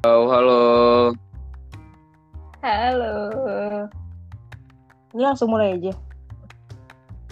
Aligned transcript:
Halo, 0.00 0.32
halo. 0.32 0.60
Halo. 2.64 3.14
Ini 5.12 5.20
langsung 5.20 5.52
mulai 5.52 5.76
aja. 5.76 5.92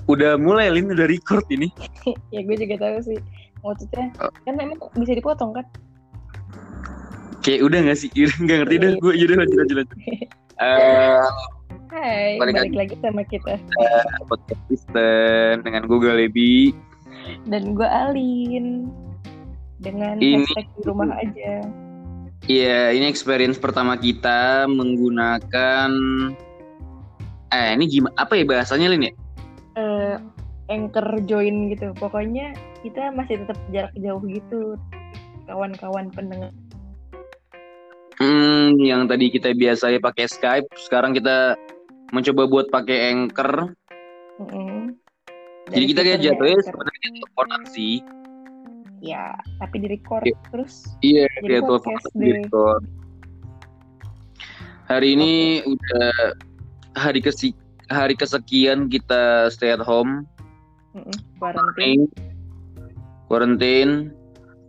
Udah 0.05 0.37
mulai, 0.37 0.69
Lin. 0.69 0.93
Udah 0.93 1.09
record 1.09 1.49
ini. 1.49 1.73
ya 2.35 2.45
gue 2.45 2.57
juga 2.61 2.77
tahu 2.77 2.97
sih. 3.05 3.19
Maksudnya, 3.65 4.13
Oh. 4.21 4.29
kan 4.45 4.61
emang 4.61 4.77
bisa 4.95 5.17
dipotong 5.17 5.57
kan? 5.57 5.65
Kayak 7.41 7.65
udah 7.65 7.79
gak 7.89 7.99
sih? 7.99 8.09
Udah 8.13 8.37
gak 8.45 8.59
ngerti 8.65 8.77
dah. 8.77 8.91
Gue 9.01 9.13
jadi 9.17 9.33
lanjut, 9.33 9.57
lanjut, 9.57 9.77
lanjut. 9.85 9.99
Eh, 10.59 11.23
Hai, 11.95 12.35
Balik 12.37 12.53
balik, 12.59 12.75
lagi 12.75 12.95
sama 12.99 13.23
kita. 13.23 13.63
podcast 14.27 14.59
Kristen 14.67 15.63
dengan 15.63 15.87
Google 15.87 16.19
Lebi. 16.19 16.75
Dan 17.47 17.73
gue 17.73 17.87
Alin. 17.87 18.91
Dengan 19.79 20.19
Ini- 20.19 20.43
hashtag 20.45 20.67
di 20.75 20.81
rumah 20.85 21.15
aja. 21.17 21.63
Iya, 22.49 22.97
ini 22.97 23.05
experience 23.13 23.61
pertama 23.61 24.01
kita 24.01 24.65
menggunakan 24.73 25.91
eh 27.53 27.69
ini 27.77 27.85
gimana 27.85 28.17
apa 28.17 28.41
ya 28.41 28.45
bahasanya 28.49 28.89
Lin 28.89 29.09
ya? 29.09 29.13
Eh, 29.77 30.17
anchor 30.73 31.21
join 31.29 31.69
gitu. 31.69 31.93
Pokoknya 32.01 32.57
kita 32.81 33.13
masih 33.13 33.45
tetap 33.45 33.61
jarak 33.69 33.93
jauh 34.01 34.25
gitu. 34.25 34.81
Kawan-kawan 35.45 36.09
pendengar. 36.09 36.53
Hmm, 38.17 38.75
yang 38.81 39.05
tadi 39.07 39.29
kita 39.29 39.53
biasanya 39.55 40.01
pakai 40.01 40.27
Skype, 40.27 40.69
sekarang 40.75 41.15
kita 41.15 41.55
mencoba 42.11 42.49
buat 42.49 42.67
pakai 42.73 43.13
Anchor. 43.15 43.77
Mm-mm. 44.43 44.97
Jadi 45.69 45.85
Dari 45.85 45.91
kita 45.93 46.01
kayak 46.01 46.21
jatuhnya 46.25 46.59
sebenarnya 46.65 47.09
teleponan 47.13 47.63
sih. 47.69 48.01
Ya, 48.99 49.31
tapi 49.59 49.79
di 49.79 49.87
record 49.89 50.27
Iya. 50.27 50.35
terus. 50.51 50.75
Iya, 51.01 51.25
Jadi 51.39 51.47
kayak 51.47 51.63
telepon 51.63 51.87
podcast 51.87 52.15
di 52.15 52.29
record. 52.35 52.83
Hari 54.89 55.09
ini 55.15 55.33
udah 55.63 56.11
hari 56.97 57.21
kesi 57.21 57.53
hari 57.89 58.17
kesekian 58.17 58.89
kita 58.89 59.49
stay 59.49 59.71
at 59.71 59.81
home, 59.81 60.25
Quarantine. 61.39 62.09
quarantine. 63.29 64.11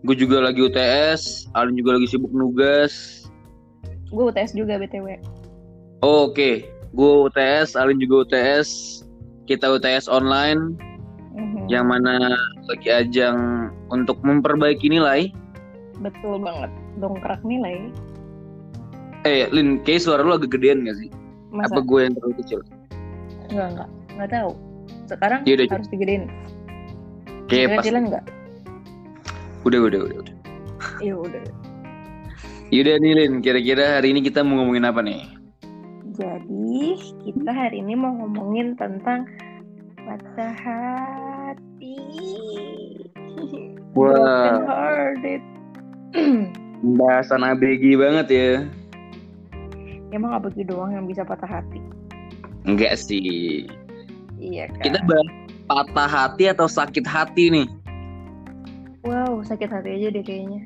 Gue 0.03 0.15
juga 0.15 0.39
lagi 0.39 0.63
UTS, 0.63 1.47
Alin 1.55 1.75
juga 1.75 1.99
lagi 1.99 2.07
sibuk 2.07 2.31
nugas. 2.31 3.25
Gue 4.07 4.31
UTS 4.31 4.55
juga 4.55 4.79
BTW. 4.79 5.19
Oh, 5.99 6.31
Oke, 6.31 6.63
gue 6.93 7.11
UTS, 7.27 7.75
Alin 7.75 7.99
juga 7.99 8.23
UTS. 8.23 9.01
Kita 9.43 9.67
UTS 9.67 10.07
online, 10.07 10.77
Mhm. 11.35 11.67
yang 11.67 11.89
mana 11.89 12.31
lagi 12.69 12.87
ajang 12.87 13.71
untuk 13.89 14.17
memperbaiki 14.21 14.87
nilai. 14.89 15.33
Betul 15.99 16.39
banget. 16.39 16.71
Dongkrak 16.97 17.41
nilai. 17.43 17.91
Eh, 19.27 19.51
Lin, 19.51 19.83
kayak 19.83 20.07
suara 20.07 20.23
lu 20.23 20.31
agak 20.31 20.55
gedean 20.55 20.87
gak 20.87 20.95
sih? 20.95 21.11
Masa? 21.51 21.75
Apa 21.75 21.81
gue 21.83 21.99
yang 22.07 22.13
terlalu 22.15 22.35
kecil? 22.39 22.59
Enggak, 23.51 23.67
enggak. 23.75 23.89
Enggak 24.15 24.29
tahu. 24.31 24.51
Sekarang 25.09 25.39
Yaudah, 25.43 25.65
harus 25.67 25.89
digedein. 25.91 26.23
Kayak 27.51 27.81
pas. 27.81 27.85
Enggak? 27.89 28.23
Udah, 29.67 29.79
udah, 29.91 29.99
udah, 30.07 30.17
udah. 30.23 30.35
Iya 31.03 31.15
udah. 31.19 31.43
Yaudah 32.69 32.95
nih 33.01 33.11
Lin, 33.17 33.33
kira-kira 33.41 33.99
hari 33.99 34.13
ini 34.13 34.21
kita 34.23 34.45
mau 34.45 34.61
ngomongin 34.61 34.85
apa 34.87 35.01
nih? 35.01 35.25
Jadi 36.15 36.99
kita 37.25 37.49
hari 37.49 37.81
ini 37.81 37.97
mau 37.97 38.13
ngomongin 38.13 38.77
tentang 38.77 39.25
patah 40.05 40.53
hati. 40.53 41.28
Wah. 43.99 44.15
Broken 44.15 44.63
hearted. 44.63 45.41
Bahasan 46.95 47.43
ABG 47.43 47.99
banget 47.99 48.27
ya. 48.31 48.51
Emang 50.15 50.31
apa 50.39 50.47
gitu 50.55 50.71
doang 50.71 50.95
yang 50.95 51.03
bisa 51.03 51.27
patah 51.27 51.59
hati? 51.59 51.83
Enggak 52.63 52.95
sih. 52.95 53.67
Iya 54.39 54.71
kan. 54.71 54.83
Kita 54.87 54.99
bahas 55.03 55.29
patah 55.67 56.09
hati 56.09 56.47
atau 56.47 56.65
sakit 56.71 57.03
hati 57.03 57.51
nih. 57.51 57.67
Wow, 59.03 59.43
sakit 59.43 59.67
hati 59.67 59.99
aja 59.99 60.07
deh 60.15 60.23
kayaknya. 60.23 60.63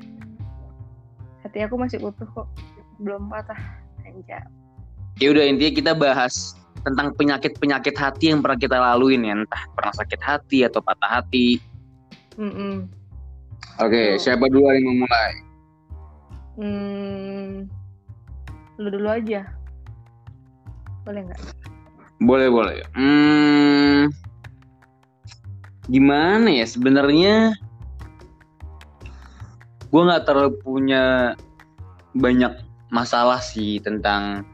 Hati 1.42 1.58
aku 1.66 1.74
masih 1.74 1.98
utuh 2.06 2.26
kok. 2.30 2.46
Belum 3.02 3.26
patah. 3.26 3.58
Anjay. 4.06 4.46
Ya 5.18 5.26
udah 5.34 5.42
intinya 5.42 5.72
kita 5.74 5.92
bahas 5.98 6.54
tentang 6.86 7.14
penyakit-penyakit 7.18 7.98
hati 7.98 8.30
yang 8.30 8.40
pernah 8.42 8.58
kita 8.58 8.78
laluin 8.78 9.26
ya. 9.26 9.34
Entah 9.34 9.62
pernah 9.74 9.92
sakit 9.92 10.20
hati 10.22 10.62
atau 10.62 10.78
patah 10.78 11.20
hati. 11.20 11.58
Mm-mm. 12.38 12.86
Oke, 13.82 14.14
Tuh. 14.14 14.22
siapa 14.22 14.46
dulu 14.46 14.70
yang 14.70 14.86
mau 14.86 14.96
mulai? 15.02 15.32
Hmm, 16.54 17.66
lu 18.78 18.88
dulu 18.88 19.08
aja. 19.10 19.42
Boleh 21.02 21.20
nggak? 21.26 21.40
Boleh, 22.22 22.48
boleh. 22.48 22.76
Hmm, 22.94 24.08
gimana 25.90 26.48
ya 26.54 26.64
sebenarnya? 26.64 27.58
Gue 29.90 30.02
nggak 30.06 30.24
terlalu 30.26 30.54
punya 30.62 31.34
banyak 32.14 32.54
masalah 32.94 33.42
sih 33.42 33.82
tentang 33.82 34.46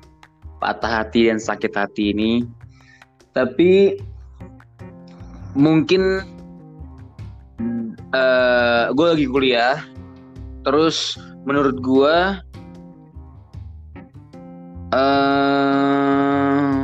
patah 0.60 1.04
hati 1.04 1.28
dan 1.28 1.36
sakit 1.36 1.72
hati 1.76 2.16
ini. 2.16 2.32
Tapi 3.36 4.00
mungkin 5.54 6.24
gue 8.90 9.06
lagi 9.06 9.26
kuliah, 9.30 9.78
terus 10.66 11.14
menurut 11.46 11.78
gue 11.78 12.16
eh 14.90 16.80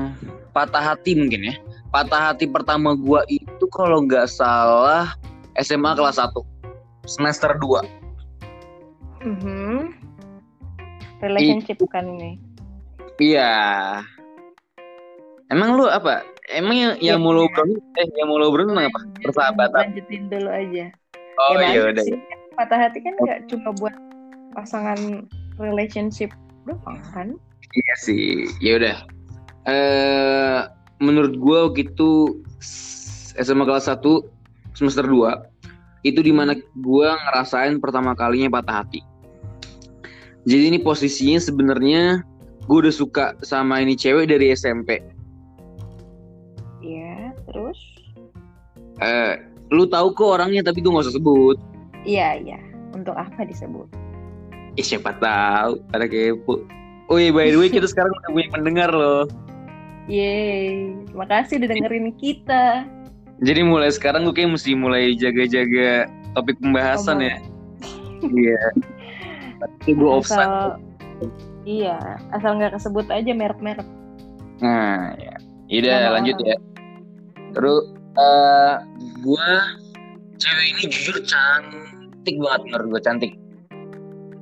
patah 0.54 0.94
hati 0.94 1.18
mungkin 1.18 1.52
ya. 1.52 1.54
Patah 1.90 2.32
hati 2.32 2.46
pertama 2.46 2.92
gua 2.94 3.24
itu 3.26 3.64
kalau 3.72 4.04
nggak 4.04 4.28
salah 4.30 5.16
SMA 5.56 5.96
kelas 5.96 6.20
1 6.20 6.32
semester 7.08 7.56
2. 7.58 7.82
Mhm. 9.26 9.94
Relationship 11.24 11.80
kan 11.88 12.04
ini. 12.06 12.38
Iya. 13.16 13.52
Emang 15.48 15.78
lu 15.78 15.88
apa? 15.88 16.20
Emang 16.52 16.76
yang, 16.76 16.94
yang 17.02 17.18
Iya. 17.18 17.24
mau 17.24 17.32
lo 17.34 17.48
obrolin 17.48 17.80
eh 17.98 18.06
yang 18.14 18.28
mau 18.28 18.38
lo 18.38 18.52
obrolin 18.52 18.70
tentang 18.70 18.88
apa? 18.92 19.00
Persahabatan. 19.24 19.82
Lanjutin 19.90 20.22
dulu 20.30 20.50
aja. 20.52 20.86
Oh 21.38 21.56
Ya, 21.56 21.68
iya 21.70 21.80
udah. 21.92 22.04
sih. 22.04 22.16
Patah 22.54 22.78
hati 22.78 22.98
kan 23.00 23.12
nggak 23.20 23.38
cuma 23.46 23.70
buat 23.76 23.94
pasangan 24.52 25.28
relationship 25.56 26.32
doang 26.64 27.00
kan? 27.12 27.36
Iya 27.72 27.94
sih. 27.98 28.48
Ya 28.58 28.80
udah. 28.80 28.96
Eh 29.66 30.60
menurut 30.98 31.36
gua 31.36 31.68
waktu 31.68 31.86
itu 31.86 32.40
s- 32.56 33.36
SMA 33.36 33.64
kelas 33.64 33.84
1 33.86 34.24
semester 34.72 35.04
2 35.04 35.44
itu 36.02 36.20
di 36.20 36.32
mana 36.32 36.56
gua 36.78 37.18
ngerasain 37.20 37.76
pertama 37.76 38.16
kalinya 38.16 38.48
patah 38.50 38.80
hati. 38.80 39.04
Jadi 40.46 40.70
ini 40.70 40.78
posisinya 40.78 41.42
sebenarnya 41.42 42.22
gue 42.64 42.78
udah 42.78 42.94
suka 42.94 43.34
sama 43.42 43.82
ini 43.82 43.98
cewek 43.98 44.30
dari 44.30 44.54
SMP. 44.54 45.02
Iya, 46.78 47.34
terus? 47.44 47.78
Eh, 48.98 49.34
lu 49.70 49.84
tahu 49.90 50.14
kok 50.14 50.38
orangnya 50.38 50.62
tapi 50.62 50.82
gue 50.82 50.90
gak 50.90 51.06
usah 51.10 51.16
sebut. 51.16 51.56
Iya, 52.06 52.38
iya. 52.38 52.58
Untuk 52.94 53.18
apa 53.18 53.42
disebut? 53.42 53.90
Eh, 54.76 54.84
siapa 54.84 55.16
tahu 55.18 55.80
pada 55.90 56.06
kepo. 56.06 56.62
Oh 57.06 57.16
iya 57.22 57.30
by 57.30 57.54
the 57.54 57.58
way 57.58 57.70
kita 57.70 57.86
sekarang 57.86 58.10
udah 58.10 58.30
punya 58.34 58.48
pendengar 58.50 58.90
loh. 58.90 59.24
Yeay, 60.06 60.94
makasih 61.14 61.62
udah 61.62 61.68
dengerin 61.70 62.14
kita. 62.18 62.86
Jadi 63.42 63.60
mulai 63.66 63.90
sekarang 63.90 64.26
gue 64.26 64.34
kayak 64.34 64.54
mesti 64.54 64.74
mulai 64.74 65.14
jaga-jaga 65.18 66.06
topik 66.34 66.56
pembahasan 66.62 67.22
ya. 67.22 67.36
Iya. 68.22 68.62
Tapi 69.60 69.90
gue 69.96 70.10
offside. 70.10 70.78
Iya, 71.66 71.98
asal 72.30 72.62
nggak 72.62 72.78
kesebut 72.78 73.06
aja 73.10 73.32
merek-merek. 73.34 73.88
Nah, 74.62 75.16
ya. 75.18 75.34
Yaudah 75.66 75.94
Nama 75.98 76.10
lanjut 76.22 76.36
ya. 76.46 76.56
Terus 77.56 77.95
eh 78.16 78.74
gue 79.20 79.48
cewek 80.36 80.66
ini 80.72 80.82
jujur 80.88 81.16
cantik 81.24 82.36
banget 82.40 82.60
menurut 82.68 82.86
gue 82.96 83.02
cantik. 83.02 83.32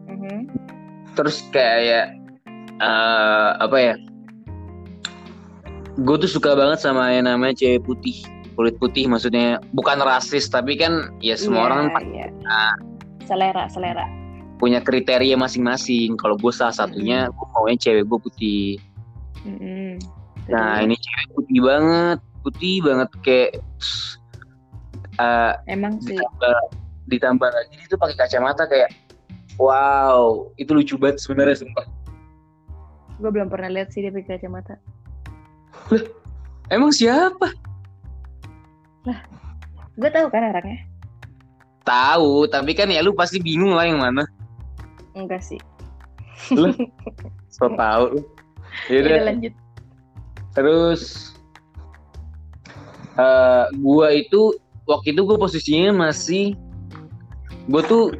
Mhm. 0.08 0.50
Terus 1.14 1.42
kayak 1.50 2.14
eh 2.78 3.50
apa 3.58 3.76
ya? 3.76 3.94
Gue 5.94 6.16
tuh 6.18 6.30
suka 6.30 6.58
banget 6.58 6.82
sama 6.82 7.14
yang 7.14 7.30
namanya 7.30 7.54
cewek 7.54 7.86
putih, 7.86 8.18
kulit 8.58 8.74
putih 8.82 9.06
maksudnya 9.06 9.62
bukan 9.70 10.02
rasis 10.02 10.50
tapi 10.50 10.74
kan 10.74 11.14
ya 11.22 11.38
semua 11.38 11.62
Iya, 11.62 11.66
orang 11.70 11.80
kan 11.90 12.02
iya. 12.10 12.26
Selera, 13.24 13.64
selera. 13.70 14.04
punya 14.54 14.78
kriteria 14.80 15.34
masing-masing. 15.34 16.14
Kalau 16.16 16.38
gue 16.38 16.50
salah 16.54 16.72
satunya, 16.72 17.26
gue 17.30 17.46
maunya 17.52 17.76
cewek 17.78 18.06
gue 18.06 18.18
putih. 18.22 18.66
Mhm. 19.44 19.98
Nah 20.50 20.78
ini 20.80 20.94
cewek 20.94 21.26
putih 21.36 21.58
banget, 21.62 22.18
putih 22.44 22.84
banget 22.84 23.08
kayak 23.24 23.50
eh 25.16 25.52
emang 25.66 25.96
sih 25.98 26.12
ditambah 26.12 26.58
ditambah 27.06 27.48
lagi 27.48 27.72
dia 27.74 27.88
tuh 27.88 27.96
pakai 27.96 28.16
kacamata 28.16 28.64
kayak 28.64 28.92
wow 29.56 30.46
itu 30.54 30.70
lucu 30.70 30.94
banget 30.94 31.18
sebenarnya 31.18 31.58
sumpah 31.58 31.86
Gue 33.14 33.30
belum 33.30 33.46
pernah 33.46 33.70
lihat 33.70 33.94
sih 33.94 34.02
dia 34.02 34.10
pakai 34.10 34.36
kacamata. 34.36 34.74
emang 36.68 36.90
siapa 36.90 37.46
Gue 39.94 40.10
tahu 40.10 40.26
kan 40.26 40.50
orangnya. 40.50 40.82
tahu 41.84 42.48
tapi 42.48 42.72
kan 42.72 42.88
ya 42.88 43.00
lu 43.00 43.14
pasti 43.14 43.38
bingung 43.38 43.70
lah 43.70 43.86
yang 43.86 44.00
mana 44.00 44.24
Enggak 45.14 45.46
sih. 45.46 45.60
so 47.54 47.70
tahu 47.70 48.18
lu. 48.18 48.20
Ya 48.90 48.98
Yaudah, 48.98 49.06
udah 49.14 49.24
lanjut. 49.30 49.54
terus 50.50 51.02
eh 53.14 53.64
gua 53.78 54.10
itu 54.10 54.54
waktu 54.84 55.14
itu 55.14 55.22
gue 55.22 55.38
posisinya 55.38 56.10
masih 56.10 56.58
gue 57.70 57.82
tuh 57.86 58.12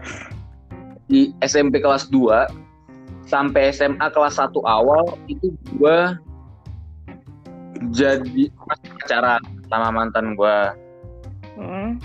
di 1.11 1.35
SMP 1.45 1.85
kelas 1.85 2.09
2 2.09 2.49
sampai 3.29 3.69
SMA 3.69 4.07
kelas 4.09 4.41
1 4.41 4.55
awal 4.65 5.19
itu 5.29 5.53
gua 5.77 6.17
jadi 7.93 8.49
masih 8.49 8.89
pacaran 9.01 9.43
sama 9.69 9.89
mantan 9.93 10.39
gua 10.39 10.73
Mm. 11.55 12.03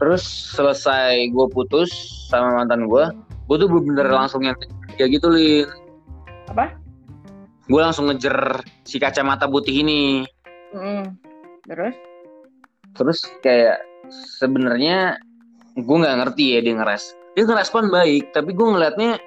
terus 0.00 0.24
selesai 0.56 1.28
gue 1.28 1.46
putus 1.52 1.92
sama 2.32 2.64
mantan 2.64 2.88
gue 2.88 3.04
gue 3.44 3.56
tuh 3.60 3.68
bener-bener 3.68 4.08
Hmm. 4.08 4.18
langsung 4.24 4.40
yang 4.40 4.56
kayak 4.96 5.20
gitu 5.20 5.28
lin 5.28 5.68
Apa? 6.48 6.72
gue 7.68 7.80
langsung 7.80 8.08
ngejer 8.08 8.64
si 8.88 8.96
kacamata 8.96 9.44
putih 9.44 9.84
ini 9.84 10.24
Mm. 10.72 11.12
Terus? 11.64 11.94
terus 12.94 13.26
kayak 13.42 13.82
sebenarnya 14.38 15.18
gue 15.74 15.96
nggak 15.98 16.16
ngerti 16.22 16.54
ya 16.54 16.60
dia 16.62 16.74
ngeres 16.78 17.10
dia 17.34 17.42
ngerespon 17.42 17.90
baik 17.90 18.30
tapi 18.30 18.54
gue 18.54 18.62
ngeliatnya 18.70 19.18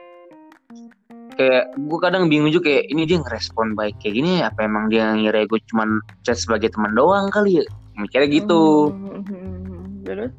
kayak 1.35 1.75
gue 1.75 1.99
kadang 1.99 2.31
bingung 2.31 2.49
juga 2.49 2.71
kayak 2.71 2.85
ini 2.87 3.03
dia 3.03 3.19
ngerespon 3.19 3.75
baik 3.75 3.99
kayak 3.99 4.15
gini 4.23 4.39
apa 4.39 4.63
emang 4.63 4.87
dia 4.87 5.11
ngira 5.13 5.43
gue 5.51 5.59
cuman 5.67 5.99
chat 6.23 6.39
sebagai 6.39 6.71
teman 6.71 6.95
doang 6.95 7.27
kali 7.29 7.59
ya 7.61 7.65
mikirnya 7.99 8.29
gitu 8.31 8.95
Mm. 9.27 10.07
Terus? 10.07 10.31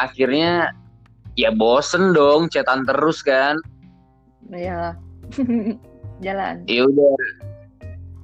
akhirnya 0.00 0.72
ya 1.36 1.52
bosen 1.52 2.16
dong 2.16 2.48
chatan 2.48 2.88
terus 2.88 3.20
kan 3.20 3.60
Ya. 4.48 4.96
Jalan. 6.24 6.64
ya 6.64 6.88
udah 6.88 7.12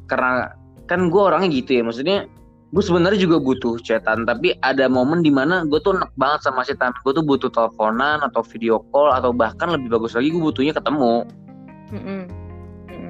karena 0.08 0.56
kan 0.88 1.12
gue 1.12 1.20
orangnya 1.20 1.52
gitu 1.52 1.70
ya 1.76 1.82
maksudnya 1.85 2.19
gue 2.75 2.82
sebenarnya 2.82 3.23
juga 3.23 3.38
butuh 3.38 3.79
chatan 3.79 4.26
tapi 4.26 4.59
ada 4.67 4.91
momen 4.91 5.23
di 5.23 5.31
mana 5.31 5.62
gue 5.62 5.79
tuh 5.79 5.94
enak 5.94 6.11
banget 6.19 6.50
sama 6.50 6.67
chatan 6.67 6.91
gue 7.06 7.12
tuh 7.15 7.23
butuh 7.23 7.47
teleponan 7.47 8.19
atau 8.26 8.43
video 8.43 8.82
call 8.91 9.15
atau 9.15 9.31
bahkan 9.31 9.71
lebih 9.71 9.94
bagus 9.94 10.19
lagi 10.19 10.35
gue 10.35 10.43
butuhnya 10.43 10.75
ketemu. 10.75 11.23
Mm. 11.94 12.26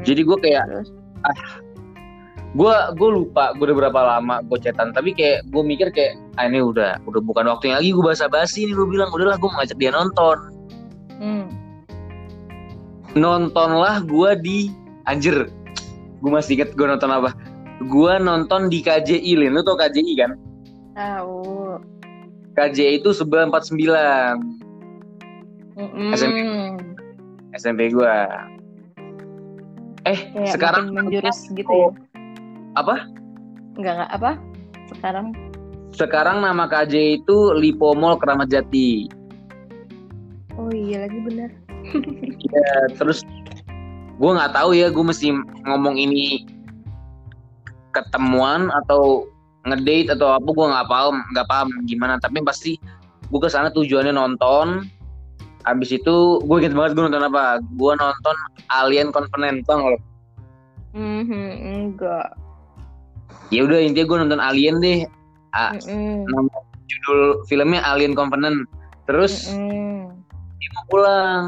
jadi 0.05 0.21
gue 0.21 0.37
kayak 0.45 0.65
Terus? 0.69 0.89
gue 2.55 2.75
gue 3.01 3.09
lupa 3.09 3.57
gue 3.57 3.65
udah 3.73 3.79
berapa 3.89 4.01
lama 4.05 4.45
gue 4.45 4.59
chatan 4.61 4.93
tapi 4.93 5.17
kayak 5.17 5.49
gue 5.49 5.63
mikir 5.65 5.89
kayak 5.89 6.21
ah 6.37 6.45
ini 6.45 6.61
udah 6.61 7.01
udah 7.09 7.23
bukan 7.25 7.49
waktunya 7.49 7.81
lagi 7.81 7.97
gue 7.97 8.05
basa 8.05 8.29
basi 8.29 8.69
nih 8.69 8.77
gue 8.77 8.87
bilang 8.87 9.09
udahlah 9.11 9.41
gue 9.41 9.49
ngajak 9.49 9.79
dia 9.81 9.91
nonton 9.91 10.39
Mm. 11.15 11.47
nontonlah 13.17 14.03
gue 14.03 14.31
di 14.43 14.59
anjir 15.07 15.49
gue 16.21 16.31
masih 16.31 16.59
inget 16.59 16.75
gue 16.75 16.85
nonton 16.85 17.09
apa 17.09 17.33
gue 17.81 18.13
nonton 18.23 18.71
di 18.71 18.79
KJI 18.81 19.35
Lin 19.35 19.59
lu 19.59 19.63
tau 19.63 19.75
KJI 19.75 20.15
kan 20.15 20.33
Tahu. 20.95 21.75
KJI 22.55 23.03
itu 23.03 23.11
949 23.11 24.39
Mm-mm. 25.75 26.15
SMP. 26.15 26.39
SMP 27.59 27.81
gue 27.91 28.15
eh 30.05 30.19
Kayak 30.31 30.55
sekarang 30.55 30.95
menjurus 30.95 31.51
gitu 31.51 31.67
ya. 31.67 31.89
apa 32.77 33.11
Enggak 33.75 33.95
enggak 33.99 34.11
apa? 34.15 34.31
Sekarang 34.95 35.27
sekarang 35.91 36.43
nama 36.43 36.71
KJI 36.71 37.23
itu 37.23 37.37
Lipo 37.55 37.91
Mall 37.95 38.19
Keramat 38.19 38.51
Jati 38.51 39.11
oh 40.55 40.71
iya 40.71 41.03
lagi 41.07 41.19
benar. 41.27 41.51
Ya, 42.39 42.71
terus 42.95 43.27
gue 44.15 44.31
nggak 44.31 44.55
tahu 44.55 44.79
ya 44.79 44.89
gue 44.89 45.05
mesti 45.05 45.35
ngomong 45.67 45.99
ini 45.99 46.47
ketemuan 47.95 48.69
atau 48.85 49.31
ngedate 49.65 50.13
atau 50.13 50.37
apa 50.37 50.45
gue 50.45 50.67
nggak 50.69 50.89
paham 50.91 51.17
nggak 51.33 51.49
paham 51.49 51.69
gimana 51.89 52.21
tapi 52.21 52.43
pasti 52.45 52.77
gue 53.31 53.41
ke 53.41 53.49
sana 53.49 53.73
tujuannya 53.73 54.13
nonton 54.13 54.85
abis 55.65 55.97
itu 55.97 56.45
gue 56.45 56.57
inget 56.61 56.77
banget 56.77 56.93
gue 56.93 57.03
nonton 57.09 57.25
apa 57.25 57.63
gue 57.65 57.93
nonton 57.97 58.37
Alien 58.69 59.09
Covenant 59.09 59.65
tau 59.65 59.81
nggak? 59.81 60.03
Mhm, 60.95 61.47
enggak. 61.65 62.29
ya 63.49 63.65
udah 63.65 63.81
intinya 63.81 64.07
gue 64.07 64.19
nonton 64.29 64.41
Alien 64.45 64.77
deh 64.85 64.99
A- 65.57 65.73
Mm-mm. 65.81 66.29
nama 66.29 66.53
judul 66.85 67.21
filmnya 67.49 67.81
Alien 67.81 68.13
Covenant 68.13 68.69
terus 69.09 69.49
Mm-mm. 69.49 70.13
dia 70.61 70.69
mau 70.77 70.85
pulang 70.93 71.45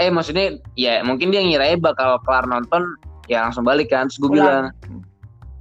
eh 0.00 0.08
maksudnya 0.08 0.56
ya 0.80 1.04
mungkin 1.04 1.28
dia 1.28 1.44
ngira 1.44 1.76
bakal 1.76 2.16
kelar 2.24 2.48
nonton 2.48 2.96
ya 3.28 3.44
langsung 3.44 3.68
balik 3.68 3.92
kan 3.92 4.08
terus 4.08 4.16
gue 4.24 4.40
bilang. 4.40 4.72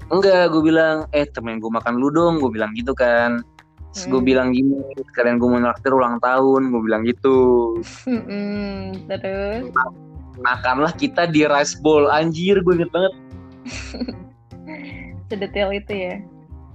Enggak 0.09 0.49
gue 0.49 0.61
bilang 0.61 1.05
eh 1.13 1.25
temen 1.29 1.61
gue 1.61 1.71
makan 1.71 1.97
lu 1.97 2.09
dong 2.09 2.41
gue 2.41 2.49
bilang 2.49 2.73
gitu 2.73 2.93
kan 2.93 3.41
terus 3.93 4.05
gue 4.05 4.21
Hmm. 4.21 4.29
bilang 4.29 4.47
gini 4.53 4.77
kalian 5.17 5.41
gue 5.41 5.49
mau 5.49 5.57
naktir 5.57 5.89
ulang 5.93 6.21
tahun 6.21 6.69
gue 6.69 6.81
bilang 6.85 7.01
gitu 7.05 7.37
Mm-mm. 8.05 8.93
Terus 9.09 9.65
makanlah 10.39 10.93
kita 10.93 11.25
di 11.25 11.43
rice 11.49 11.73
bowl 11.81 12.05
anjir 12.07 12.61
gue 12.61 12.73
inget 12.77 12.91
banget 12.93 13.13
sedetail 15.29 15.69
itu 15.73 15.93
ya. 15.93 16.15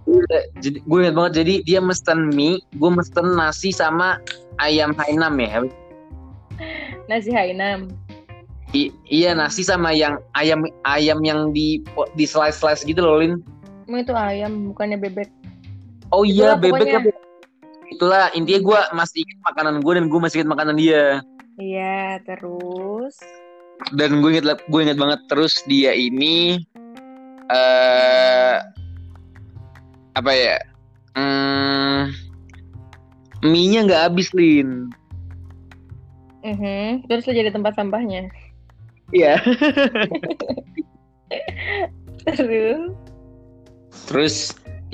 Udah, 0.04 0.42
jadi 0.60 0.78
gue 0.84 0.98
inget 1.00 1.14
banget 1.16 1.32
jadi 1.42 1.54
dia 1.64 1.80
mesen 1.80 2.34
mie 2.34 2.60
gue 2.76 2.90
mesen 2.92 3.34
nasi 3.34 3.72
sama 3.72 4.20
ayam 4.60 4.92
hainam 4.98 5.34
ya 5.40 5.64
Nasi 7.04 7.34
Hainam. 7.34 7.90
I- 8.74 8.90
iya 9.04 9.32
nasi 9.32 9.62
sama 9.62 9.90
yang 9.90 10.18
ayam 10.34 10.60
ayam 10.84 11.22
yang 11.22 11.40
di 11.50 11.78
di 12.12 12.24
slice 12.24 12.58
slice 12.58 12.82
gitu 12.82 12.98
loh 12.98 13.18
Lin 13.18 13.38
Emang 13.84 14.00
itu 14.00 14.12
ayam 14.12 14.72
bukannya 14.72 14.96
bebek. 14.98 15.28
oh 16.10 16.22
iya 16.22 16.52
Itulah 16.52 16.58
bebeknya 16.58 16.98
pokoknya. 17.00 17.22
itulah 17.86 18.24
intinya 18.32 18.60
gue 18.60 18.78
masih 18.92 19.18
ingat 19.22 19.38
makanan 19.44 19.74
gue 19.78 19.92
dan 19.92 20.04
gue 20.06 20.18
masih 20.18 20.36
ingat 20.38 20.50
makanan 20.50 20.74
dia 20.74 21.04
Iya, 21.54 22.18
terus 22.22 23.14
dan 23.92 24.18
gue 24.18 24.30
inget 24.32 24.46
gue 24.64 24.80
inget 24.80 24.98
banget 24.98 25.20
terus 25.28 25.54
dia 25.64 25.92
ini 25.92 26.64
eh 27.46 28.56
apa 30.12 30.30
ya 30.30 30.56
hmm, 31.12 32.00
mie-nya 33.44 33.84
nggak 33.84 34.02
habis 34.08 34.32
lin 34.32 34.90
Mhm. 36.40 37.08
terus 37.08 37.24
lo 37.24 37.32
jadi 37.32 37.48
tempat 37.48 37.72
sampahnya. 37.72 38.28
Iya. 39.12 39.36
Terus? 42.24 42.92
Terus 44.08 44.34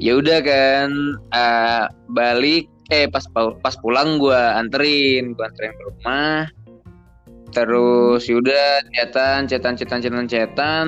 ya 0.01 0.19
udah 0.19 0.39
kan 0.43 0.91
eh, 1.35 1.85
balik 2.11 2.67
eh 2.91 3.07
pas 3.07 3.23
pas 3.63 3.75
pulang 3.79 4.19
gue 4.19 4.35
anterin 4.35 5.37
gue 5.37 5.45
anterin 5.45 5.73
ke 5.77 5.83
rumah. 5.87 6.51
Terus 7.51 8.27
yaudah 8.31 8.83
cetan 8.95 9.47
cetan 9.51 9.75
cetan 9.79 10.01
cetan 10.03 10.27
cetan. 10.27 10.87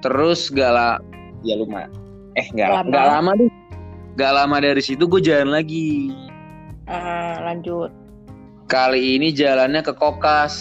Terus 0.00 0.48
gak 0.52 0.72
lah 0.72 0.96
ya 1.44 1.56
lumayan. 1.56 1.92
Eh 2.36 2.48
gak 2.56 2.68
Lama. 2.68 2.88
gak 2.92 3.06
lama. 3.16 3.30
deh. 3.36 3.50
Gak 4.18 4.32
lama 4.36 4.56
dari 4.60 4.82
situ 4.84 5.08
gue 5.08 5.20
jalan 5.24 5.52
lagi. 5.54 6.12
Ah, 6.90 7.38
lanjut. 7.46 7.94
kali 8.70 9.18
ini 9.18 9.34
jalannya 9.34 9.82
ke 9.82 9.90
kokas 9.98 10.54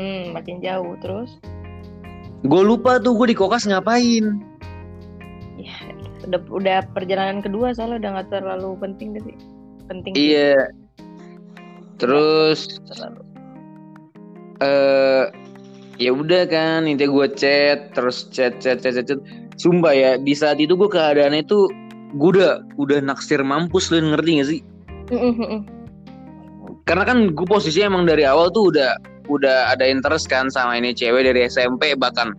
Mm-mm, 0.00 0.32
makin 0.32 0.64
jauh 0.64 0.96
terus. 1.04 1.30
gue 2.40 2.62
lupa 2.64 2.96
tuh 3.04 3.12
gue 3.20 3.32
di 3.32 3.36
kokas 3.36 3.68
ngapain 3.68 4.40
Ya, 5.60 5.76
udah 6.24 6.40
udah 6.48 6.78
perjalanan 6.96 7.44
kedua 7.44 7.76
soalnya 7.76 8.00
udah 8.00 8.10
nggak 8.16 8.28
terlalu 8.32 8.80
penting 8.80 9.12
deh 9.12 9.22
sih. 9.28 9.36
Penting 9.92 10.16
iya 10.16 10.56
terus 12.00 12.80
terlalu. 12.88 13.20
eh 14.64 15.28
ya 16.00 16.16
udah 16.16 16.48
kan 16.48 16.88
intinya 16.88 17.12
gue 17.12 17.26
chat 17.36 17.92
terus 17.92 18.24
chat 18.32 18.56
chat 18.56 18.80
chat 18.80 18.96
chat, 18.96 19.04
chat. 19.04 19.20
sumpah 19.60 19.92
ya 19.92 20.10
di 20.16 20.32
saat 20.32 20.56
itu 20.56 20.72
gue 20.80 20.88
keadaannya 20.88 21.44
itu 21.44 21.68
gue 22.16 22.30
udah 22.40 22.64
udah 22.80 23.04
naksir 23.04 23.44
mampus 23.44 23.92
lu 23.92 24.00
ngerti 24.00 24.40
gak 24.40 24.48
sih 24.48 24.60
karena 26.88 27.04
kan 27.04 27.36
gue 27.36 27.46
posisinya 27.46 27.92
emang 27.92 28.08
dari 28.08 28.24
awal 28.24 28.48
tuh 28.48 28.72
udah 28.72 28.96
udah 29.30 29.70
ada 29.70 29.86
interest 29.86 30.26
kan 30.26 30.50
sama 30.50 30.74
ini 30.74 30.90
cewek 30.90 31.22
dari 31.22 31.46
SMP 31.46 31.94
bahkan 31.94 32.34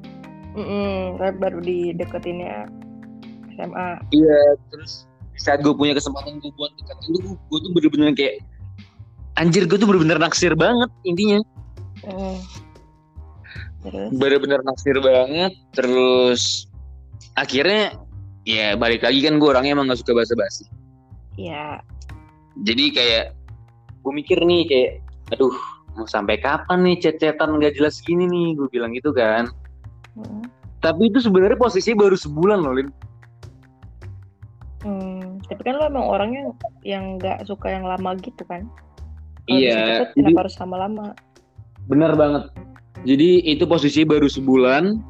Mm-mm, 0.51 1.15
tapi 1.15 1.35
baru 1.39 1.59
dideketin 1.59 2.43
ya 2.43 2.67
SMA. 3.55 3.87
iya 4.11 4.39
terus 4.67 5.07
di 5.31 5.39
saat 5.39 5.63
gue 5.63 5.71
punya 5.71 5.95
kesempatan 5.95 6.37
gue 6.37 6.51
buat 6.53 6.71
deketin 6.75 7.11
tuh 7.17 7.33
gue 7.39 7.59
tuh 7.59 7.71
bener-bener 7.71 8.11
kayak 8.11 8.35
anjir 9.35 9.63
gue 9.63 9.75
tuh 9.75 9.87
bener-bener 9.87 10.19
naksir 10.19 10.53
banget 10.53 10.91
intinya 11.03 11.39
Mm. 12.01 12.37
Terus? 13.81 14.09
bener-bener 14.11 14.59
naksir 14.61 14.97
banget 14.97 15.53
terus 15.71 16.65
akhirnya 17.33 17.93
ya 18.41 18.73
balik 18.73 19.01
lagi 19.01 19.21
kan 19.21 19.37
gue 19.37 19.47
orangnya 19.47 19.73
emang 19.73 19.85
gak 19.85 20.01
suka 20.01 20.17
basa-basi 20.17 20.65
Ya. 21.37 21.77
jadi 22.59 22.85
kayak 22.91 23.25
gue 24.01 24.13
mikir 24.13 24.41
nih 24.41 24.61
kayak 24.65 24.91
aduh 25.31 25.53
mau 25.93 26.07
sampai 26.07 26.39
kapan 26.39 26.83
nih 26.83 26.97
cecetan 26.99 27.59
gak 27.59 27.75
jelas 27.75 27.99
gini 28.01 28.25
nih 28.25 28.55
gue 28.55 28.67
bilang 28.71 28.91
gitu 28.95 29.11
kan 29.11 29.47
Mm. 30.11 30.43
tapi 30.83 31.07
itu 31.07 31.23
sebenarnya 31.23 31.55
posisinya 31.55 32.03
baru 32.03 32.19
sebulan 32.19 32.59
loh 32.59 32.75
Lin 32.75 32.89
Hmm, 34.81 35.37
tapi 35.45 35.61
kan 35.61 35.77
lo 35.77 35.85
emang 35.85 36.09
orangnya 36.09 36.51
yang 36.81 37.21
nggak 37.21 37.45
suka 37.45 37.69
yang 37.69 37.85
lama 37.85 38.17
gitu 38.17 38.41
kan? 38.49 38.65
Bisa 39.45 39.61
iya 39.61 39.77
cepet, 40.01 40.07
jadi 40.17 40.31
harus 40.41 40.57
lama-lama? 40.57 41.13
bener 41.85 42.13
banget 42.13 42.49
jadi 43.03 43.41
itu 43.41 43.65
posisinya 43.65 44.13
baru 44.17 44.27
sebulan 44.29 45.01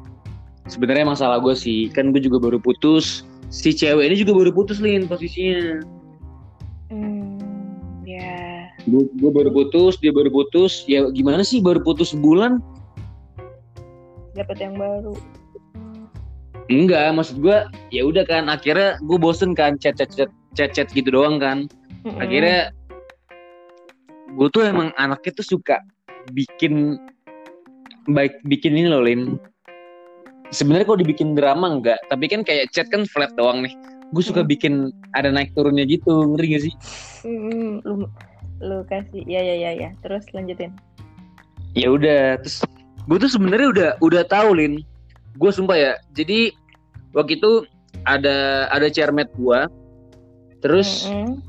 sebenarnya 0.64 1.04
masalah 1.04 1.36
gue 1.40 1.52
sih 1.52 1.92
kan 1.92 2.12
gue 2.12 2.20
juga 2.20 2.40
baru 2.40 2.56
putus 2.56 3.24
si 3.52 3.76
cewek 3.76 4.08
ini 4.08 4.16
juga 4.16 4.32
baru 4.40 4.50
putus 4.56 4.80
Lin 4.80 5.04
posisinya 5.04 5.52
Hmm, 5.52 5.68
ya. 5.68 5.76
Gue, 8.92 9.30
baru 9.30 9.48
putus 9.48 9.96
dia 9.96 10.12
baru 10.12 10.28
putus 10.28 10.84
ya 10.84 11.08
gimana 11.08 11.40
sih 11.40 11.58
baru 11.58 11.80
putus 11.80 12.12
sebulan 12.12 12.60
Dapat 14.32 14.56
yang 14.58 14.76
baru. 14.76 15.12
enggak 16.66 17.12
maksud 17.12 17.36
gue 17.38 17.56
ya 17.88 18.02
udah 18.02 18.24
kan 18.24 18.48
akhirnya 18.48 18.96
gue 19.00 19.16
bosen 19.16 19.52
kan 19.52 19.76
chat 19.76 19.92
chat 19.94 20.08
chat 20.08 20.30
chat 20.52 20.72
chat 20.72 20.88
gitu 20.90 21.10
doang 21.10 21.36
kan 21.36 21.68
Mm-mm. 22.02 22.16
akhirnya 22.16 22.72
gue 24.32 24.48
tuh 24.48 24.64
emang 24.64 24.88
anaknya 24.96 25.36
tuh 25.36 25.46
suka 25.58 25.84
bikin 26.32 26.96
baik 28.08 28.40
bikin 28.48 28.72
ini 28.72 28.88
loh 28.88 29.04
Lin 29.04 29.36
sebenarnya 30.48 30.88
kalau 30.88 31.00
dibikin 31.00 31.36
drama 31.36 31.76
enggak 31.76 32.00
tapi 32.08 32.24
kan 32.24 32.40
kayak 32.40 32.72
chat 32.72 32.88
kan 32.88 33.04
flat 33.04 33.36
doang 33.36 33.60
nih 33.60 33.74
gue 34.12 34.22
suka 34.24 34.40
Hmm. 34.40 34.48
bikin 34.48 34.74
ada 35.12 35.28
naik 35.28 35.52
turunnya 35.52 35.84
gitu 35.84 36.24
ngeri 36.32 36.56
gak 36.56 36.62
sih 36.68 36.74
Mm-mm, 37.28 38.08
lu 38.62 38.86
kasih 38.86 39.26
ya 39.26 39.42
ya 39.42 39.54
ya 39.58 39.70
ya. 39.74 39.90
Terus 40.00 40.24
lanjutin. 40.32 40.70
ya 41.72 41.88
udah 41.88 42.36
terus 42.36 42.60
gue 43.08 43.16
tuh 43.16 43.32
sebenarnya 43.32 43.68
udah 43.72 43.88
udah 44.04 44.22
tahu 44.28 44.60
Lin 44.60 44.84
gue 45.40 45.50
sumpah 45.50 45.72
ya 45.72 45.92
jadi 46.12 46.52
waktu 47.16 47.40
itu 47.40 47.64
ada 48.04 48.68
ada 48.68 48.92
chairmate 48.92 49.32
gue 49.40 49.60
terus 50.60 51.08
Mm-mm. 51.08 51.40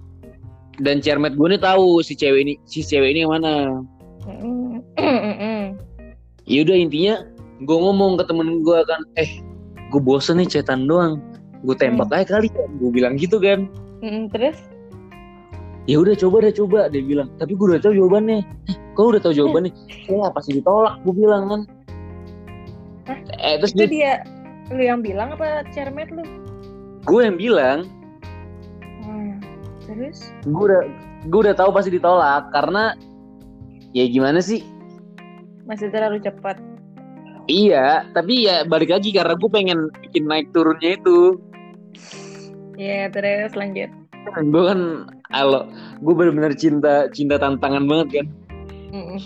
dan 0.79 1.03
chairmate 1.03 1.35
gue 1.35 1.47
nih 1.51 1.59
tahu 1.59 1.99
si 1.99 2.15
cewek 2.15 2.39
ini 2.47 2.53
si 2.63 2.87
cewek 2.87 3.11
ini 3.11 3.27
yang 3.27 3.35
mana 3.35 3.83
Mm-mm. 4.23 4.79
Mm-mm. 4.95 5.75
ya 6.51 6.63
udah 6.63 6.77
intinya 6.79 7.15
gue 7.59 7.77
ngomong 7.77 8.15
ke 8.15 8.23
temen 8.23 8.63
gue 8.63 8.79
kan 8.87 9.03
eh 9.19 9.43
gue 9.91 9.99
bosen 9.99 10.39
nih 10.39 10.47
cetan 10.47 10.87
doang 10.87 11.19
gue 11.67 11.75
tembak 11.75 12.15
aja 12.15 12.39
kali 12.39 12.47
ya 12.47 12.63
gue 12.79 12.89
bilang 12.95 13.19
gitu 13.19 13.43
kan 13.43 13.67
Mm-mm, 13.99 14.31
Terus? 14.31 14.55
Ya 15.83 15.99
udah 15.99 16.15
coba 16.15 16.35
deh 16.41 16.53
coba 16.53 16.79
dia 16.87 17.01
bilang 17.01 17.27
tapi 17.35 17.53
gue 17.53 17.65
udah 17.67 17.81
tahu 17.81 17.93
jawabannya 17.93 18.39
eh, 18.69 18.75
kau 18.93 19.09
udah 19.09 19.19
tahu 19.19 19.33
jawabannya 19.33 19.71
ya 20.05 20.31
pasti 20.31 20.55
ditolak 20.55 20.95
gue 21.01 21.13
bilang 21.13 21.43
kan 21.45 21.61
Hah? 23.03 23.19
eh 23.37 23.55
terus 23.59 23.73
Itu 23.73 23.83
dia, 23.85 24.23
dia 24.23 24.71
lu 24.71 24.79
yang 24.81 24.99
bilang 24.99 25.35
apa 25.35 25.67
cermet 25.69 26.07
lu? 26.09 26.23
gue 27.03 27.19
yang 27.21 27.35
bilang 27.35 27.79
Hmm. 29.03 29.43
Terus? 29.83 30.31
gue 30.41 30.63
udah 30.63 30.81
gue 31.25 31.39
udah 31.41 31.51
tahu 31.53 31.69
pasti 31.69 31.91
ditolak 31.91 32.47
karena 32.49 32.95
ya 33.91 34.07
gimana 34.07 34.39
sih 34.39 34.63
Masih 35.63 35.87
terlalu 35.89 36.19
cepat. 36.19 36.55
iya 37.45 38.07
tapi 38.11 38.47
ya 38.47 38.63
balik 38.63 38.87
lagi 38.89 39.11
karena 39.11 39.35
gue 39.35 39.49
pengen 39.49 39.91
bikin 39.99 40.23
naik 40.23 40.47
turunnya 40.51 40.95
itu 40.95 41.35
Ya 42.73 43.05
terus 43.07 43.51
lanjut. 43.53 43.91
gue 44.41 44.63
kan 44.63 44.79
alo 45.33 45.67
gue 45.99 46.13
bener-bener 46.13 46.53
cinta 46.53 47.09
cinta 47.09 47.41
tantangan 47.41 47.83
banget 47.89 48.21
kan? 48.21 48.27
Mm-mm. 48.93 49.19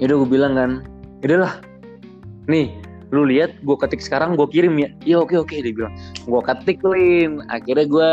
Yaudah 0.00 0.16
gue 0.24 0.30
bilang 0.30 0.52
kan, 0.56 0.70
yaudahlah, 1.20 1.60
nih 2.48 2.72
lu 3.10 3.26
lihat 3.26 3.58
gue 3.60 3.76
ketik 3.76 4.00
sekarang 4.00 4.38
gue 4.38 4.46
kirim 4.48 4.78
ya, 4.78 4.88
iya 5.04 5.16
oke 5.20 5.34
oke 5.34 5.52
dia 5.52 5.74
bilang, 5.74 5.92
gue 6.24 6.40
ketik 6.46 6.80
Lin, 6.86 7.44
akhirnya 7.52 7.84
gue 7.84 8.10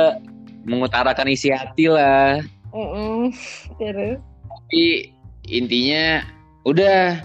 mengutarakan 0.67 1.31
isi 1.31 1.53
hati 1.53 1.87
lah, 1.87 2.43
Mm-mm. 2.75 3.31
Terus? 3.79 4.19
tapi 4.19 5.13
intinya 5.47 6.25
udah. 6.67 7.23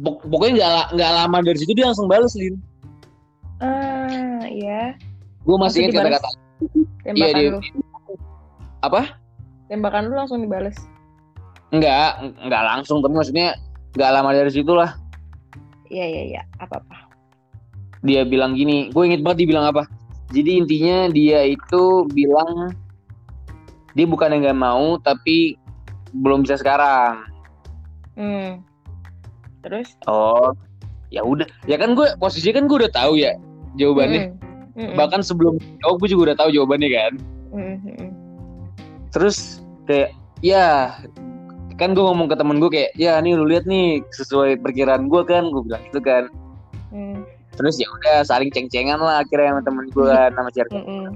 Pok- 0.00 0.24
pokoknya 0.32 0.52
nggak 0.56 0.86
nggak 0.96 1.12
lama 1.12 1.38
dari 1.44 1.58
situ 1.60 1.76
dia 1.76 1.92
langsung 1.92 2.08
bales 2.08 2.32
Lin, 2.32 2.56
Ah, 3.60 4.40
ya. 4.48 4.96
gue 5.44 5.56
masih 5.60 5.84
ingat 5.84 6.00
kata-kata. 6.00 6.28
Iya, 7.12 7.28
dia-. 7.36 7.60
Apa? 8.80 9.16
Tembakan 9.68 10.10
lu 10.10 10.14
langsung 10.18 10.42
dibales. 10.42 10.76
Enggak, 11.70 12.18
nggak 12.42 12.64
langsung, 12.66 12.98
tapi 12.98 13.14
maksudnya 13.14 13.54
nggak 13.94 14.10
lama 14.10 14.30
dari 14.34 14.50
situ 14.50 14.70
lah 14.74 14.94
Iya, 15.90 16.06
iya, 16.06 16.22
iya. 16.36 16.42
Apa-apa. 16.62 17.10
dia 18.00 18.24
bilang 18.24 18.56
gini, 18.56 18.88
gue 18.88 19.02
inget 19.04 19.20
banget 19.20 19.44
dia 19.44 19.48
bilang 19.52 19.66
apa. 19.68 19.84
Jadi 20.30 20.62
intinya 20.62 21.10
dia 21.10 21.44
itu 21.44 22.06
bilang 22.14 22.72
dia 23.92 24.06
bukan 24.06 24.30
yang 24.32 24.42
nggak 24.46 24.60
mau, 24.62 24.96
tapi 25.02 25.58
belum 26.14 26.46
bisa 26.46 26.56
sekarang. 26.56 27.26
Hmm. 28.16 28.62
Terus? 29.60 29.92
Oh, 30.08 30.54
ya 31.12 31.20
udah. 31.26 31.44
Ya 31.68 31.76
kan 31.76 31.92
gue 31.92 32.08
posisinya 32.16 32.62
kan 32.62 32.64
gue 32.70 32.76
udah 32.86 32.92
tahu 32.94 33.18
ya 33.20 33.36
jawabannya. 33.76 34.32
Mm-mm. 34.32 34.78
Mm-mm. 34.78 34.96
Bahkan 34.96 35.20
sebelum 35.20 35.58
jawab 35.84 36.00
gue 36.00 36.08
juga 36.14 36.32
udah 36.32 36.36
tahu 36.40 36.50
jawabannya 36.54 36.88
kan. 36.94 37.12
Mm-mm. 37.52 38.09
Terus 39.10 39.60
kayak 39.84 40.14
ya 40.40 40.94
kan 41.76 41.96
gue 41.96 42.04
ngomong 42.04 42.28
ke 42.28 42.36
temen 42.36 42.60
gue 42.60 42.68
kayak 42.68 42.92
ya 42.94 43.16
nih 43.18 43.32
lu 43.36 43.48
lihat 43.48 43.64
nih 43.64 44.04
sesuai 44.12 44.60
perkiraan 44.60 45.08
gue 45.08 45.22
kan 45.24 45.48
gue 45.48 45.62
bilang 45.64 45.80
gitu 45.88 46.00
kan 46.00 46.28
Mm. 46.90 47.22
terus 47.54 47.78
ya 47.78 47.86
udah 47.86 48.26
saling 48.26 48.50
ceng-cengan 48.50 48.98
lah 48.98 49.22
akhirnya 49.22 49.54
sama 49.54 49.62
temen 49.62 49.86
gue 49.94 50.10
kan 50.10 50.34
sama 50.34 50.50
cewek 50.50 50.74
Mm-mm. 50.74 51.14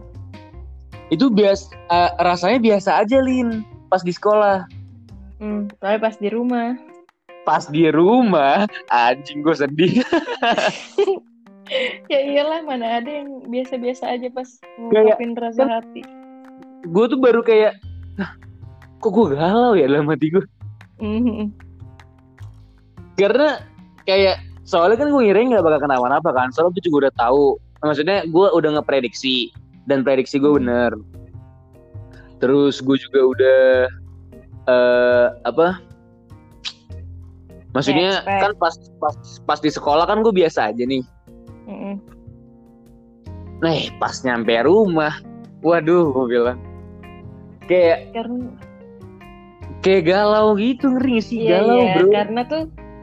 itu 1.11 1.27
bias 1.27 1.67
eh, 1.91 2.15
rasanya 2.23 2.63
biasa 2.63 3.03
aja 3.03 3.19
lin 3.19 3.67
pas 3.91 4.01
di 4.01 4.15
sekolah 4.15 4.63
Mm. 5.43 5.67
Tapi 5.83 5.99
pas 5.99 6.15
di 6.15 6.31
rumah. 6.31 6.79
pas 7.43 7.67
di 7.67 7.91
rumah 7.91 8.71
anjing 8.89 9.43
gue 9.43 9.55
sedih 9.59 9.99
Ya 12.07 12.21
iyalah, 12.23 12.61
mana 12.63 13.03
ada 13.03 13.11
yang 13.11 13.43
biasa-biasa 13.51 14.15
aja 14.15 14.29
pas 14.31 14.47
ngungkapin 14.79 15.35
rasa 15.35 15.65
hati. 15.67 16.05
Gue 16.85 17.05
tuh 17.09 17.19
baru 17.21 17.41
kayak 17.41 17.81
"Hah, 18.21 18.31
kok 19.00 19.11
gue 19.12 19.37
galau 19.37 19.73
ya 19.76 19.88
dalam 19.88 20.09
hati 20.09 20.29
gue 20.33 20.45
Mm-mm. 21.03 21.50
karena 23.19 23.62
kayak 24.07 24.38
soalnya 24.64 24.97
kan 24.97 25.12
gue 25.12 25.21
ngirain 25.23 25.53
nggak 25.53 25.64
bakal 25.64 25.81
kenapa-napa 25.85 26.33
kan. 26.33 26.49
Soalnya 26.50 26.81
gue 26.81 26.85
juga 26.88 26.97
udah 27.09 27.14
tahu. 27.21 27.45
Maksudnya 27.85 28.25
gue 28.29 28.47
udah 28.57 28.71
ngeprediksi 28.81 29.53
dan 29.85 30.00
prediksi 30.03 30.41
gue 30.41 30.57
bener. 30.57 30.97
Terus 32.41 32.81
gue 32.81 32.97
juga 32.97 33.21
udah 33.21 33.62
eh 34.64 35.26
apa? 35.45 35.79
Maksudnya 37.76 38.23
Expect. 38.25 38.41
kan 38.41 38.53
pas 38.57 38.75
pas 39.03 39.17
pas 39.45 39.59
di 39.61 39.71
sekolah 39.71 40.09
kan 40.09 40.25
gue 40.25 40.33
biasa 40.33 40.73
aja 40.73 40.85
nih. 40.87 41.05
Mm-mm. 41.69 41.97
Nah, 43.61 43.73
pas 43.97 44.21
nyampe 44.25 44.53
rumah, 44.64 45.17
waduh, 45.64 46.12
gue 46.12 46.25
bilang 46.37 46.61
kayak 47.66 48.12
Karena 48.12 48.52
kayak 49.85 50.02
galau 50.09 50.56
gitu, 50.56 50.88
ngeri 50.88 51.21
sih 51.21 51.44
Iya, 51.44 51.61
galau, 51.61 51.80
iya, 51.85 51.94
bro. 52.00 52.09
karena 52.12 52.40
tuh 52.49 52.62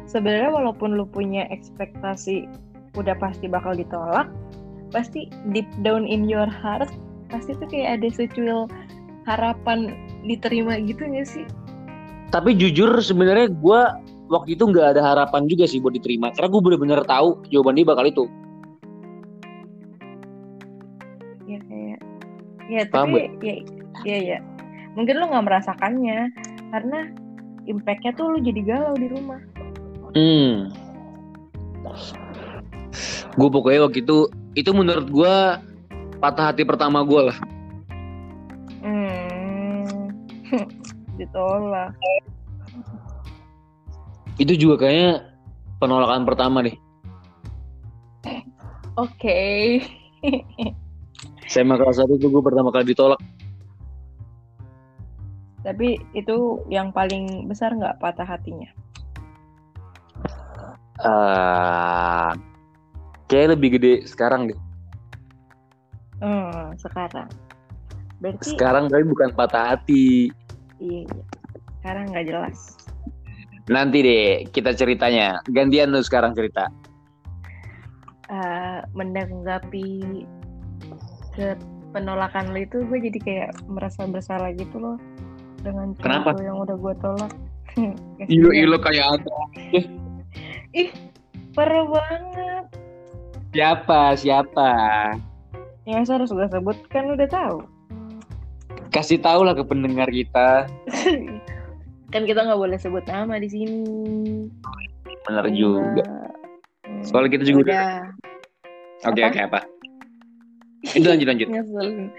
sebenarnya 0.09 0.49
walaupun 0.49 0.97
lu 0.97 1.05
punya 1.05 1.45
ekspektasi 1.53 2.49
udah 2.97 3.15
pasti 3.21 3.45
bakal 3.47 3.77
ditolak, 3.77 4.27
pasti 4.91 5.29
deep 5.55 5.69
down 5.85 6.03
in 6.09 6.25
your 6.27 6.49
heart 6.49 6.89
pasti 7.31 7.55
tuh 7.55 7.69
kayak 7.71 8.01
ada 8.01 8.07
secuil 8.11 8.67
harapan 9.23 9.95
diterima 10.27 10.75
gitu 10.83 11.05
gak 11.07 11.27
sih? 11.29 11.47
Tapi 12.33 12.55
jujur 12.59 12.99
sebenarnya 12.99 13.51
gue 13.51 13.81
waktu 14.31 14.55
itu 14.55 14.63
nggak 14.67 14.95
ada 14.97 15.01
harapan 15.03 15.47
juga 15.47 15.67
sih 15.67 15.79
buat 15.79 15.95
diterima, 15.95 16.31
karena 16.35 16.49
gue 16.51 16.61
bener-bener 16.63 16.99
tahu 17.07 17.39
jawaban 17.51 17.75
dia 17.79 17.87
bakal 17.87 18.05
itu. 18.07 18.25
Ya 21.47 21.59
kayak 21.67 21.99
ya 22.71 22.81
Paham 22.87 23.11
tapi 23.15 23.35
ya 23.43 23.55
ya 24.07 24.17
ya 24.17 24.37
mungkin 24.95 25.15
lu 25.19 25.25
nggak 25.31 25.45
merasakannya 25.47 26.19
karena 26.71 26.99
impactnya 27.67 28.11
tuh 28.15 28.35
lu 28.35 28.37
jadi 28.43 28.61
galau 28.65 28.95
di 28.97 29.07
rumah. 29.07 29.39
Hmm. 30.11 30.71
Gue 33.39 33.49
pokoknya 33.49 33.87
waktu 33.87 34.03
itu 34.03 34.27
itu 34.59 34.69
menurut 34.75 35.07
gue 35.07 35.35
patah 36.19 36.51
hati 36.51 36.67
pertama 36.67 37.03
gue 37.07 37.21
lah. 37.31 37.37
Hmm. 38.83 40.11
ditolak. 41.19 41.95
Itu 44.35 44.57
juga 44.57 44.87
kayaknya 44.87 45.31
penolakan 45.79 46.27
pertama 46.27 46.65
deh. 46.65 46.75
Oke. 48.99 49.79
SMA 51.51 51.75
kelas 51.75 51.99
satu 51.99 52.15
tuh 52.19 52.29
gue 52.31 52.43
pertama 52.43 52.71
kali 52.71 52.91
ditolak. 52.91 53.19
Tapi 55.61 56.01
itu 56.17 56.65
yang 56.73 56.89
paling 56.89 57.45
besar 57.45 57.73
nggak 57.77 58.01
patah 58.01 58.25
hatinya? 58.25 58.69
Eh, 61.01 62.29
kayak 63.29 63.57
lebih 63.57 63.77
gede 63.77 63.93
sekarang 64.09 64.49
deh. 64.49 64.59
Hmm, 66.21 66.73
sekarang. 66.77 67.29
Berarti 68.21 68.53
Sekarang 68.53 68.85
tapi 68.89 69.03
bukan 69.05 69.33
patah 69.33 69.73
hati. 69.73 70.29
iya, 70.77 71.01
iya. 71.05 71.23
Sekarang 71.81 72.05
nggak 72.13 72.25
jelas. 72.29 72.57
Nanti 73.69 73.97
deh 74.05 74.25
kita 74.53 74.77
ceritanya. 74.77 75.41
Gantian 75.49 75.89
lu 75.89 76.01
sekarang 76.05 76.37
cerita. 76.37 76.69
Eh, 78.29 78.79
menanggapi 78.93 79.89
ke 81.33 81.57
penolakan 81.91 82.55
lo 82.55 82.59
itu 82.63 82.85
gue 82.87 82.99
jadi 83.11 83.19
kayak 83.19 83.51
merasa 83.67 84.07
bersalah 84.07 84.55
gitu 84.55 84.79
loh 84.79 84.95
dengan 85.61 85.93
cowok 85.95 86.03
Kenapa? 86.03 86.29
yang 86.41 86.57
udah 86.59 86.75
gue 86.75 86.93
tolak. 86.99 87.31
Ilo 88.33 88.51
ilo 88.51 88.77
kayak 88.77 89.21
ada. 89.21 89.37
Ih, 90.75 90.91
parah 91.55 91.87
banget. 91.87 92.65
Siapa 93.51 94.15
siapa? 94.15 94.69
Yang 95.87 96.03
harus 96.11 96.29
gue 96.29 96.47
sebut 96.51 96.77
kan 96.91 97.07
udah 97.09 97.27
tahu. 97.31 97.57
Kasih 98.91 99.23
tahu 99.23 99.47
lah 99.47 99.55
ke 99.55 99.63
pendengar 99.63 100.11
kita. 100.11 100.67
kan 102.13 102.27
kita 102.27 102.43
nggak 102.43 102.59
boleh 102.59 102.75
sebut 102.75 103.07
nama 103.07 103.39
di 103.39 103.47
sini. 103.47 103.79
Bener 105.23 105.47
juga. 105.55 106.03
Hmm, 106.83 107.01
Soalnya 107.07 107.39
kita 107.39 107.43
juga 107.47 107.59
udah. 107.71 107.87
Oke 109.07 109.21
oke 109.23 109.39
apa? 109.41 109.59
Itu 110.97 111.07
lanjut 111.07 111.27
lanjut. 111.29 111.47
ngeselin. 111.47 112.11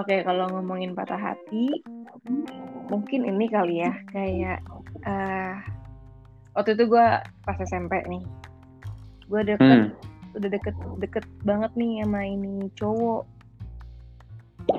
Oke, 0.00 0.24
kalau 0.24 0.48
ngomongin 0.48 0.96
patah 0.96 1.20
hati, 1.20 1.84
mungkin 2.88 3.28
ini 3.28 3.52
kali 3.52 3.84
ya, 3.84 3.92
kayak 4.08 4.64
eh 5.04 5.54
waktu 6.56 6.72
itu 6.72 6.88
gue 6.88 7.06
pas 7.44 7.58
SMP 7.60 8.00
nih, 8.08 8.24
gue 9.28 9.40
deket, 9.44 9.60
Hmm. 9.60 9.92
udah 10.40 10.48
deket 10.48 10.76
deket 11.04 11.24
banget 11.44 11.68
nih 11.76 12.00
sama 12.00 12.24
ini 12.24 12.72
cowok, 12.80 13.28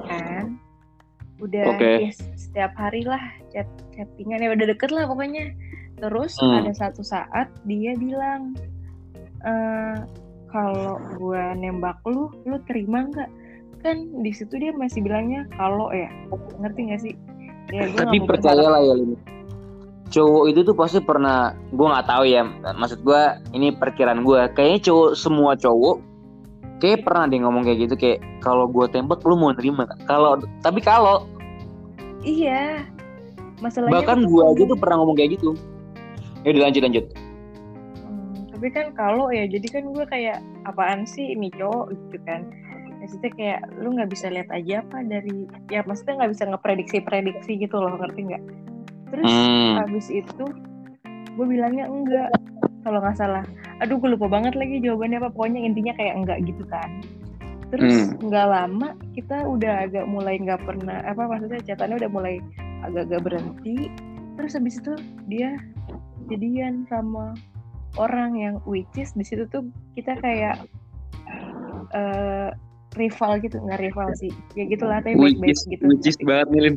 kan? 0.10 0.58
Udah 1.38 1.70
Oke. 1.70 2.10
ya, 2.10 2.12
setiap 2.34 2.74
hari 2.74 3.06
lah 3.06 3.22
chat 3.54 3.70
chattingan 3.94 4.42
ya 4.42 4.50
udah 4.58 4.68
deket 4.74 4.90
lah 4.90 5.06
pokoknya. 5.06 5.54
Terus 6.02 6.34
Hmm. 6.42 6.66
ada 6.66 6.74
satu 6.74 7.06
saat 7.06 7.46
dia 7.70 7.94
bilang, 7.94 8.58
eh 9.46 10.02
kalau 10.50 10.98
gue 11.14 11.44
nembak 11.62 12.02
lu, 12.10 12.34
lu 12.50 12.58
terima 12.66 13.06
nggak? 13.06 13.30
Kan 13.82 13.98
di 14.22 14.32
situ 14.32 14.54
dia 14.62 14.70
masih 14.72 15.02
bilangnya 15.02 15.50
kalau 15.58 15.90
ya, 15.90 16.10
ngerti 16.62 16.80
nggak 16.86 17.02
sih? 17.02 17.14
Ya, 17.74 17.90
gua 17.90 18.06
Tapi 18.06 18.16
nggak 18.18 18.22
mau 18.22 18.30
percaya 18.30 18.56
berharap- 18.56 18.74
lah 18.78 18.82
ya 18.86 18.94
Lin. 18.98 19.14
Cowok 20.12 20.44
itu 20.52 20.60
tuh 20.68 20.76
pasti 20.76 21.00
pernah, 21.00 21.56
gue 21.72 21.88
nggak 21.88 22.08
tahu 22.08 22.24
ya. 22.28 22.44
Maksud 22.76 23.00
gue 23.02 23.22
ini 23.56 23.72
perkiraan 23.72 24.28
gue. 24.28 24.42
Kayaknya 24.54 24.80
cowok 24.92 25.10
semua 25.16 25.56
cowok 25.56 25.98
kayak 26.84 27.08
pernah 27.08 27.30
deh 27.32 27.40
ngomong 27.40 27.64
kayak 27.64 27.88
gitu 27.88 27.96
kayak 27.96 28.20
kalau 28.44 28.68
gue 28.68 28.86
tembak 28.92 29.24
lu 29.24 29.40
mau 29.40 29.56
nerima? 29.56 29.88
Kalau 30.06 30.36
tapi 30.60 30.84
kalau 30.84 31.26
Iya. 32.22 32.86
Masalahnya 33.64 33.94
bahkan 34.04 34.20
tuh 34.22 34.30
gue 34.30 34.42
kan 34.44 34.52
aja 34.52 34.64
tuh 34.68 34.78
pernah 34.78 34.96
ngomong 35.00 35.16
kayak 35.16 35.32
gitu. 35.40 35.50
Ya 36.44 36.50
udah 36.54 36.64
lanjut 36.68 36.82
lanjut. 36.84 37.06
Hmm, 38.04 38.34
tapi 38.52 38.68
kan 38.74 38.86
kalau 38.94 39.32
ya 39.32 39.46
jadi 39.48 39.68
kan 39.70 39.84
gue 39.90 40.06
kayak 40.06 40.38
apaan 40.68 41.08
sih 41.08 41.34
ini 41.34 41.48
cowok 41.56 41.94
gitu 41.96 42.18
kan 42.28 42.52
maksudnya 43.02 43.32
kayak 43.34 43.60
lu 43.82 43.98
nggak 43.98 44.14
bisa 44.14 44.30
lihat 44.30 44.48
aja 44.54 44.86
apa 44.86 45.02
dari 45.02 45.50
ya 45.74 45.82
maksudnya 45.84 46.22
nggak 46.22 46.32
bisa 46.38 46.44
ngeprediksi 46.46 46.98
prediksi 47.02 47.52
gitu 47.58 47.82
loh 47.82 47.98
ngerti 47.98 48.22
nggak 48.30 48.44
terus 49.10 49.28
Hmm. 49.28 49.82
habis 49.82 50.08
itu 50.08 50.46
gue 51.36 51.46
bilangnya 51.50 51.90
enggak 51.90 52.30
kalau 52.86 53.02
nggak 53.02 53.18
salah 53.18 53.44
aduh 53.82 53.98
gue 53.98 54.14
lupa 54.14 54.30
banget 54.30 54.54
lagi 54.54 54.78
jawabannya 54.80 55.18
apa 55.18 55.30
pokoknya 55.34 55.60
intinya 55.66 55.94
kayak 55.98 56.14
enggak 56.22 56.38
gitu 56.46 56.64
kan 56.70 57.02
terus 57.74 58.14
Hmm. 58.14 58.30
nggak 58.30 58.48
lama 58.48 58.88
kita 59.18 59.38
udah 59.48 59.74
agak 59.90 60.06
mulai 60.06 60.38
nggak 60.38 60.62
pernah 60.62 61.02
apa 61.08 61.24
maksudnya 61.26 61.60
chatannya 61.66 61.98
udah 62.06 62.12
mulai 62.14 62.36
agak-agak 62.86 63.22
berhenti 63.26 63.90
terus 64.38 64.54
habis 64.54 64.78
itu 64.78 64.94
dia 65.26 65.58
jadian 66.30 66.86
sama 66.86 67.34
orang 68.00 68.38
yang 68.38 68.56
which 68.64 68.88
is 68.96 69.12
di 69.18 69.26
situ 69.26 69.48
tuh 69.50 69.66
kita 69.98 70.16
kayak 70.22 70.62
eh 71.92 72.50
rival 72.94 73.40
gitu 73.40 73.56
nggak 73.58 73.80
rival 73.82 74.08
sih 74.14 74.32
ya 74.52 74.64
gitulah 74.66 75.00
tapi 75.00 75.16
Which 75.16 75.40
is, 75.46 75.64
gitu 75.66 75.84
which 75.86 76.06
is 76.06 76.18
banget 76.20 76.48
nih 76.50 76.62
Lin. 76.62 76.76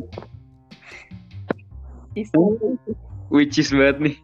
Which 2.14 2.30
is- 2.30 2.98
Which 3.28 3.56
is 3.56 3.70
banget 3.70 3.96
nih. 4.00 4.16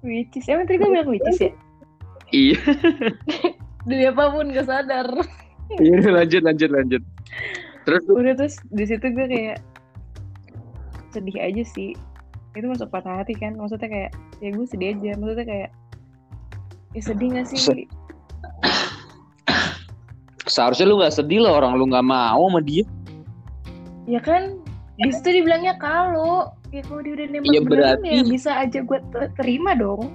which 0.00 0.32
is 0.32 0.46
emang 0.46 0.64
tadi 0.64 0.78
gue 0.78 0.88
bilang 0.88 1.10
which 1.10 1.26
is 1.26 1.38
ya 1.38 1.52
Iya. 2.28 2.56
demi 3.82 4.04
apa 4.04 4.30
pun 4.30 4.52
gak 4.52 4.64
sadar 4.64 5.08
Iya 5.70 6.00
lanjut 6.10 6.40
lanjut 6.42 6.70
lanjut. 6.70 7.02
Terus 7.82 8.02
udah 8.06 8.32
terus 8.34 8.56
di 8.68 8.84
situ 8.84 9.04
gue 9.06 9.26
kayak 9.26 9.60
sedih 11.10 11.36
aja 11.38 11.64
sih 11.66 11.92
itu 12.52 12.64
masuk 12.64 12.88
patah 12.88 13.20
hati 13.20 13.32
kan 13.32 13.52
maksudnya 13.54 13.86
kayak 13.86 14.10
ya 14.38 14.48
gue 14.48 14.64
sedih 14.64 14.88
aja 14.92 15.10
maksudnya 15.14 15.44
kayak 15.44 15.70
ya 16.90 17.00
sedih 17.02 17.28
gak 17.30 17.46
sih 17.46 17.84
seharusnya 20.48 20.86
lu 20.86 20.98
nggak 20.98 21.14
sedih 21.14 21.44
lah 21.44 21.52
orang 21.54 21.76
lu 21.76 21.86
nggak 21.86 22.02
mau 22.02 22.48
sama 22.48 22.60
dia. 22.60 22.84
ya 24.04 24.18
kan 24.18 24.56
di 24.96 25.12
situ 25.12 25.28
dibilangnya 25.36 25.76
kalau 25.76 26.48
ya 26.72 26.80
kalau 26.82 27.00
dia 27.00 27.12
udah 27.14 27.26
nembak 27.28 27.52
Iya, 27.52 27.60
beneran 27.62 27.80
berarti- 28.00 28.08
ya 28.10 28.22
bisa 28.24 28.50
aja 28.56 28.78
gue 28.80 28.98
ter- 29.12 29.32
terima 29.36 29.72
dong 29.72 30.08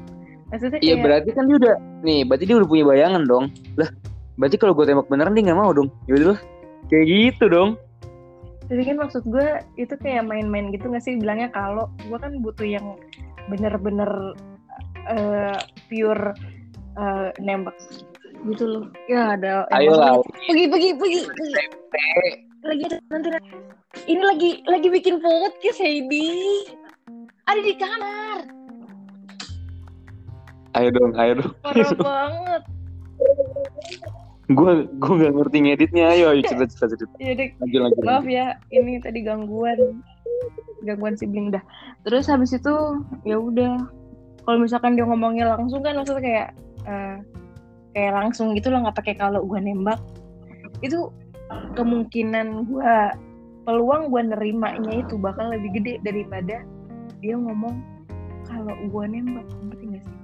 maksudnya 0.49 0.81
Iya 0.81 0.97
kayak 0.97 1.03
berarti 1.05 1.29
kan 1.31 1.43
dia 1.45 1.57
udah 1.57 1.75
nih, 2.01 2.19
berarti 2.25 2.43
dia 2.43 2.55
udah 2.57 2.67
punya 2.67 2.85
bayangan 2.85 3.23
dong. 3.23 3.45
Lah, 3.73 3.89
berarti 4.35 4.55
kalau 4.57 4.73
gue 4.73 4.83
tembak 4.83 5.07
beneran 5.07 5.33
dia 5.33 5.43
nggak 5.45 5.57
mau 5.57 5.71
dong. 5.71 5.87
Ya 6.05 6.13
udah 6.13 6.27
lah, 6.35 6.39
kayak 6.87 7.05
gitu 7.07 7.45
dong. 7.47 7.71
tapi 8.63 8.81
kan 8.81 8.95
maksud 8.95 9.23
gue 9.23 9.47
itu 9.75 9.91
kayak 9.97 10.23
main-main 10.23 10.71
gitu 10.71 10.87
gak 10.87 11.03
sih 11.03 11.19
bilangnya 11.19 11.51
kalau 11.51 11.91
gue 12.01 12.15
kan 12.15 12.39
butuh 12.39 12.63
yang 12.63 12.95
bener-bener 13.45 14.07
eh, 15.05 15.57
pure 15.85 16.31
eh, 16.95 17.29
nembak 17.37 17.75
gitu 18.51 18.65
loh. 18.67 18.85
Ya 19.07 19.35
ada 19.37 19.63
Ayo 19.71 19.95
lah. 19.95 20.19
pergi 20.47 20.65
pergi 20.67 20.89
pergi. 20.99 21.21
Lagi 22.63 22.85
nanti 23.11 23.29
ini 24.09 24.21
lagi 24.25 24.49
lagi 24.65 24.87
bikin 24.89 25.21
podcast 25.21 25.79
Heidi. 25.79 26.65
Ada 27.45 27.61
di 27.61 27.73
kamar. 27.77 28.39
Ayo 30.73 30.89
dong, 30.89 31.13
ayo 31.13 31.31
dong. 31.37 31.53
parah 31.61 31.91
banget. 31.93 32.61
Gue 34.51 34.71
gue 34.89 35.13
nggak 35.21 35.33
ngerti 35.37 35.57
ngeditnya. 35.61 36.05
Ayo, 36.17 36.33
ayo 36.33 36.41
cerita 36.41 36.65
cerita 36.65 36.85
cerita. 36.97 37.15
Lanjut 37.61 37.79
lanjut. 37.85 38.03
maaf 38.03 38.25
ya. 38.25 38.57
Ini 38.73 38.99
tadi 39.05 39.21
gangguan. 39.21 40.01
Gangguan 40.83 41.15
sibling 41.15 41.53
dah. 41.53 41.63
Terus 42.03 42.25
habis 42.25 42.51
itu 42.57 42.75
ya 43.23 43.37
udah. 43.37 43.85
Kalau 44.43 44.57
misalkan 44.59 44.99
dia 44.99 45.07
ngomongnya 45.07 45.55
langsung 45.55 45.79
kan 45.85 45.95
maksudnya 45.95 46.23
kayak 46.25 46.47
eh, 46.89 47.15
kayak 47.93 48.13
langsung 48.13 48.57
gitu 48.57 48.69
loh 48.69 48.83
nggak 48.85 48.97
pakai 48.97 49.15
kalau 49.17 49.45
gue 49.45 49.59
nembak 49.61 50.01
itu 50.81 51.09
kemungkinan 51.77 52.65
gue 52.67 52.93
peluang 53.63 54.11
gue 54.11 54.21
nerimanya 54.33 55.05
itu 55.05 55.15
bakal 55.15 55.53
lebih 55.53 55.79
gede 55.79 56.01
daripada 56.03 56.65
dia 57.21 57.35
ngomong 57.37 57.79
kalau 58.43 58.73
gue 58.75 59.03
nembak 59.07 59.45
ngerti 59.63 59.85
gak 59.97 60.03
sih 60.03 60.17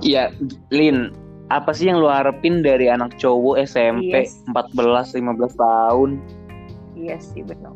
Iya, 0.00 0.28
Lin. 0.68 1.12
Apa 1.48 1.72
sih 1.72 1.88
yang 1.88 1.98
lu 2.04 2.08
harapin 2.08 2.60
dari 2.60 2.86
anak 2.92 3.16
cowok 3.16 3.64
SMP 3.64 4.28
Yes. 4.28 4.44
14 4.52 4.76
15 5.16 5.56
tahun? 5.56 6.10
iya 6.94 7.16
sih 7.16 7.40
benar 7.40 7.72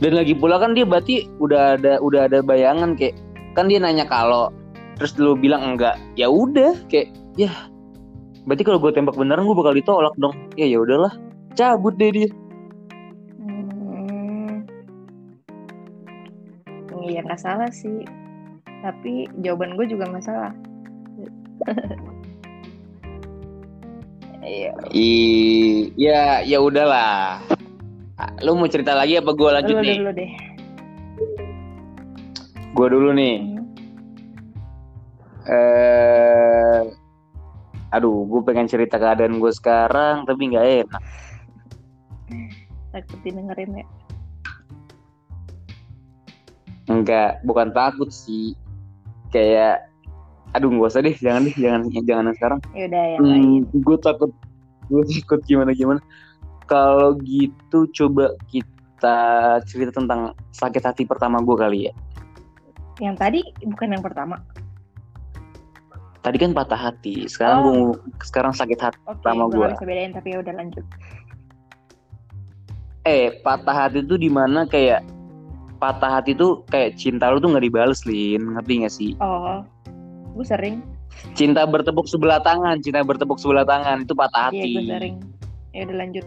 Dan 0.00 0.16
lagi 0.16 0.32
pula 0.32 0.56
kan 0.56 0.72
dia 0.72 0.82
berarti 0.88 1.28
udah 1.38 1.76
ada 1.78 2.00
udah 2.00 2.26
ada 2.26 2.40
bayangan 2.40 2.96
kayak 2.96 3.14
kan 3.54 3.68
dia 3.68 3.78
nanya 3.78 4.08
kalau 4.08 4.48
terus 5.02 5.18
lu 5.18 5.34
bilang 5.34 5.74
enggak. 5.74 5.98
Ya 6.14 6.30
udah 6.30 6.78
kayak 6.86 7.10
ya 7.34 7.50
berarti 8.46 8.62
kalau 8.62 8.78
gue 8.78 8.94
tembak 8.94 9.18
beneran 9.18 9.42
gue 9.42 9.58
bakal 9.58 9.74
ditolak 9.74 10.14
dong. 10.14 10.30
Ya 10.54 10.70
ya 10.70 10.78
udahlah. 10.78 11.10
Cabut 11.58 11.98
deh 11.98 12.14
dia. 12.14 12.30
Hmm. 13.42 14.62
Iya 17.02 17.26
nggak 17.26 17.42
salah 17.42 17.66
sih. 17.74 18.06
Tapi 18.78 19.26
jawaban 19.42 19.74
gue 19.74 19.90
juga 19.90 20.06
nggak 20.06 20.22
salah. 20.22 20.54
Iya. 24.42 24.74
I 24.90 25.06
ya 25.94 26.42
ya 26.42 26.58
udahlah. 26.58 27.38
lu 28.42 28.58
mau 28.58 28.66
cerita 28.66 28.90
lagi 28.90 29.14
apa 29.14 29.30
gue 29.38 29.50
lanjut 29.54 29.78
Dulu 29.78 29.86
nih 29.86 29.96
dulu 30.02 30.12
deh. 30.18 30.30
gue 32.74 32.86
dulu 32.90 33.08
nih. 33.14 33.51
Eh 35.46 36.82
aduh 37.92 38.24
gue 38.24 38.40
pengen 38.46 38.70
cerita 38.70 38.96
keadaan 38.96 39.36
gue 39.36 39.52
sekarang 39.52 40.24
tapi 40.24 40.48
nggak 40.48 40.88
enak 40.88 41.02
Takut 42.92 43.18
didengerin 43.24 43.72
ya. 43.80 43.86
Enggak, 46.92 47.40
bukan 47.48 47.72
takut 47.72 48.12
sih. 48.12 48.52
Kayak 49.32 49.88
aduh 50.52 50.68
nggak 50.68 50.92
usah 50.92 51.00
deh, 51.00 51.16
jangan 51.16 51.48
deh, 51.48 51.56
jangan 51.56 51.80
jangan 52.04 52.24
yang 52.28 52.36
sekarang. 52.36 52.60
Ya 52.76 52.84
udah 52.92 53.04
yang 53.16 53.22
lain. 53.24 53.42
Hmm, 53.64 53.80
gue 53.80 53.96
takut 54.04 54.30
gue 54.92 55.02
takut 55.08 55.40
gimana 55.48 55.72
gimana. 55.72 56.00
Kalau 56.68 57.16
gitu 57.24 57.88
coba 57.96 58.36
kita 58.52 59.16
cerita 59.64 59.96
tentang 59.96 60.36
sakit 60.52 60.82
hati 60.84 61.02
pertama 61.08 61.40
gue 61.40 61.56
kali 61.56 61.78
ya. 61.88 61.92
Yang 63.00 63.16
tadi 63.16 63.40
bukan 63.64 63.88
yang 63.96 64.04
pertama. 64.04 64.36
Tadi 66.22 66.36
kan 66.38 66.54
patah 66.54 66.78
hati, 66.80 67.26
sekarang 67.26 67.58
Oh. 67.60 67.70
gue 67.92 67.98
sekarang 68.22 68.54
sakit 68.54 68.78
hati. 68.78 68.98
Oke, 69.02 69.18
Pertama 69.18 69.42
gue 69.44 69.58
nggak 69.58 69.74
bisa 69.74 69.84
bedain 69.84 70.10
tapi 70.12 70.28
ya 70.30 70.38
udah 70.38 70.54
lanjut. 70.54 70.84
Eh, 73.02 73.42
patah 73.42 73.74
hati 73.76 73.98
itu 73.98 74.14
di 74.14 74.30
mana 74.30 74.62
kayak 74.64 75.02
patah 75.76 76.22
hati 76.22 76.32
tuh 76.32 76.62
kayak 76.64 76.94
cinta 76.94 77.26
lu 77.26 77.42
tuh 77.42 77.50
nggak 77.50 77.66
dibales, 77.66 78.06
Lin. 78.06 78.54
Ngerti 78.54 78.72
gak 78.80 78.94
sih? 78.94 79.10
Oh, 79.18 79.66
gue 80.32 80.46
sering. 80.46 80.86
Cinta 81.34 81.66
bertepuk 81.66 82.06
sebelah 82.06 82.38
tangan, 82.38 82.78
cinta 82.78 83.02
bertepuk 83.02 83.36
sebelah 83.36 83.66
tangan 83.66 84.00
itu 84.00 84.14
patah 84.14 84.48
Iya, 84.48 84.62
hati. 84.62 84.70
gue 84.72 84.84
sering. 84.88 85.16
Ya 85.72 85.82
udah 85.84 85.98
lanjut. 85.98 86.26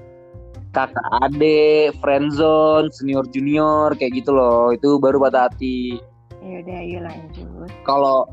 kakak 0.75 1.07
adik, 1.23 1.95
friendzone, 2.03 2.91
senior 2.91 3.23
junior 3.31 3.95
kayak 3.95 4.11
gitu 4.13 4.35
loh. 4.35 4.75
Itu 4.75 4.99
baru 4.99 5.23
patah 5.23 5.47
hati. 5.47 6.03
Ya 6.43 6.59
udah, 6.59 6.77
ayo 6.77 6.99
lanjut. 6.99 7.71
Kalau 7.87 8.27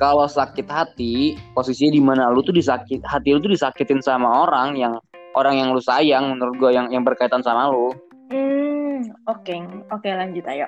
kalau 0.00 0.26
sakit 0.26 0.66
hati, 0.66 1.38
posisinya 1.54 1.92
di 1.94 2.02
mana 2.02 2.22
lu 2.30 2.42
tuh 2.42 2.54
disakit 2.54 3.00
hati 3.06 3.34
lu 3.34 3.40
tuh 3.42 3.54
disakitin 3.54 4.02
sama 4.02 4.46
orang 4.46 4.74
yang 4.74 4.98
orang 5.38 5.58
yang 5.58 5.68
lu 5.70 5.82
sayang 5.82 6.34
menurut 6.34 6.54
gua 6.58 6.70
yang 6.74 6.86
yang 6.90 7.06
berkaitan 7.06 7.42
sama 7.42 7.70
lu. 7.70 7.94
Hmm, 8.34 9.10
oke, 9.30 9.54
oke 9.94 10.08
lanjut 10.10 10.44
ayo. 10.50 10.66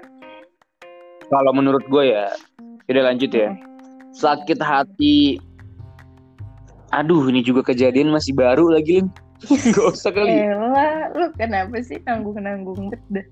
Kalau 1.27 1.51
menurut 1.51 1.83
gue 1.91 2.15
ya, 2.15 2.31
udah 2.87 3.03
lanjut 3.11 3.35
ya. 3.35 3.51
Sakit 4.15 4.63
hati 4.63 5.43
Aduh, 6.95 7.27
ini 7.29 7.43
juga 7.43 7.67
kejadian 7.67 8.15
masih 8.15 8.33
baru 8.33 8.71
lagi, 8.71 9.03
Lin. 9.03 9.07
Gak 9.75 9.87
usah 9.91 10.11
kali. 10.15 10.33
Elah, 10.33 11.11
lu 11.13 11.27
kenapa 11.35 11.77
sih 11.83 11.99
nanggung-nanggung 12.07 12.95
dah? 13.11 13.27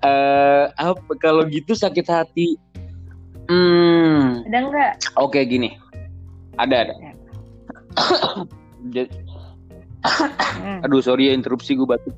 Eh, 0.00 0.64
apa 0.80 1.12
kalau 1.20 1.44
gitu 1.50 1.76
sakit 1.76 2.06
hati? 2.08 2.56
Hmm, 3.50 4.19
Ada 4.46 4.58
nggak? 4.62 4.92
Oke 5.16 5.40
gini, 5.44 5.74
ada 6.56 6.86
ada. 6.86 6.94
Ya. 6.96 7.12
Hmm. 10.00 10.80
Aduh 10.80 10.98
sorry 10.98 11.28
ya 11.28 11.32
interupsi 11.36 11.76
gue 11.76 11.84
batuk. 11.84 12.16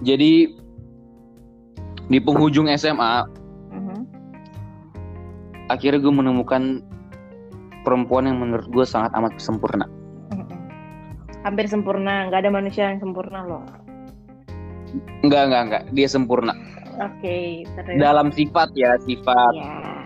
Jadi 0.00 0.46
di 2.06 2.18
penghujung 2.18 2.70
SMA 2.70 3.26
Mhm. 3.68 3.98
akhirnya 5.66 5.98
gue 5.98 6.14
menemukan 6.14 6.62
perempuan 7.82 8.26
yang 8.26 8.38
menurut 8.38 8.66
gue 8.66 8.82
sangat 8.82 9.10
amat 9.14 9.34
sempurna. 9.36 9.84
Mhm. 10.30 10.46
Hampir 11.42 11.66
sempurna, 11.66 12.26
nggak 12.26 12.40
ada 12.42 12.50
manusia 12.52 12.88
yang 12.88 12.98
sempurna 12.98 13.42
loh. 13.42 13.62
Enggak 15.22 15.42
enggak 15.46 15.62
enggak, 15.66 15.82
dia 15.90 16.06
sempurna 16.06 16.52
Oke, 16.96 17.62
terus. 17.64 17.96
dalam 17.98 18.30
sifat 18.30 18.68
ya 18.74 18.94
sifat 19.00 19.52
Ya, 19.54 19.99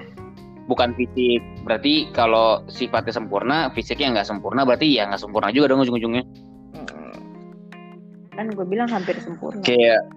bukan 0.64 0.96
fisik. 0.96 1.40
Berarti 1.64 2.08
kalau 2.12 2.64
sifatnya 2.68 3.12
sempurna, 3.12 3.68
fisiknya 3.72 4.20
nggak 4.20 4.28
sempurna, 4.28 4.64
berarti 4.64 4.88
ya 4.96 5.08
nggak 5.08 5.20
sempurna 5.20 5.52
juga 5.52 5.72
dong 5.72 5.84
ujung-ujungnya. 5.84 6.24
Mm. 6.74 7.16
kan 8.34 8.50
gue 8.50 8.66
bilang 8.66 8.90
hampir 8.90 9.14
sempurna. 9.22 9.62
Kayak 9.62 10.10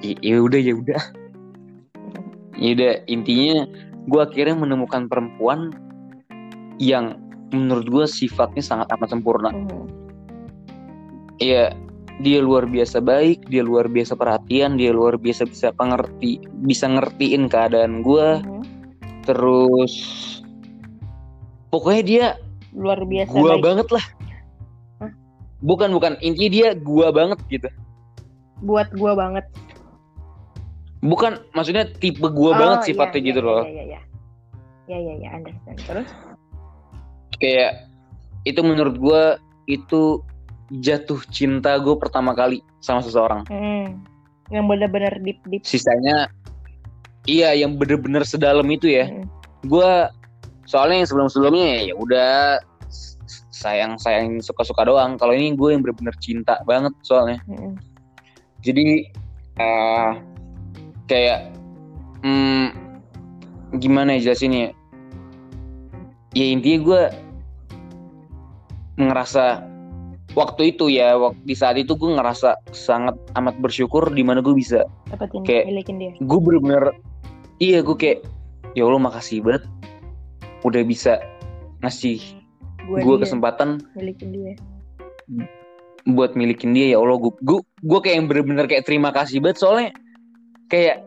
"I- 0.00 0.16
ya 0.24 0.40
udah 0.40 0.56
ya 0.56 0.72
udah 0.72 1.00
ya 2.56 2.70
udah 2.72 2.92
intinya 3.04 3.68
gue 4.08 4.20
akhirnya 4.24 4.56
menemukan 4.56 5.04
perempuan 5.04 5.76
yang 6.80 7.20
menurut 7.52 7.84
gue 7.84 8.04
sifatnya 8.08 8.64
sangat 8.64 8.88
amat 8.96 9.12
sempurna. 9.12 9.52
Iya 11.36 11.76
dia 12.20 12.40
luar 12.44 12.68
biasa 12.68 13.00
baik 13.00 13.48
dia 13.48 13.64
luar 13.64 13.88
biasa 13.88 14.12
perhatian 14.12 14.76
dia 14.76 14.92
luar 14.92 15.16
biasa 15.16 15.48
bisa 15.48 15.72
pengerti 15.72 16.40
bisa 16.68 16.84
ngertiin 16.88 17.48
keadaan 17.48 18.04
gue 18.04 18.40
Mhm. 18.44 18.59
Terus 19.30 19.94
pokoknya 21.68 22.02
dia 22.02 22.26
Luar 22.70 22.98
biasa 23.00 23.30
gua 23.30 23.54
baik. 23.54 23.62
banget 23.62 23.88
lah 23.90 24.04
Hah? 24.98 25.10
bukan 25.60 25.88
bukan 25.90 26.12
intinya 26.20 26.50
dia 26.50 26.68
gua 26.76 27.08
banget 27.10 27.38
gitu 27.48 27.70
Buat 28.60 28.92
gue 28.92 29.12
banget. 29.14 29.46
bukan 31.00 31.40
maksudnya 31.50 31.88
tipe 31.96 32.26
gua 32.28 32.52
Oh, 32.52 32.58
banget 32.58 32.78
iya, 32.78 32.86
sifatnya 32.86 33.16
iya, 33.16 33.28
gitu 33.30 33.40
iya, 33.40 33.46
loh 33.46 33.56
Iya, 33.56 33.70
iya, 33.70 33.84
iya. 33.86 34.00
Iya, 34.90 35.12
iya, 35.16 35.28
understand. 35.32 35.78
Terus? 35.80 36.08
kayak 37.36 37.72
itu 38.42 38.60
menurut 38.60 38.96
gua 38.96 39.22
itu 39.64 40.20
jatuh 40.72 41.18
cinta 41.28 41.74
gue 41.76 41.94
pertama 41.94 42.30
kali 42.30 42.58
sama 42.78 43.00
seseorang 43.00 43.46
Hmm. 43.46 44.02
Yang 44.48 44.64
benar-benar 44.66 45.14
deep 45.20 45.38
deep. 45.46 45.62
sisanya 45.62 46.26
iya 47.30 47.54
yang 47.54 47.78
bener-bener 47.78 48.26
sedalam 48.26 48.66
itu 48.66 48.90
ya 48.90 49.06
Hmm. 49.06 49.26
gua 49.64 50.10
soalnya 50.66 51.02
yang 51.02 51.08
sebelum-sebelumnya 51.08 51.86
ya 51.86 51.94
udah 51.94 52.58
sayang 53.50 53.94
sayang 53.96 54.40
suka-suka 54.40 54.82
doang 54.82 55.14
kalau 55.14 55.30
ini 55.30 55.52
gue 55.52 55.68
yang 55.70 55.84
bener-bener 55.84 56.16
cinta 56.18 56.58
banget 56.64 56.90
soalnya 57.02 57.38
Hmm. 57.44 57.76
jadi 58.60 59.06
eh 59.56 60.10
kayak 61.04 61.52
hmm, 62.22 62.66
gimana 63.76 64.16
ya 64.16 64.30
jelasinnya 64.30 64.72
ya 66.32 66.46
intinya 66.46 66.78
gue 66.80 67.02
ngerasa 68.98 69.64
waktu 70.32 70.70
itu 70.70 70.86
ya 70.88 71.18
waktu 71.18 71.40
di 71.42 71.54
saat 71.54 71.74
itu 71.74 71.92
gue 71.92 72.10
ngerasa 72.14 72.54
sangat 72.70 73.18
amat 73.34 73.58
bersyukur 73.58 74.06
di 74.08 74.22
mana 74.22 74.38
gue 74.38 74.54
bisa 74.54 74.86
Dapetin 75.10 75.42
Kayak- 75.42 75.66
milikin 75.66 75.96
dia. 75.98 76.12
gue 76.16 76.38
bener-bener 76.38 76.94
iya 77.60 77.78
gue 77.80 77.94
kayak 77.94 78.24
ya 78.72 78.82
Allah 78.82 78.98
makasih 78.98 79.40
banget 79.40 79.64
udah 80.62 80.82
bisa 80.82 81.20
ngasih 81.80 82.20
Gue 82.90 83.22
kesempatan 83.22 83.78
milikin 83.94 84.34
dia. 84.34 84.52
buat 86.10 86.34
milikin 86.34 86.72
dia 86.72 86.96
ya 86.96 86.98
Allah 86.98 87.20
gue 87.20 87.32
gue 87.38 87.60
gue 87.60 87.98
kayak 88.00 88.16
yang 88.18 88.26
bener-bener 88.26 88.66
kayak 88.66 88.82
terima 88.82 89.12
kasih 89.12 89.38
banget 89.38 89.60
soalnya 89.60 89.90
kayak 90.66 91.04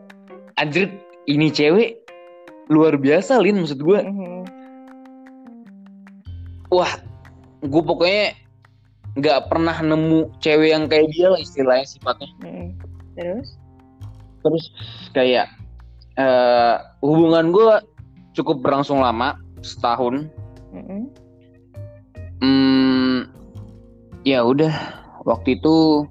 anjir 0.54 0.88
ini 1.26 1.50
cewek 1.50 1.98
luar 2.66 2.96
biasa 2.96 3.36
lin 3.36 3.60
maksud 3.60 3.82
gue 3.82 3.98
Mhm. 4.00 4.40
wah 6.70 6.92
gue 7.60 7.82
pokoknya 7.82 8.38
nggak 9.14 9.40
pernah 9.46 9.76
nemu 9.78 10.30
cewek 10.38 10.72
yang 10.72 10.86
kayak 10.86 11.10
dia 11.10 11.26
lah 11.28 11.38
istilahnya 11.38 11.84
sifatnya 11.84 12.30
Mhm. 12.40 12.66
Terus? 13.14 13.48
terus 14.40 14.64
kayak 15.10 15.50
eh 16.14 16.74
hubungan 17.02 17.50
gue 17.50 17.74
cukup 18.32 18.62
berlangsung 18.62 18.98
lama 18.98 19.34
setahun 19.60 20.30
Mhm. 20.70 21.02
Hmm, 22.38 23.30
ya 24.22 24.42
udah 24.42 24.74
waktu 25.22 25.54
itu 25.56 26.02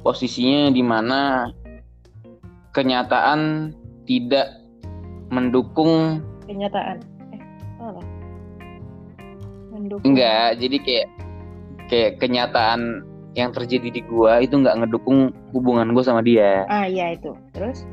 posisinya 0.00 0.68
di 0.68 0.84
mana 0.84 1.48
kenyataan 2.70 3.72
tidak 4.04 4.48
mendukung 5.28 6.20
Kenyataan. 6.44 7.00
Eh, 7.32 7.40
salah. 7.76 8.04
Mendukung. 9.72 10.04
enggak 10.04 10.56
jadi 10.56 10.76
kayak 10.80 11.08
kayak 11.88 12.10
kenyataan 12.20 13.04
yang 13.32 13.52
terjadi 13.52 13.88
di 13.88 14.00
gua 14.04 14.40
itu 14.40 14.56
nggak 14.56 14.84
ngedukung 14.84 15.32
hubungan 15.52 15.92
gua 15.92 16.04
sama 16.04 16.20
dia 16.20 16.64
Ah, 16.68 16.84
iya 16.84 17.16
itu. 17.16 17.32
Terus? 17.52 17.88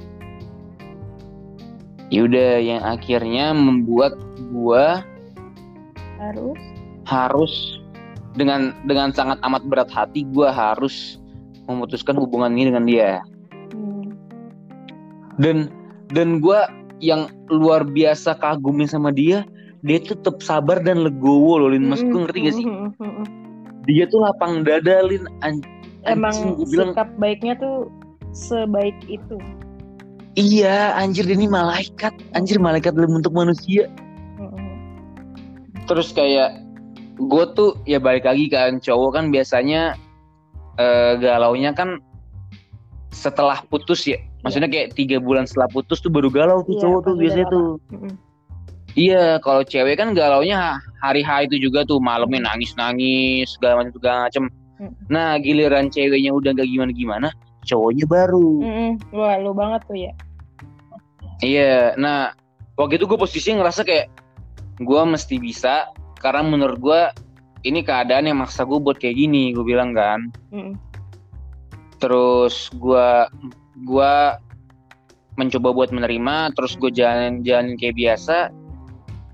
Ya 2.10 2.26
udah 2.26 2.52
yang 2.58 2.82
akhirnya 2.82 3.52
membuat 3.52 4.14
gua 4.50 5.02
Harus? 6.16 6.60
harus 7.06 7.54
dengan 8.34 8.74
dengan 8.86 9.12
sangat 9.12 9.38
amat 9.42 9.64
berat 9.66 9.90
hati 9.90 10.26
gua 10.30 10.50
harus 10.50 11.18
memutuskan 11.66 12.16
hubungan 12.16 12.54
ini 12.54 12.70
dengan 12.70 12.86
dia 12.86 13.10
Hmm. 13.74 14.14
dan 15.42 15.58
dan 16.14 16.38
gue 16.38 16.60
yang 17.02 17.28
luar 17.50 17.82
biasa 17.84 18.38
kagumnya 18.38 18.86
sama 18.86 19.10
dia 19.10 19.42
dia 19.82 19.98
tuh 19.98 20.16
tetap 20.22 20.38
sabar 20.40 20.78
dan 20.80 21.02
legowo 21.02 21.58
loh 21.58 21.74
Lin 21.74 21.90
maksud 21.90 22.08
gue 22.08 22.22
ngerti 22.24 22.40
gak 22.46 22.56
sih 22.56 22.66
mhm. 22.70 23.26
dia 23.86 24.06
tuh 24.06 24.22
lapang 24.22 24.62
dada 24.62 25.02
Lin 25.04 25.26
An- 25.42 25.66
emang 26.06 26.34
gua 26.56 26.66
bilang- 26.70 26.94
sikap 26.94 27.10
baiknya 27.18 27.54
tuh 27.58 27.90
sebaik 28.32 28.94
itu. 29.08 29.38
Iya 30.36 30.94
anjir 30.96 31.26
dia 31.26 31.36
ini 31.36 31.48
malaikat. 31.50 32.14
Anjir 32.36 32.60
malaikat 32.60 32.96
dalam 32.96 33.20
bentuk 33.20 33.32
manusia. 33.36 33.88
Terus 35.86 36.12
kayak 36.12 36.60
gue 37.16 37.44
tuh 37.56 37.80
ya 37.88 37.98
balik 38.02 38.28
lagi 38.28 38.52
kan 38.52 38.78
cowok 38.84 39.16
kan 39.16 39.26
biasanya 39.32 39.96
eh, 40.76 41.14
galaunya 41.20 41.72
kan 41.72 42.02
setelah 43.16 43.64
putus 43.72 44.04
ya. 44.04 44.20
Maksudnya 44.44 44.70
kayak 44.70 44.94
tiga 44.94 45.18
bulan 45.18 45.50
setelah 45.50 45.72
putus 45.72 46.04
tuh 46.04 46.12
baru 46.14 46.30
galau 46.30 46.62
tuh 46.62 46.78
Iya, 46.78 46.82
cowok 46.86 47.00
tuh 47.02 47.14
biasanya 47.18 47.48
udah 47.48 47.54
tuh. 47.54 47.70
Iya 48.96 49.26
kalau 49.44 49.64
cewek 49.68 50.00
kan 50.00 50.16
galaunya 50.16 50.56
ha- 50.56 50.82
hari 51.04 51.20
H 51.20 51.52
itu 51.52 51.68
juga 51.68 51.84
tuh 51.84 52.00
malamnya 52.00 52.48
nangis 52.48 52.72
nangis 52.80 53.52
segala 53.60 53.84
macam 53.84 53.94
segala 54.00 54.18
macam. 54.32 54.44
Nah 55.12 55.36
giliran 55.40 55.92
ceweknya 55.92 56.32
udah 56.32 56.56
gak 56.56 56.68
gimana 56.68 56.92
gimana 56.96 57.28
cowoknya 57.66 58.06
baru. 58.08 58.62
Mm-mm. 58.62 58.92
Wah, 59.12 59.36
lu 59.42 59.52
banget 59.52 59.82
tuh 59.90 59.98
ya. 59.98 60.14
Iya, 61.44 61.96
nah 62.00 62.32
waktu 62.80 63.00
itu 63.00 63.08
gue 63.08 63.20
posisinya 63.20 63.64
ngerasa 63.64 63.84
kayak 63.84 64.08
gue 64.80 65.02
mesti 65.08 65.40
bisa 65.40 65.92
karena 66.20 66.44
menurut 66.44 66.80
gue 66.80 67.02
ini 67.66 67.82
keadaan 67.82 68.30
yang 68.30 68.40
maksa 68.40 68.62
gue 68.64 68.78
buat 68.78 69.02
kayak 69.02 69.18
gini, 69.18 69.52
gue 69.52 69.66
bilang 69.66 69.92
kan. 69.98 70.30
Mm-mm. 70.54 70.78
Terus 71.98 72.70
gue 72.78 73.08
gua 73.90 74.38
mencoba 75.36 75.76
buat 75.76 75.90
menerima, 75.92 76.56
terus 76.56 76.80
gue 76.80 76.94
jalan-jalan 76.94 77.76
kayak 77.76 77.98
biasa. 77.98 78.54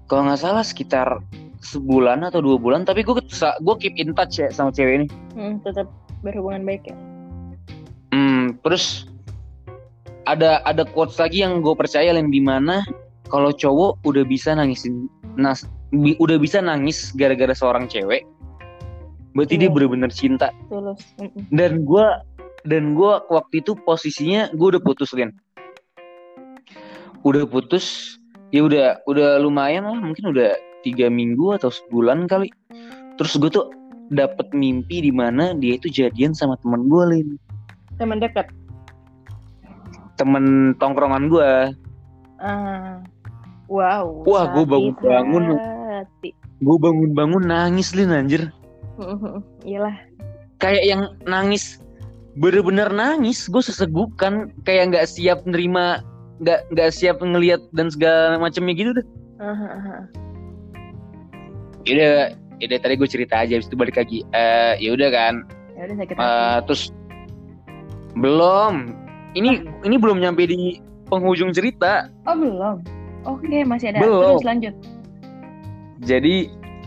Kalau 0.09 0.25
nggak 0.25 0.41
salah 0.41 0.65
sekitar 0.65 1.21
sebulan 1.61 2.25
atau 2.25 2.41
dua 2.41 2.57
bulan, 2.57 2.87
tapi 2.87 3.05
gue 3.05 3.13
gue 3.21 3.75
keep 3.77 3.95
in 4.01 4.17
touch 4.17 4.41
ya 4.41 4.49
sama 4.49 4.73
cewek 4.73 5.05
ini. 5.05 5.07
Mm, 5.37 5.61
tetap 5.61 5.85
berhubungan 6.25 6.65
baik 6.65 6.89
ya. 6.89 6.97
Hmm, 8.11 8.57
terus 8.65 9.10
ada 10.31 10.63
ada 10.63 10.87
quotes 10.87 11.19
lagi 11.19 11.43
yang 11.43 11.59
gue 11.59 11.75
percaya 11.75 12.15
yang 12.15 12.31
di 12.31 12.39
mana 12.39 12.79
kalau 13.27 13.51
cowok 13.51 13.99
udah 14.07 14.23
bisa 14.23 14.55
nangisin 14.55 15.11
nas 15.35 15.67
bi- 15.91 16.15
udah 16.19 16.39
bisa 16.39 16.63
nangis 16.63 17.11
gara-gara 17.15 17.51
seorang 17.51 17.87
cewek 17.87 18.23
berarti 19.35 19.55
dia 19.55 19.67
Iya. 19.67 19.75
bener-bener 19.75 20.11
cinta 20.11 20.51
Tulus. 20.67 20.99
Dan 21.51 21.83
gue 21.83 22.05
dan 22.67 22.95
gue 22.95 23.13
waktu 23.27 23.63
itu 23.63 23.75
posisinya 23.83 24.51
gue 24.51 24.67
udah 24.75 24.83
putus 24.83 25.11
Lin 25.11 25.31
udah 27.21 27.45
putus 27.45 28.17
ya 28.51 28.65
udah 28.65 28.99
udah 29.05 29.37
lumayan 29.39 29.85
lah 29.85 29.97
mungkin 29.97 30.33
udah 30.33 30.51
tiga 30.81 31.07
minggu 31.07 31.53
atau 31.55 31.69
sebulan 31.69 32.25
kali 32.25 32.49
terus 33.15 33.37
gue 33.37 33.47
tuh 33.47 33.69
dapet 34.11 34.49
mimpi 34.51 34.99
di 34.99 35.13
mana 35.13 35.53
dia 35.55 35.77
itu 35.77 35.87
jadian 35.87 36.33
sama 36.33 36.57
teman 36.59 36.89
gue 36.89 37.03
Lin 37.07 37.29
Teman 37.95 38.17
dekat. 38.17 38.49
Temen 40.15 40.45
tongkrongan 40.77 41.27
gue 41.27 41.51
Ah. 42.37 42.97
Wow. 43.69 44.25
Wah, 44.25 44.49
gua 44.49 44.65
sakit 44.65 44.67
bangun-bangun. 44.67 45.43
hati. 45.55 46.29
gue 46.57 46.77
bangun-bangun 46.77 47.43
nangis 47.45 47.93
Lin 47.93 48.11
anjir. 48.11 48.49
Iyalah. 49.67 49.95
kayak 50.57 50.83
yang 50.85 51.01
nangis 51.23 51.81
bener-bener 52.33 52.89
nangis 52.89 53.45
gue 53.45 53.59
sesegukan 53.59 54.53
kayak 54.61 54.93
nggak 54.93 55.05
siap 55.05 55.41
nerima 55.43 56.05
nggak 56.37 56.69
nggak 56.69 56.89
siap 56.89 57.17
ngelihat 57.17 57.61
dan 57.73 57.89
segala 57.89 58.37
macamnya 58.37 58.73
gitu 58.73 58.93
deh 58.93 59.07
Aha, 59.37 59.67
aha. 59.81 59.97
Yaudah, 61.81 62.37
yaudah 62.61 62.77
tadi 62.77 62.93
gue 62.93 63.09
cerita 63.09 63.41
aja, 63.41 63.57
habis 63.57 63.65
itu 63.65 63.73
balik 63.73 63.97
lagi. 63.97 64.21
Eh, 64.37 64.73
ya 64.77 64.93
udah 64.93 65.09
kan. 65.09 65.41
Ya 65.73 65.89
udah 65.89 65.95
sakit 65.97 66.13
hati. 66.13 66.61
terus 66.69 66.83
belum. 68.13 68.93
Ini 69.31 69.49
ini 69.87 69.95
belum 69.95 70.19
nyampe 70.19 70.43
di 70.43 70.79
penghujung 71.07 71.55
cerita. 71.55 72.11
Oh 72.27 72.35
belum. 72.35 72.83
Oke 73.23 73.63
masih 73.63 73.95
ada. 73.95 74.03
belum. 74.03 74.39
Terus 74.39 74.45
lanjut. 74.47 74.75
Jadi 76.01 76.35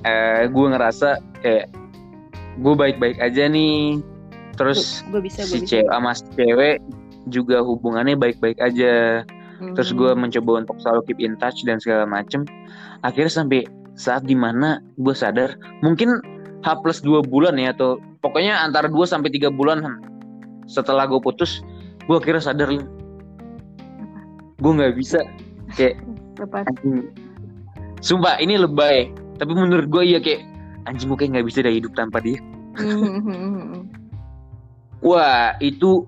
eh 0.04 0.44
gue 0.50 0.66
ngerasa 0.68 1.08
kayak 1.40 1.66
gue 2.60 2.74
baik-baik 2.74 3.18
aja 3.22 3.48
nih. 3.48 4.02
Terus 4.54 5.02
gue 5.10 5.20
bisa 5.22 5.42
gue 5.46 5.58
si 5.58 5.58
bisa. 5.64 5.70
cewek 5.80 5.88
sama 5.90 6.10
si 6.14 6.24
cewek 6.36 6.76
juga 7.32 7.62
hubungannya 7.64 8.18
baik-baik 8.18 8.58
aja. 8.60 9.24
Terus 9.78 9.90
gue 9.94 10.10
Hmm. 10.12 10.20
mencoba 10.28 10.66
untuk 10.66 10.76
selalu 10.82 11.00
keep 11.08 11.20
in 11.22 11.38
touch 11.40 11.62
dan 11.64 11.78
segala 11.80 12.04
macem. 12.04 12.44
Akhirnya 13.00 13.32
sampai 13.32 13.64
saat 13.94 14.26
di 14.26 14.34
mana 14.34 14.82
gue 14.98 15.14
sadar 15.14 15.54
mungkin 15.80 16.18
H 16.66 16.82
plus 16.82 16.98
2 17.00 17.22
bulan 17.22 17.54
ya 17.54 17.70
atau 17.70 17.96
pokoknya 18.20 18.58
antara 18.60 18.90
2 18.90 18.98
sampai 19.06 19.30
3 19.30 19.54
bulan 19.54 19.84
setelah 20.66 21.06
gue 21.06 21.20
putus 21.22 21.62
gue 22.04 22.16
akhirnya 22.16 22.42
sadar 22.42 22.68
Lin. 22.68 22.84
gue 24.60 24.72
nggak 24.72 24.94
bisa 24.96 25.20
kayak 25.76 26.00
lepas. 26.38 26.64
anjing. 26.68 27.10
sumpah 28.00 28.38
ini 28.40 28.60
lebay 28.60 29.10
tapi 29.40 29.52
menurut 29.52 29.88
gue 29.90 30.02
iya 30.14 30.18
kayak 30.20 30.44
anjing 30.88 31.10
gue 31.10 31.18
kayak 31.18 31.40
nggak 31.40 31.46
bisa 31.48 31.58
dah 31.64 31.72
hidup 31.72 31.92
tanpa 31.96 32.20
dia 32.20 32.38
wah 35.06 35.56
itu 35.60 36.06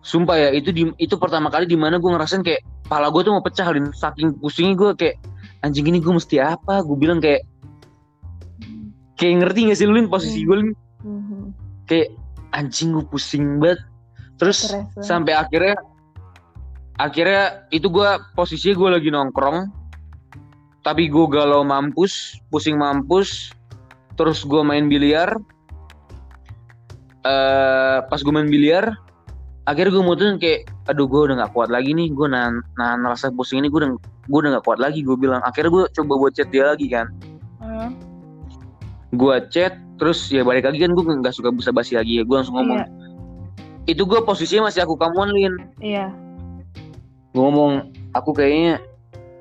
sumpah 0.00 0.36
ya 0.36 0.48
itu 0.56 0.72
di, 0.72 0.88
itu 0.96 1.14
pertama 1.20 1.52
kali 1.52 1.68
di 1.68 1.76
mana 1.76 2.00
gue 2.00 2.08
ngerasain 2.08 2.40
kayak 2.40 2.64
pala 2.88 3.12
gue 3.12 3.20
tuh 3.22 3.32
mau 3.36 3.44
pecah 3.44 3.68
Lin. 3.70 3.92
saking 3.92 4.36
pusingnya 4.40 4.74
gue 4.76 4.90
kayak 4.96 5.16
anjing 5.60 5.86
ini 5.88 6.00
gue 6.00 6.12
mesti 6.12 6.40
apa 6.40 6.80
gue 6.80 6.96
bilang 6.96 7.20
kayak 7.20 7.44
kayak 9.20 9.44
ngerti 9.44 9.68
gak 9.68 9.76
sih 9.76 9.84
lu 9.84 10.00
Lin 10.00 10.08
posisi 10.08 10.48
gue? 10.48 10.72
Hmm. 11.04 11.52
kayak 11.84 12.16
anjing 12.56 12.96
gue 12.96 13.04
pusing 13.08 13.60
banget 13.60 13.80
terus 14.40 14.72
banget. 14.72 15.04
sampai 15.04 15.32
akhirnya 15.36 15.76
akhirnya 16.96 17.68
itu 17.68 17.92
gue 17.92 18.08
posisinya 18.32 18.74
gue 18.80 18.88
lagi 18.96 19.08
nongkrong. 19.12 19.68
Tapi 20.80 21.12
gue 21.12 21.26
galau 21.28 21.60
mampus 21.60 22.40
pusing 22.48 22.80
mampus. 22.80 23.52
Terus 24.16 24.40
gue 24.48 24.64
main 24.64 24.88
biliar. 24.88 25.36
Eh 27.20 27.98
pas 28.08 28.16
gue 28.16 28.32
main 28.32 28.48
biliar 28.48 28.96
akhirnya 29.68 29.92
gue 30.00 30.04
mutusin 30.04 30.36
kayak 30.40 30.66
aduh 30.88 31.06
gue 31.06 31.20
udah 31.30 31.44
nggak 31.44 31.52
kuat 31.52 31.68
lagi 31.68 31.92
nih. 31.92 32.08
Gue 32.10 32.26
nahan, 32.26 32.64
nahan 32.80 33.04
rasa 33.04 33.28
pusing 33.28 33.60
ini. 33.60 33.68
Gue 33.68 33.84
udah 33.84 33.92
gue 34.00 34.38
udah 34.40 34.50
nggak 34.56 34.64
kuat 34.64 34.80
lagi 34.80 35.04
gue 35.04 35.16
bilang. 35.20 35.44
Akhirnya 35.44 35.70
gue 35.70 35.84
coba 36.00 36.12
buat 36.16 36.32
chat 36.32 36.48
dia 36.48 36.64
lagi 36.72 36.88
kan. 36.88 37.06
Ah, 37.60 37.92
gue 39.12 39.34
chat 39.52 39.76
terus 40.00 40.32
ya 40.32 40.40
balik 40.40 40.64
lagi 40.64 40.80
kan 40.80 40.96
gue 40.96 41.04
nggak 41.04 41.36
suka 41.36 41.52
basa 41.52 41.70
basi 41.70 41.92
lagi 41.94 42.18
ya. 42.18 42.22
Gue 42.24 42.40
langsung 42.40 42.56
ngomong 42.56 42.80
Iya. 42.82 43.09
Itu 43.90 44.02
gue 44.04 44.20
posisinya 44.22 44.68
masih 44.68 44.82
aku 44.82 44.94
kamuan 44.94 45.30
Lin 45.30 45.54
Iya. 45.78 46.08
gue 47.30 47.40
ngomong 47.40 47.90
aku 48.12 48.30
kayaknya 48.32 48.78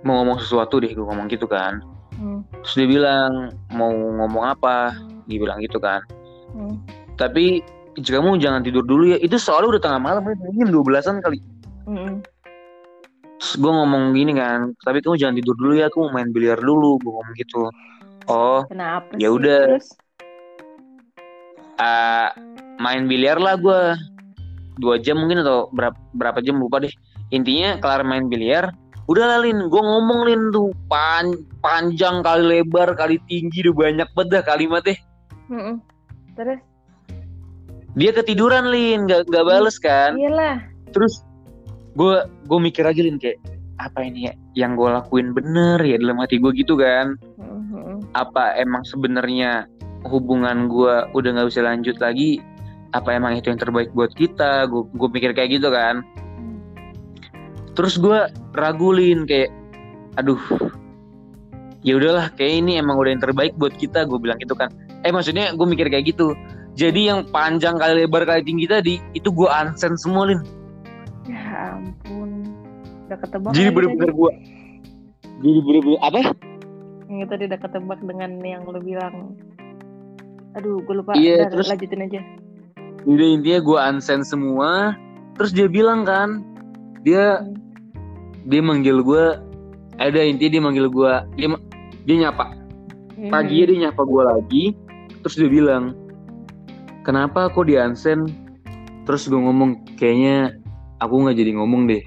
mau 0.01 0.21
ngomong 0.21 0.39
sesuatu 0.39 0.77
deh 0.77 0.89
gue 0.89 1.01
ngomong 1.01 1.27
gitu 1.27 1.45
kan 1.45 1.81
Hmm. 2.19 2.43
terus 2.59 2.75
dia 2.75 2.83
bilang 2.83 3.31
mau 3.71 3.87
ngomong 3.89 4.43
apa 4.43 4.91
dia 5.25 5.39
bilang 5.39 5.63
gitu 5.63 5.79
kan 5.79 6.03
Hmm. 6.51 6.75
tapi 7.15 7.63
jika 7.95 8.19
kamu 8.19 8.39
jangan 8.39 8.59
tidur 8.59 8.83
dulu 8.83 9.11
ya 9.11 9.17
itu 9.19 9.39
soalnya 9.39 9.75
udah 9.75 9.81
tengah 9.81 10.01
malam 10.03 10.23
mungkin 10.23 10.67
dua 10.67 10.83
belasan 10.83 11.19
kali 11.19 11.39
Hmm. 11.87 12.19
terus 13.39 13.55
gue 13.55 13.71
ngomong 13.71 14.11
gini 14.11 14.35
kan 14.35 14.75
tapi 14.83 14.99
kamu 14.99 15.15
jangan 15.15 15.35
tidur 15.35 15.55
dulu 15.55 15.73
ya 15.73 15.87
aku 15.87 16.05
mau 16.05 16.19
main 16.19 16.29
biliar 16.29 16.59
dulu 16.59 16.99
gue 16.99 17.07
ngomong 17.09 17.35
gitu 17.35 17.71
oh? 18.27 18.61
Ya 19.15 19.31
udah. 19.31 19.79
Ah, 21.79 22.35
main 22.77 23.07
biliar 23.07 23.39
lah 23.39 23.55
gue 23.55 23.81
dua 24.79 24.95
jam 24.97 25.19
mungkin 25.19 25.43
atau 25.43 25.67
berapa 25.69 25.95
berapa 26.15 26.39
jam 26.39 26.55
lupa 26.55 26.79
deh 26.79 26.91
intinya 27.29 27.77
kelar 27.77 28.01
main 28.01 28.25
biliar 28.25 28.71
udah 29.05 29.25
lah 29.25 29.39
Lin 29.41 29.67
gue 29.67 29.81
ngomong 29.81 30.19
Lin 30.25 30.49
tuh 30.49 30.71
pan 30.87 31.29
panjang 31.59 32.21
kali 32.21 32.61
lebar 32.61 32.93
kali 32.93 33.19
tinggi 33.25 33.65
udah 33.65 33.75
banyak 33.75 34.09
banget 34.13 34.29
dah 34.31 34.43
kalimatnya 34.45 34.95
Mm-mm. 35.49 35.75
Terus? 36.33 36.59
dia 37.93 38.13
ketiduran 38.13 38.69
Lin 38.69 39.05
gak, 39.05 39.27
gak 39.27 39.43
bales 39.43 39.75
kan 39.77 40.13
Iyalah. 40.15 40.61
terus 40.93 41.25
gue 41.93 42.21
gue 42.45 42.59
mikir 42.61 42.85
aja 42.85 43.01
Lin 43.01 43.17
kayak 43.17 43.41
apa 43.79 44.05
ini 44.05 44.29
ya 44.29 44.33
yang 44.55 44.75
gue 44.75 44.87
lakuin 44.87 45.33
bener 45.33 45.81
ya 45.81 45.97
dalam 45.97 46.19
hati 46.19 46.37
gue 46.37 46.51
gitu 46.53 46.75
kan 46.75 47.17
Hmm. 47.69 48.01
apa 48.17 48.57
emang 48.57 48.81
sebenarnya 48.81 49.69
hubungan 50.09 50.65
gue 50.65 50.95
udah 51.13 51.29
nggak 51.37 51.49
bisa 51.53 51.61
lanjut 51.61 52.01
lagi 52.01 52.41
apa 52.89 53.09
emang 53.11 53.37
itu 53.37 53.47
yang 53.47 53.57
terbaik 53.57 53.89
buat 53.91 54.09
kita 54.11 54.65
gue 54.65 54.81
gue 54.89 55.09
mikir 55.09 55.31
kayak 55.31 55.49
gitu 55.55 55.69
kan 55.69 56.01
terus 57.73 57.95
gue 57.95 58.27
ragulin 58.51 59.23
kayak 59.23 59.53
aduh 60.15 60.41
ya 61.79 61.95
udahlah 61.95 62.27
kayak 62.33 62.59
ini 62.59 62.75
emang 62.75 62.97
udah 62.97 63.11
yang 63.13 63.21
terbaik 63.21 63.53
buat 63.55 63.71
kita 63.71 64.03
gue 64.03 64.19
bilang 64.19 64.35
gitu 64.37 64.51
kan 64.51 64.67
eh 65.01 65.13
maksudnya 65.13 65.53
gue 65.53 65.63
mikir 65.63 65.87
kayak 65.87 66.09
gitu 66.09 66.33
jadi 66.73 67.13
yang 67.13 67.19
panjang 67.29 67.77
kali 67.77 68.03
lebar 68.03 68.25
kali 68.25 68.41
tinggi 68.41 68.65
tadi 68.65 68.95
itu 69.13 69.29
gue 69.29 69.47
unsend 69.47 69.95
semua 69.95 70.27
lin 70.27 70.41
Ya 71.29 71.77
ampun. 71.77 72.41
Udah 73.05 73.17
ketebak. 73.21 73.53
jadi 73.53 73.69
bener-bener 73.69 74.09
gue 74.09 74.31
jadi 75.39 75.59
bener-bener 75.61 76.01
apa 76.01 76.19
Yang 77.05 77.27
tadi 77.29 77.43
udah 77.45 77.59
ketebak 77.61 77.99
dengan 78.01 78.31
yang 78.39 78.61
lo 78.65 78.77
bilang. 78.77 79.33
Aduh, 80.53 80.77
gue 80.81 80.93
lupa. 80.93 81.13
Iya, 81.13 81.45
Ntar 81.45 81.53
terus- 81.53 81.69
lanjutin 81.69 82.01
aja. 82.01 82.21
Udah 83.05 83.27
intinya 83.29 83.59
gue 83.59 83.77
unsend 83.79 84.23
semua 84.23 84.95
terus 85.35 85.51
dia 85.51 85.67
bilang 85.67 86.03
kan 86.03 86.43
dia 87.03 87.39
Hmm. 87.39 87.55
dia 88.47 88.59
manggil 88.59 88.99
gue 88.99 89.23
ada 89.97 90.19
intinya 90.19 90.51
dia 90.51 90.63
manggil 90.63 90.87
gue 90.87 91.13
dia 91.35 91.47
dia 92.03 92.15
nyapa 92.27 92.55
Hmm. 93.15 93.29
pagi 93.29 93.63
dia 93.63 93.87
nyapa 93.87 94.01
gue 94.03 94.23
lagi 94.23 94.63
terus 95.21 95.35
dia 95.35 95.47
bilang 95.47 95.95
kenapa 97.03 97.47
kok 97.47 97.67
di 97.67 97.75
unsend 97.75 98.31
terus 99.03 99.25
gue 99.25 99.37
ngomong 99.37 99.79
kayaknya 99.95 100.55
aku 100.99 101.23
nggak 101.23 101.35
jadi 101.35 101.51
ngomong 101.55 101.87
deh 101.87 102.03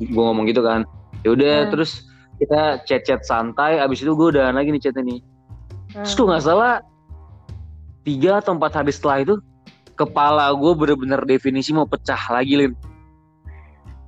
gue 0.00 0.22
ngomong 0.22 0.44
gitu 0.48 0.60
kan 0.60 0.84
ya 1.24 1.32
udah 1.32 1.56
Hmm. 1.66 1.70
terus 1.72 2.04
kita 2.38 2.78
chat 2.86 3.02
chat 3.02 3.20
santai 3.24 3.80
abis 3.80 4.04
itu 4.04 4.12
gue 4.14 4.28
udah 4.36 4.52
lagi 4.52 4.70
nih 4.70 4.82
chatnya 4.82 5.02
nih 5.04 5.20
Hmm. 5.92 6.04
terus 6.04 6.14
tuh 6.14 6.24
nggak 6.28 6.44
salah 6.44 6.84
tiga 8.04 8.40
atau 8.40 8.56
empat 8.56 8.72
hari 8.72 8.92
setelah 8.92 9.20
itu 9.20 9.34
kepala 9.98 10.46
gue 10.50 10.72
bener-bener 10.72 11.20
definisi 11.24 11.70
mau 11.70 11.84
pecah 11.84 12.20
lagi 12.30 12.54
lin 12.56 12.72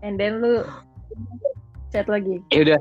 And 0.00 0.16
then 0.16 0.40
lu 0.40 0.64
chat 1.90 2.06
lagi. 2.06 2.40
ya 2.48 2.62
udah 2.64 2.78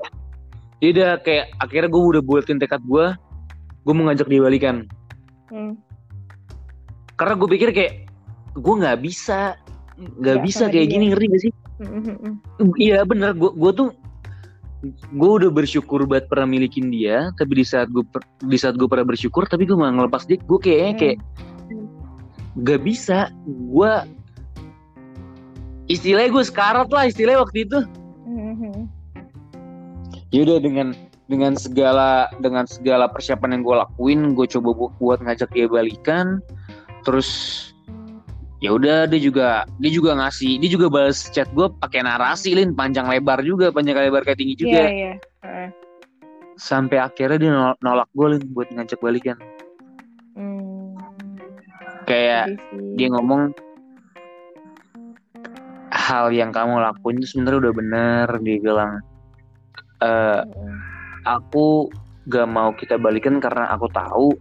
ya 0.80 0.88
udah 0.90 1.10
kayak 1.20 1.52
akhirnya 1.58 1.90
gue 1.90 2.04
udah 2.08 2.22
buatin 2.22 2.56
tekad 2.56 2.80
gue 2.82 3.06
gue 3.82 3.94
mau 3.94 4.06
ngajak 4.06 4.28
dia 4.28 4.40
balikan 4.40 4.78
Hmm. 5.50 5.74
karena 7.16 7.34
gue 7.34 7.50
pikir 7.50 7.70
kayak 7.72 7.94
gue 8.54 8.74
nggak 8.76 9.02
bisa 9.02 9.58
nggak 9.98 10.14
Nggak 10.16 10.38
bisa 10.40 10.64
kayak 10.68 10.86
dia. 10.86 10.94
gini 10.94 11.06
ngerti 11.10 11.26
gak 11.28 11.42
sih 11.42 11.52
Hmm, 11.80 11.92
hmm, 11.98 12.18
hmm. 12.22 12.36
iya 12.78 13.02
bener 13.02 13.34
gue 13.34 13.50
gue 13.50 13.72
tuh 13.74 13.90
gue 15.10 15.32
udah 15.34 15.50
bersyukur 15.50 16.04
banget 16.04 16.28
pernah 16.28 16.46
milikin 16.46 16.88
dia 16.88 17.34
tapi 17.34 17.58
di 17.58 17.66
saat 17.66 17.90
gue 17.90 18.06
di 18.42 18.56
saat 18.56 18.76
gue 18.76 18.86
pernah 18.86 19.04
bersyukur 19.06 19.44
tapi 19.44 19.64
gue 19.64 19.74
malah 19.74 19.92
ngelepas 19.94 20.24
dia 20.24 20.38
gue 20.38 20.60
kayaknya 20.62 20.94
Hmm. 20.94 21.26
Gak 22.66 22.82
bisa 22.82 23.30
gue 23.46 23.94
istilahnya 25.90 26.30
gue 26.34 26.44
sekarat 26.46 26.90
lah 26.90 27.10
istilahnya 27.10 27.46
waktu 27.46 27.66
itu 27.66 27.80
yaudah 30.36 30.62
dengan 30.62 30.94
dengan 31.30 31.54
segala 31.54 32.26
dengan 32.42 32.66
segala 32.66 33.06
persiapan 33.06 33.58
yang 33.58 33.62
gue 33.62 33.76
lakuin 33.78 34.20
gue 34.34 34.50
coba 34.50 34.70
bu- 34.74 34.94
buat 34.98 35.22
ngajak 35.22 35.54
dia 35.54 35.70
balikan 35.70 36.42
terus 37.06 37.30
ya 38.60 38.76
udah 38.76 39.08
dia 39.08 39.22
juga 39.22 39.64
dia 39.80 39.92
juga 39.94 40.18
ngasih 40.18 40.60
dia 40.60 40.70
juga 40.74 40.92
balas 40.92 41.30
chat 41.32 41.48
gue 41.54 41.70
pakai 41.80 42.04
narasi 42.04 42.58
lin 42.58 42.74
panjang 42.74 43.08
lebar 43.08 43.40
juga 43.46 43.72
panjang 43.72 43.96
lebar 43.96 44.26
kayak 44.26 44.42
tinggi 44.42 44.56
juga 44.58 44.90
iya. 44.90 45.14
Heeh. 45.46 45.70
sampai 46.60 47.00
akhirnya 47.00 47.38
dia 47.40 47.52
nolak, 47.56 47.78
nolak 47.80 48.10
gue 48.12 48.28
lin 48.36 48.44
buat 48.52 48.68
ngajak 48.68 49.00
balikan. 49.00 49.40
Kayak 52.10 52.58
sih. 52.74 52.98
dia 52.98 53.08
ngomong 53.14 53.54
hal 55.90 56.34
yang 56.34 56.50
kamu 56.50 56.82
lakuin 56.82 57.22
itu 57.22 57.38
sebenarnya 57.38 57.70
udah 57.70 57.74
bener 57.74 58.28
dia 58.42 58.58
bilang 58.58 58.92
"Eh, 60.02 60.42
Hmm. 60.42 60.78
aku 61.28 61.90
gak 62.30 62.50
mau 62.50 62.74
kita 62.74 62.98
balikan 62.98 63.38
karena 63.38 63.70
aku 63.70 63.90
tahu 63.92 64.34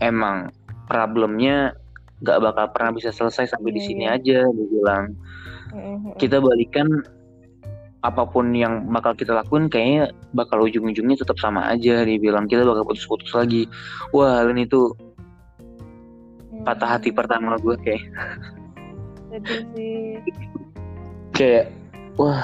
emang 0.00 0.48
problemnya 0.86 1.76
gak 2.20 2.40
bakal 2.40 2.66
pernah 2.72 2.96
bisa 2.96 3.12
selesai 3.12 3.52
sampai 3.52 3.70
di 3.74 3.80
Iya, 3.80 3.86
sini 3.88 4.04
iya. 4.04 4.14
aja 4.16 4.38
dia 4.48 4.66
bilang 4.70 5.04
Hmm, 5.68 5.96
hmm. 6.00 6.12
kita 6.16 6.40
balikan 6.40 6.88
apa 8.00 8.22
pun 8.24 8.54
yang 8.54 8.86
bakal 8.88 9.10
kita 9.12 9.34
lakuin 9.34 9.66
kayaknya 9.66 10.14
bakal 10.30 10.62
ujung-ujungnya 10.62 11.18
tetap 11.18 11.34
sama 11.42 11.66
aja 11.66 12.06
dia 12.06 12.16
bilang 12.16 12.46
kita 12.46 12.62
bakal 12.62 12.86
putus-putus 12.86 13.34
lagi 13.34 13.66
wah 14.14 14.38
Lin 14.46 14.62
itu 14.62 14.94
patah 16.62 16.88
hati 16.90 17.10
pertama 17.10 17.56
gue 17.56 17.76
kayak 17.78 18.04
Sedih 19.28 19.62
sih. 19.74 20.02
kayak 21.30 21.70
wah 22.14 22.42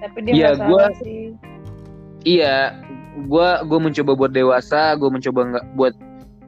Tapi 0.00 0.18
dia 0.24 0.32
Iya, 0.32 0.48
salah 0.56 0.90
sih. 0.98 1.36
iya 2.22 2.72
gue 3.20 3.48
gue 3.62 3.78
mencoba 3.78 4.12
buat 4.14 4.32
dewasa 4.32 4.94
gue 4.94 5.08
mencoba 5.08 5.40
nggak 5.46 5.66
buat 5.74 5.94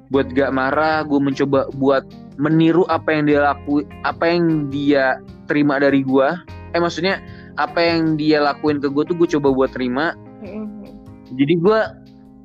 buat 0.09 0.27
gak 0.31 0.51
marah 0.51 1.03
gue 1.03 1.17
mencoba 1.19 1.69
buat 1.75 2.05
meniru 2.37 2.85
apa 2.87 3.13
yang 3.13 3.25
dia 3.27 3.41
lakuin 3.43 3.85
apa 4.03 4.25
yang 4.25 4.45
dia 4.69 5.17
terima 5.45 5.77
dari 5.77 6.01
gue 6.01 6.29
eh 6.73 6.81
maksudnya 6.81 7.21
apa 7.57 7.77
yang 7.77 8.17
dia 8.17 8.41
lakuin 8.41 8.77
ke 8.77 8.89
gue 8.89 9.05
tuh 9.05 9.15
gue 9.15 9.29
coba 9.31 9.53
buat 9.53 9.71
terima 9.71 10.17
Hmm, 10.41 10.67
hmm. 10.67 10.93
jadi 11.33 11.55
gue 11.55 11.81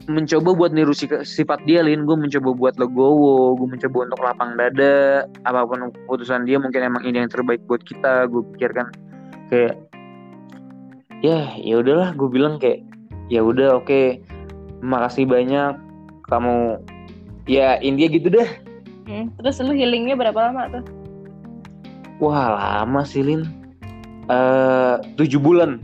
mencoba 0.07 0.55
buat 0.55 0.71
niru 0.71 0.91
si- 0.91 1.07
sifat 1.23 1.61
dia 1.63 1.83
lin. 1.83 2.07
Gue 2.07 2.15
mencoba 2.15 2.49
buat 2.51 2.75
legowo 2.75 3.55
gue 3.55 3.67
mencoba 3.67 3.97
untuk 4.07 4.19
lapang 4.23 4.55
dada. 4.55 5.27
Apa 5.43 5.67
pun 5.67 5.91
keputusan 5.91 6.47
dia 6.47 6.57
mungkin 6.57 6.81
emang 6.81 7.03
ini 7.03 7.21
yang 7.21 7.31
terbaik 7.31 7.59
buat 7.67 7.83
kita 7.83 8.25
gue 8.27 8.41
pikirkan 8.55 8.87
kayak 9.47 9.75
ya 11.23 11.55
ya 11.55 11.75
udahlah 11.79 12.11
gue 12.11 12.29
bilang 12.31 12.57
kayak 12.57 12.81
ya 13.27 13.43
udah 13.43 13.77
oke. 13.77 14.19
Makasih 14.79 15.27
banyak 15.27 15.75
kamu 16.27 16.81
ya 17.45 17.75
India 17.79 18.07
gitu 18.07 18.27
deh. 18.27 18.49
Hmm, 19.07 19.31
Terus 19.39 19.63
lu 19.63 19.71
healingnya 19.71 20.19
berapa 20.19 20.51
lama 20.51 20.67
tuh? 20.73 20.85
wah 22.17 22.49
lama 22.57 23.05
sih 23.05 23.21
lin. 23.21 23.45
Eh 24.25 24.95
tujuh 25.15 25.37
bulan. 25.37 25.77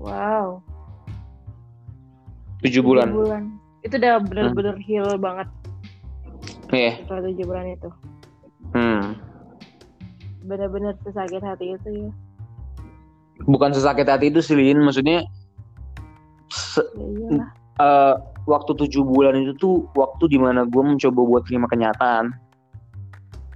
Wow. 0.00 0.63
Tujuh 2.64 2.80
tujuh 2.80 2.84
bulan 2.84 3.08
Itu 3.84 3.94
udah 4.00 4.16
bener-bener 4.24 4.76
heal 4.80 5.20
banget 5.20 5.48
Iya 6.72 6.98
setelah 7.04 7.22
tujuh 7.28 7.44
bulan 7.44 7.66
itu. 7.70 7.88
hmm. 8.72 9.02
Bener-bener 10.44 10.92
sesakit 11.04 11.40
hati 11.40 11.76
itu 11.76 11.88
ya. 11.92 12.10
bukan 13.44 13.70
sesakit 13.70 14.08
hati 14.08 14.32
itu 14.32 14.40
sih 14.40 14.56
lin 14.56 14.80
maksudnya 14.80 15.22
se- 16.48 16.86
Ya 16.96 17.50
eh, 17.74 18.14
waktu 18.46 18.72
tujuh 18.78 19.02
bulan 19.02 19.34
itu 19.36 19.52
tuh 19.58 19.74
waktu 19.92 20.30
di 20.30 20.38
mana 20.38 20.62
gue 20.64 20.82
mencoba 20.82 21.20
buat 21.20 21.42
terima 21.44 21.66
kenyataan 21.66 22.30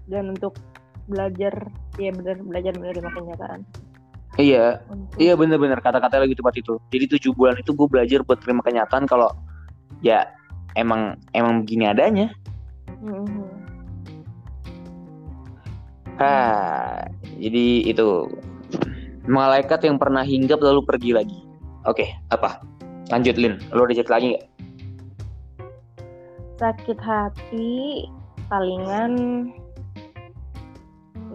Dan 0.09 0.33
untuk 0.33 0.57
belajar, 1.05 1.53
ya 1.97 2.09
bener 2.13 2.41
belajar 2.41 2.73
menerima 2.77 3.09
kenyataan. 3.13 3.61
Iya. 4.39 4.81
Untuk, 4.89 5.19
iya 5.19 5.35
bener-bener. 5.35 5.79
Kata-kata 5.83 6.23
lagi 6.23 6.39
tepat 6.39 6.63
itu. 6.63 6.79
Jadi 6.95 7.05
tujuh 7.19 7.33
bulan 7.35 7.59
itu 7.59 7.75
gue 7.75 7.89
belajar 7.91 8.23
buat 8.25 8.39
terima 8.41 8.63
kenyataan 8.63 9.05
kalau 9.05 9.29
ya 10.01 10.25
emang 10.79 11.19
emang 11.35 11.67
begini 11.67 11.91
adanya. 11.91 12.31
Hmm, 13.03 13.27
hmm. 13.27 13.49
ah 16.23 17.05
jadi 17.37 17.67
itu. 17.91 18.31
Malaikat 19.29 19.85
yang 19.85 20.01
pernah 20.01 20.25
hinggap 20.25 20.65
lalu 20.65 20.81
pergi 20.89 21.13
lagi. 21.13 21.39
Oke 21.85 22.09
apa? 22.33 22.65
Lanjut 23.13 23.37
Lin. 23.37 23.61
Lo 23.77 23.85
ada 23.85 23.93
chat 23.93 24.09
lagi 24.09 24.33
nggak? 24.33 24.47
Sakit 26.59 26.99
hati 26.99 28.09
palingan 28.49 29.13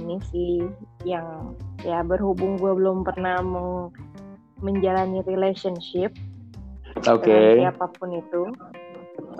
ini 0.04 0.18
sih 0.28 0.68
yang 1.06 1.54
ya 1.84 2.00
berhubung 2.02 2.56
gue 2.58 2.72
belum 2.72 3.04
pernah 3.04 3.44
meng- 3.44 3.92
menjalani 4.64 5.20
relationship 5.28 6.16
oke. 7.04 7.28
dengan 7.28 7.70
siapa 7.70 7.86
pun 8.00 8.10
itu. 8.16 8.44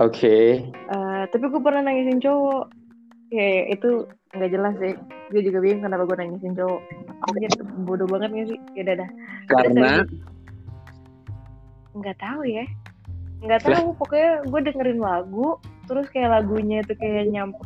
Oke. 0.02 0.68
Eh, 0.70 1.24
tapi 1.32 1.46
gue 1.48 1.62
pernah 1.64 1.86
nangisin 1.86 2.20
cowok. 2.20 2.66
Kayak 3.34 3.66
itu 3.80 3.90
nggak 4.36 4.52
jelas 4.52 4.74
sih. 4.78 4.94
Gue 5.32 5.42
juga 5.42 5.58
bingung 5.64 5.82
kenapa 5.86 6.04
gue 6.06 6.18
nangisin 6.20 6.54
cowok. 6.54 6.82
Anjir, 7.24 7.52
bodoh 7.88 8.08
banget 8.12 8.30
gak 8.36 8.48
sih? 8.52 8.60
Ya 8.76 8.82
udah 8.84 8.96
dah. 9.00 9.10
Karena? 9.50 9.92
Nggak 11.96 12.18
tahu 12.20 12.42
ya. 12.46 12.66
Nggak 13.44 13.62
tahu 13.64 13.86
pokoknya 14.00 14.32
gue 14.48 14.60
dengerin 14.72 15.02
lagu 15.04 15.60
terus 15.84 16.08
kayak 16.16 16.32
lagunya 16.32 16.80
itu 16.80 16.96
kayak 16.96 17.28
nyampe 17.32 17.60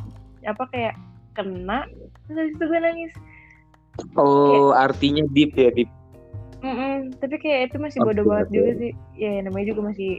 apa 0.45 0.63
kayak 0.69 0.95
kena. 1.33 1.85
Terus 2.27 2.37
habis 2.37 2.53
itu 2.59 2.63
gue 2.65 2.79
nangis 2.81 3.13
oh 4.15 4.73
artinya 4.73 5.23
deep 5.31 5.53
ya 5.53 5.69
deep. 5.73 5.89
Mm-mm, 6.57 7.13
tapi 7.21 7.37
kayak 7.37 7.69
itu 7.69 7.77
masih 7.77 8.01
bodoh 8.01 8.25
Oke, 8.25 8.29
banget 8.33 8.47
oke. 8.49 8.55
juga 8.57 8.71
sih. 8.81 8.91
Ya 9.13 9.31
namanya 9.45 9.65
juga 9.69 9.81
masih 9.93 10.11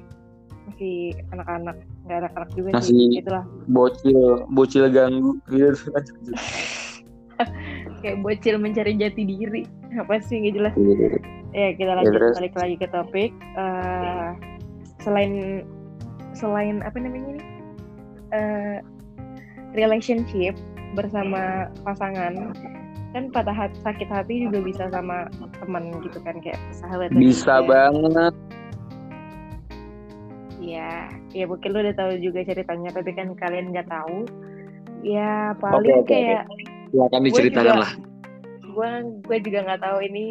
masih 0.71 0.97
anak-anak 1.33 1.77
nggak 2.05 2.19
anak-anak 2.23 2.51
juga 2.55 2.69
Masih- 2.77 2.95
sih 2.95 3.19
itulah. 3.19 3.45
bocil 3.67 4.21
bocil 4.53 4.85
ganggu 4.93 5.33
gitu. 5.51 5.91
Kayak 8.03 8.19
bocil 8.23 8.55
mencari 8.59 8.95
jati 8.95 9.23
diri. 9.27 9.63
Apa 9.99 10.23
sih 10.23 10.39
nggak 10.43 10.55
jelas. 10.55 10.75
Ya 11.51 11.75
kita 11.75 11.93
lanjut 11.97 12.15
terus? 12.15 12.35
balik 12.39 12.55
lagi 12.55 12.77
ke 12.79 12.87
topik. 12.93 13.31
Eh, 13.59 14.29
selain 15.03 15.65
selain 16.35 16.83
apa 16.87 16.97
namanya 17.03 17.35
ini? 17.35 17.43
Eh, 18.31 18.77
relationship 19.75 20.55
bersama 20.95 21.67
pasangan 21.83 22.55
kan 23.09 23.33
patah 23.33 23.57
hati, 23.57 23.77
sakit 23.81 24.09
hati 24.09 24.35
juga 24.45 24.61
bisa 24.61 24.85
sama 24.89 25.27
teman 25.59 25.89
gitu 26.03 26.21
kan 26.21 26.37
kayak 26.39 26.61
sahabat 26.71 27.09
bisa 27.13 27.59
juga. 27.59 27.69
banget 27.69 28.35
Iya, 30.59 31.09
ya 31.33 31.45
mungkin 31.47 31.71
lu 31.71 31.81
udah 31.81 31.97
tahu 31.97 32.13
juga 32.19 32.45
ceritanya, 32.45 32.91
tapi 32.93 33.15
kan 33.15 33.33
kalian 33.33 33.73
nggak 33.73 33.89
tahu. 33.89 34.27
ya 35.01 35.55
paling 35.57 35.79
Oke, 35.79 36.03
oke, 36.03 36.11
kayak 36.11 36.43
Silakan 36.91 37.21
Gua 37.21 37.27
diceritakan 37.31 37.65
juga- 37.65 37.81
lah. 37.81 37.93
gue 38.69 38.89
gue 39.23 39.39
juga 39.47 39.59
nggak 39.65 39.81
tahu 39.81 39.99
ini 40.03 40.25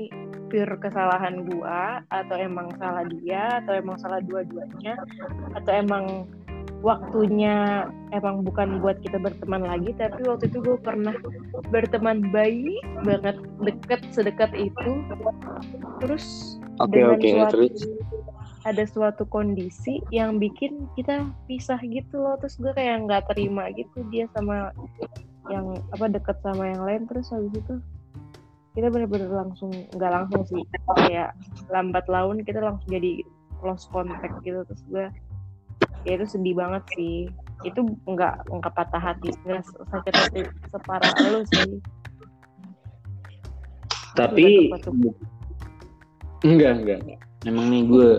pure 0.47 0.75
kesalahan 0.77 1.35
gua 1.43 1.81
atau 2.07 2.35
emang 2.35 2.67
salah 2.75 3.03
dia 3.07 3.63
atau 3.63 3.73
emang 3.73 3.95
salah 3.97 4.19
dua-duanya 4.21 4.95
atau 5.53 5.71
emang 5.73 6.27
waktunya 6.85 7.87
emang 8.13 8.45
bukan 8.45 8.77
buat 8.77 9.01
kita 9.01 9.17
berteman 9.17 9.65
lagi 9.65 9.97
tapi 9.97 10.21
waktu 10.29 10.45
itu 10.49 10.61
gue 10.61 10.77
pernah 10.77 11.13
berteman 11.73 12.29
baik 12.29 12.81
banget 13.01 13.37
deket 13.65 14.01
sedekat 14.13 14.53
itu. 14.53 14.91
Terus 16.03 16.57
Oke 16.77 16.93
dengan 17.01 17.17
oke 17.17 17.27
suatu- 17.33 17.51
terus. 17.65 17.81
ada 18.67 18.83
suatu 18.85 19.23
kondisi 19.25 20.03
yang 20.13 20.37
bikin 20.37 20.85
kita 20.93 21.25
pisah 21.49 21.79
gitu 21.81 22.21
loh. 22.21 22.37
Terus 22.37 22.59
gue 22.61 22.71
kayak 22.75 23.09
nggak 23.09 23.23
terima 23.33 23.73
gitu 23.73 24.05
dia 24.13 24.29
sama 24.37 24.69
yang 25.49 25.73
apa 25.95 26.05
deket 26.11 26.37
sama 26.45 26.69
yang 26.69 26.83
lain. 26.85 27.01
Terus 27.09 27.31
habis 27.33 27.53
itu 27.57 27.75
kita 28.77 28.93
bener-bener 28.93 29.33
langsung 29.33 29.73
nggak 29.97 30.11
langsung 30.13 30.45
sih 30.45 30.61
kayak 31.09 31.33
lambat 31.73 32.05
laun 32.05 32.45
kita 32.45 32.61
langsung 32.61 32.85
jadi 32.85 33.25
close 33.57 33.89
contact 33.89 34.37
gitu. 34.45 34.61
Terus 34.69 34.83
gue 34.93 35.05
ya 36.03 36.19
itu 36.19 36.25
sedih 36.27 36.53
banget 36.57 36.83
sih. 36.93 37.31
Itu 37.65 37.87
nggak 38.05 38.53
nggak 38.53 38.73
patah 38.73 39.01
hati 39.01 39.33
nggak 39.45 39.65
sakit 39.65 40.13
hati 40.13 40.41
separah 40.69 41.11
lu 41.31 41.41
sih. 41.49 41.81
Tapi 44.13 44.69
enggak 46.45 46.71
enggak. 46.83 46.99
Emang 47.45 47.69
nih 47.69 47.81
gue 47.85 48.09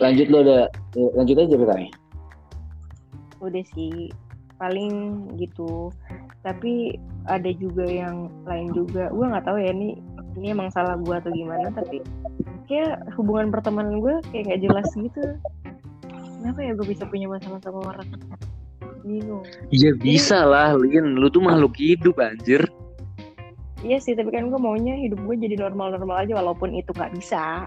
lanjut 0.00 0.26
lo 0.32 0.38
ada 0.42 0.58
lanjut 0.96 1.36
aja 1.38 1.50
ceritanya. 1.54 1.90
udah 3.42 3.64
sih 3.74 4.08
paling 4.56 5.26
gitu. 5.36 5.90
Tapi 6.46 6.94
ada 7.26 7.50
juga 7.58 7.86
yang 7.86 8.30
lain 8.46 8.70
juga. 8.74 9.10
Gue 9.10 9.26
nggak 9.26 9.46
tahu 9.46 9.58
ya 9.58 9.74
ini 9.74 9.98
ini 10.34 10.52
emang 10.52 10.68
salah 10.70 10.96
gue 10.96 11.14
atau 11.14 11.30
gimana 11.30 11.68
tapi 11.70 12.00
kayak 12.66 13.00
hubungan 13.14 13.50
pertemanan 13.50 14.00
gue 14.00 14.14
kayak 14.30 14.44
nggak 14.48 14.62
jelas 14.64 14.88
gitu 14.92 15.22
kenapa 16.40 16.58
ya 16.60 16.72
gue 16.72 16.86
bisa 16.86 17.04
punya 17.06 17.26
masalah 17.28 17.60
sama 17.60 17.80
orang 17.86 18.08
bingung 19.02 19.42
Iya 19.68 19.98
bisa 19.98 20.46
lah, 20.46 20.78
Lin. 20.78 21.18
Lu 21.18 21.26
tuh 21.26 21.42
makhluk 21.42 21.74
hidup 21.74 22.22
anjir. 22.22 22.62
iya 23.82 23.98
sih 23.98 24.14
tapi 24.14 24.30
kan 24.30 24.46
gue 24.46 24.56
maunya 24.56 24.94
hidup 24.94 25.18
gue 25.26 25.34
jadi 25.42 25.58
normal-normal 25.58 26.22
aja 26.22 26.38
walaupun 26.38 26.70
itu 26.70 26.94
nggak 26.94 27.10
bisa 27.12 27.66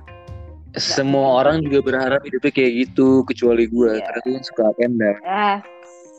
Semua 0.75 1.39
orang 1.39 1.63
juga 1.63 1.79
berharap 1.83 2.19
hidupnya 2.23 2.51
kayak 2.51 2.71
gitu, 2.83 3.23
kecuali 3.23 3.63
gue. 3.63 3.95
Iya. 3.95 4.03
Karena 4.11 4.19
gue 4.23 4.31
kan 4.35 4.43
suka 4.43 4.65
penda. 4.75 5.11
ah 5.23 5.57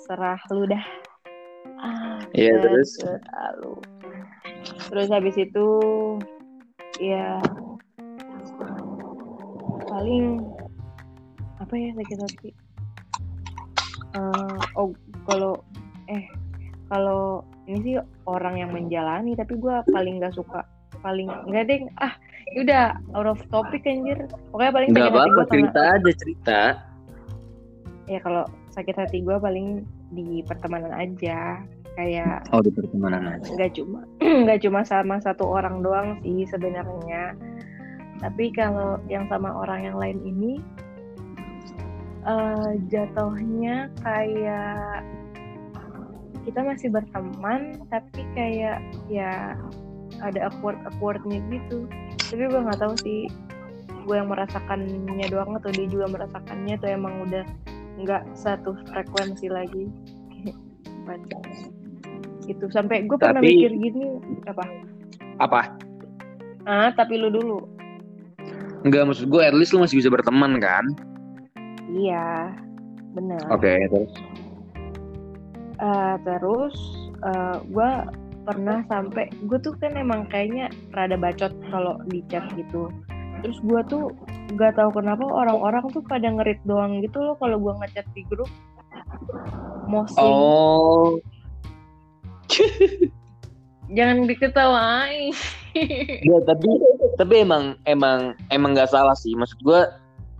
serah 0.05 0.41
lu 0.49 0.65
dah 0.65 0.85
ah 1.77 2.21
Iya, 2.33 2.57
terus? 2.61 2.91
lu 3.61 3.73
terus 4.89 5.09
habis 5.09 5.37
itu 5.37 5.67
ya 6.99 7.39
paling 9.87 10.43
apa 11.61 11.73
ya 11.75 11.91
sakit 11.97 12.21
hati 12.21 12.51
Eh, 14.17 14.57
oh 14.81 14.97
kalau 15.29 15.61
eh 16.09 16.25
kalau 16.89 17.45
ini 17.69 17.79
sih 17.85 17.95
orang 18.25 18.57
yang 18.57 18.73
menjalani 18.73 19.37
tapi 19.37 19.61
gue 19.61 19.77
paling 19.93 20.17
nggak 20.17 20.33
suka 20.33 20.65
paling 21.05 21.29
nggak 21.45 21.69
deh 21.69 21.85
ah 22.01 22.17
udah 22.57 22.97
out 23.13 23.29
of 23.29 23.43
topic 23.53 23.85
anjir. 23.85 24.17
Pokoknya 24.49 24.73
paling 24.73 24.89
sakit 24.95 25.03
hati 25.05 25.13
apa-apa, 25.13 25.29
gua 25.29 25.45
sama- 25.45 25.53
cerita 25.53 25.81
aja 25.93 26.11
cerita. 26.17 26.61
ya 28.07 28.19
kalau 28.23 28.45
sakit 28.73 28.95
hati 28.97 29.19
gue 29.21 29.37
paling 29.37 29.83
di 30.15 30.41
pertemanan 30.47 30.95
aja 30.95 31.61
kayak 31.97 32.45
Oh, 32.53 32.61
di 32.61 32.71
pertemanan 32.71 33.41
aja. 33.41 33.49
nggak 33.57 33.73
cuma 33.75 34.05
nggak 34.45 34.61
cuma 34.63 34.81
sama 34.85 35.17
satu 35.19 35.49
orang 35.49 35.81
doang 35.81 36.21
sih 36.23 36.45
sebenarnya 36.47 37.33
tapi 38.21 38.53
kalau 38.53 38.97
yang 39.09 39.25
sama 39.29 39.53
orang 39.53 39.89
yang 39.93 39.97
lain 39.97 40.19
ini 40.25 40.53
eh 42.27 42.73
jatuhnya 42.93 43.89
kayak 44.03 45.05
kita 46.47 46.61
masih 46.63 46.89
berteman 46.95 47.81
tapi 47.91 48.23
kayak 48.35 48.79
ya 49.11 49.59
ada 50.23 50.49
awkward 50.49 50.79
awkwardnya 50.87 51.43
gitu 51.51 51.87
tapi 52.31 52.47
gue 52.47 52.61
nggak 52.61 52.81
tahu 52.81 52.95
sih 53.03 53.27
gue 54.07 54.15
yang 54.15 54.31
merasakannya 54.31 55.27
doang 55.27 55.59
atau 55.59 55.71
dia 55.75 55.87
juga 55.91 56.07
merasakannya 56.15 56.79
atau 56.79 56.89
emang 56.89 57.15
udah 57.27 57.45
nggak 57.99 58.23
satu 58.39 58.79
frekuensi 58.91 59.51
lagi 59.51 59.91
Baca. 61.07 61.39
Gitu. 62.47 62.71
Sampai 62.71 63.05
gue 63.05 63.19
pernah 63.19 63.43
mikir 63.43 63.75
gini 63.75 64.23
apa? 64.47 64.65
Apa? 65.43 65.63
ah 66.67 66.91
tapi 66.99 67.15
lu 67.15 67.31
dulu. 67.31 67.63
Enggak, 68.83 69.07
maksud 69.07 69.31
gue 69.31 69.43
at 69.43 69.55
least 69.55 69.71
lu 69.75 69.83
masih 69.83 70.03
bisa 70.03 70.11
berteman 70.11 70.59
kan? 70.59 70.85
iya 71.95 72.51
benar. 73.15 73.39
Oke, 73.55 73.79
terus. 73.87 74.13
Eh, 75.77 76.15
terus 76.27 76.77
gue 77.71 77.91
pernah 78.47 78.87
sampai 78.87 79.27
gue 79.51 79.59
tuh 79.59 79.75
kan 79.83 79.99
emang 79.99 80.31
kayaknya 80.31 80.71
rada 80.95 81.19
bacot 81.19 81.51
kalau 81.71 81.99
di 82.11 82.23
chat 82.31 82.47
gitu. 82.55 82.91
Terus 83.43 83.59
gue 83.63 83.81
tuh 83.91 84.05
gak 84.55 84.79
tahu 84.79 85.03
kenapa 85.03 85.27
orang-orang 85.27 85.85
tuh 85.91 86.01
pada 86.07 86.31
ngerit 86.31 86.63
doang 86.65 87.03
gitu 87.03 87.21
loh 87.21 87.35
kalau 87.39 87.59
gue 87.59 87.73
ngechat 87.83 88.07
di 88.15 88.23
grup. 88.31 88.49
Mostly 89.87 90.19
Oh, 90.19 91.19
jangan 93.97 94.27
diketawain 94.27 95.31
ya 96.25 96.39
tapi 96.43 96.69
tapi 97.17 97.35
emang 97.45 97.77
emang 97.85 98.33
emang 98.49 98.73
nggak 98.73 98.91
salah 98.91 99.13
sih. 99.17 99.37
Maksud 99.37 99.61
gue 99.61 99.81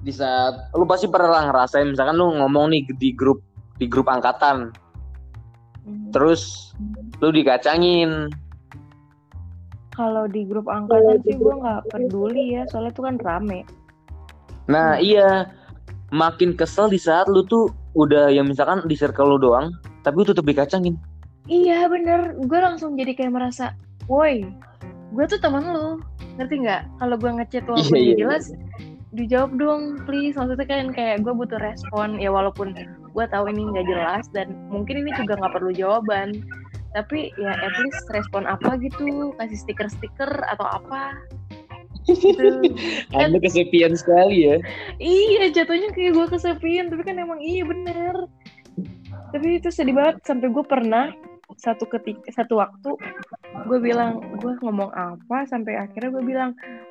di 0.05 0.13
saat 0.13 0.73
lu 0.77 0.89
pasti 0.89 1.09
pernah 1.09 1.49
ngerasain 1.49 1.93
misalkan 1.93 2.17
lu 2.17 2.37
ngomong 2.41 2.73
nih 2.73 2.89
di 2.97 3.13
grup 3.13 3.45
di 3.77 3.85
grup 3.85 4.09
angkatan, 4.09 4.73
terus 6.13 6.73
lu 7.21 7.29
dikacangin. 7.29 8.33
kalau 9.97 10.29
di 10.29 10.45
grup 10.45 10.69
angkatan 10.69 11.25
sih 11.25 11.37
gue 11.41 11.55
nggak 11.57 11.89
peduli 11.89 12.53
ya 12.53 12.69
soalnya 12.69 12.93
tuh 12.93 13.09
kan 13.09 13.17
rame 13.17 13.65
Nah, 14.67 14.99
iya. 14.99 15.51
Makin 16.15 16.55
kesel 16.55 16.87
di 16.87 17.03
saat 17.03 17.27
lu 17.27 17.43
tuh 17.47 17.71
udah 17.99 18.31
ya 18.31 18.43
misalkan 18.47 18.87
di 18.87 18.95
circle 18.95 19.35
lu 19.35 19.39
doang, 19.43 19.75
tapi 20.07 20.23
lu 20.23 20.27
tetep 20.27 20.47
dikacangin. 20.47 20.95
Iya 21.47 21.87
bener, 21.87 22.35
gue 22.43 22.59
langsung 22.59 22.99
jadi 22.99 23.15
kayak 23.15 23.33
merasa, 23.35 23.71
woi, 24.11 24.43
gue 25.15 25.25
tuh 25.31 25.39
teman 25.39 25.63
lu, 25.63 26.03
ngerti 26.39 26.67
nggak? 26.67 26.83
Kalau 26.99 27.17
gue 27.17 27.31
ngechat 27.39 27.65
walaupun 27.71 27.95
Iya, 27.95 28.03
iya, 28.03 28.15
dia 28.15 28.21
jelas, 28.27 28.45
dijawab 29.15 29.51
dong, 29.55 29.83
please. 30.05 30.35
Maksudnya 30.35 30.67
kan 30.67 30.91
kayak 30.91 31.23
gue 31.23 31.31
butuh 31.31 31.63
respon, 31.63 32.19
ya 32.19 32.35
walaupun 32.35 32.75
gue 33.15 33.25
tahu 33.31 33.47
ini 33.49 33.63
nggak 33.63 33.87
jelas 33.87 34.27
dan 34.35 34.53
mungkin 34.69 35.07
ini 35.07 35.15
juga 35.15 35.39
nggak 35.39 35.55
perlu 35.55 35.71
jawaban, 35.71 36.43
tapi 36.93 37.31
ya 37.39 37.55
at 37.55 37.75
least 37.79 38.03
respon 38.11 38.43
apa 38.45 38.75
gitu, 38.83 39.31
kasih 39.39 39.59
stiker-stiker 39.63 40.31
atau 40.51 40.67
apa. 40.67 41.15
Gitu. 42.11 42.43
Kan- 43.15 43.31
Anda 43.35 43.39
kesepian 43.39 43.95
sekali 43.95 44.51
ya. 44.51 44.57
iya, 44.99 45.47
jatuhnya 45.55 45.95
kayak 45.95 46.11
gue 46.11 46.27
kesepian, 46.27 46.91
tapi 46.91 47.07
kan 47.07 47.23
emang 47.23 47.39
iya 47.39 47.63
bener. 47.63 48.27
Tapi 49.31 49.59
itu 49.63 49.71
sedih 49.71 49.95
banget 49.95 50.23
sampai 50.23 50.51
gue 50.51 50.65
pernah 50.67 51.11
satu 51.57 51.89
ketika 51.89 52.29
satu 52.33 52.61
waktu 52.61 52.91
gue 53.67 53.79
bilang 53.81 54.21
gue 54.41 54.53
ngomong 54.61 54.93
apa? 54.93 55.49
Sampai 55.49 55.81
akhirnya 55.81 56.13
gue 56.13 56.25
bilang 56.25 56.51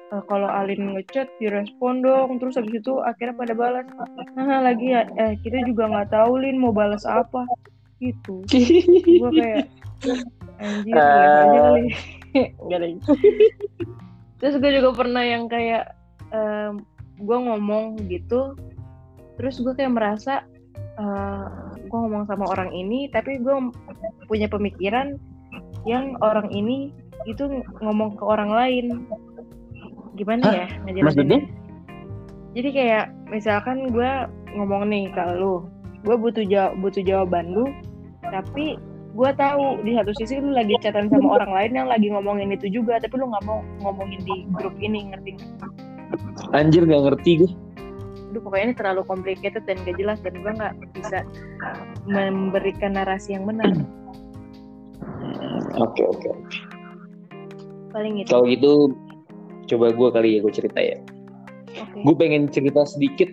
"E, 0.10 0.18
kalau 0.26 0.50
Alin 0.50 0.98
ngechat 0.98 1.30
direspon 1.38 2.02
dong. 2.02 2.42
Terus 2.42 2.58
habis 2.58 2.82
itu 2.82 2.98
akhirnya 3.02 3.38
pada 3.38 3.54
balas 3.54 3.86
nah 4.36 4.62
lagi 4.62 4.92
ya 4.92 5.08
eh, 5.16 5.34
kita 5.46 5.64
juga 5.70 5.88
nggak 5.90 6.10
tahu 6.12 6.42
Lin 6.42 6.60
mau 6.60 6.74
balas 6.74 7.06
apa? 7.06 7.46
Gitu. 8.02 8.44
Gue 9.06 9.30
kayak 9.32 9.70
anjir 10.60 10.94
lihat 10.94 11.34
aja 11.46 11.60
kali. 11.72 11.86
terus 14.40 14.56
gue 14.60 14.72
juga 14.78 14.92
pernah 14.92 15.24
yang 15.24 15.48
kayak 15.48 15.96
em, 16.36 16.84
gue 17.16 17.38
ngomong 17.40 17.96
gitu 18.12 18.60
terus 19.40 19.60
gue 19.60 19.74
kayak 19.76 19.96
merasa 19.96 20.44
eh, 21.00 21.46
gue 21.86 21.98
ngomong 22.00 22.28
sama 22.28 22.46
orang 22.52 22.72
ini 22.72 23.08
tapi 23.12 23.40
gue 23.40 23.56
punya 24.28 24.48
pemikiran 24.50 25.20
yang 25.86 26.18
orang 26.20 26.50
ini 26.50 26.92
itu 27.30 27.46
ngomong 27.82 28.18
ke 28.18 28.24
orang 28.26 28.52
lain 28.52 28.86
gimana 30.16 30.44
Hah? 30.48 30.56
ya 30.56 30.68
ngejelasinnya 30.88 31.04
Maksudnya? 31.06 31.40
jadi 32.56 32.70
kayak 32.72 33.06
misalkan 33.30 33.78
gue 33.92 34.12
ngomong 34.56 34.88
nih 34.88 35.12
ke 35.12 35.24
lu 35.36 35.68
gue 36.06 36.16
butuh 36.16 36.46
jawab 36.48 36.74
butuh 36.80 37.04
jawaban 37.04 37.52
lu 37.52 37.66
tapi 38.30 38.78
gue 39.16 39.32
tahu 39.40 39.80
di 39.88 39.96
satu 39.96 40.12
sisi 40.20 40.44
lu 40.44 40.52
lagi 40.52 40.76
chatan 40.84 41.08
sama 41.08 41.40
orang 41.40 41.52
lain 41.56 41.72
yang 41.72 41.88
lagi 41.88 42.12
ngomongin 42.12 42.52
itu 42.52 42.68
juga 42.68 43.00
tapi 43.00 43.16
lu 43.16 43.32
nggak 43.32 43.46
mau 43.48 43.64
ngomongin 43.80 44.20
di 44.28 44.44
grup 44.52 44.76
ini 44.84 45.08
ngerti 45.08 45.40
nggak? 45.40 45.72
Anjir 46.52 46.84
gak 46.84 47.02
ngerti 47.08 47.32
gue. 47.44 47.52
Aduh 48.36 48.52
pokoknya 48.52 48.66
ini 48.68 48.76
terlalu 48.76 49.02
complicated 49.08 49.64
dan 49.64 49.80
gak 49.88 49.96
jelas 49.96 50.20
dan 50.20 50.36
gue 50.36 50.52
nggak 50.60 50.76
bisa 50.92 51.24
memberikan 52.04 53.00
narasi 53.00 53.32
yang 53.32 53.48
benar. 53.48 53.72
Oke 55.80 56.04
oke. 56.04 56.36
Paling 57.96 58.20
itu. 58.20 58.28
Kalau 58.28 58.44
gitu 58.52 58.92
coba 59.72 59.96
gue 59.96 60.08
kali 60.12 60.30
ya 60.36 60.40
gue 60.44 60.52
cerita 60.52 60.80
ya. 60.84 61.00
Oke. 61.80 62.04
Gue 62.04 62.16
pengen 62.20 62.52
cerita 62.52 62.84
sedikit 62.84 63.32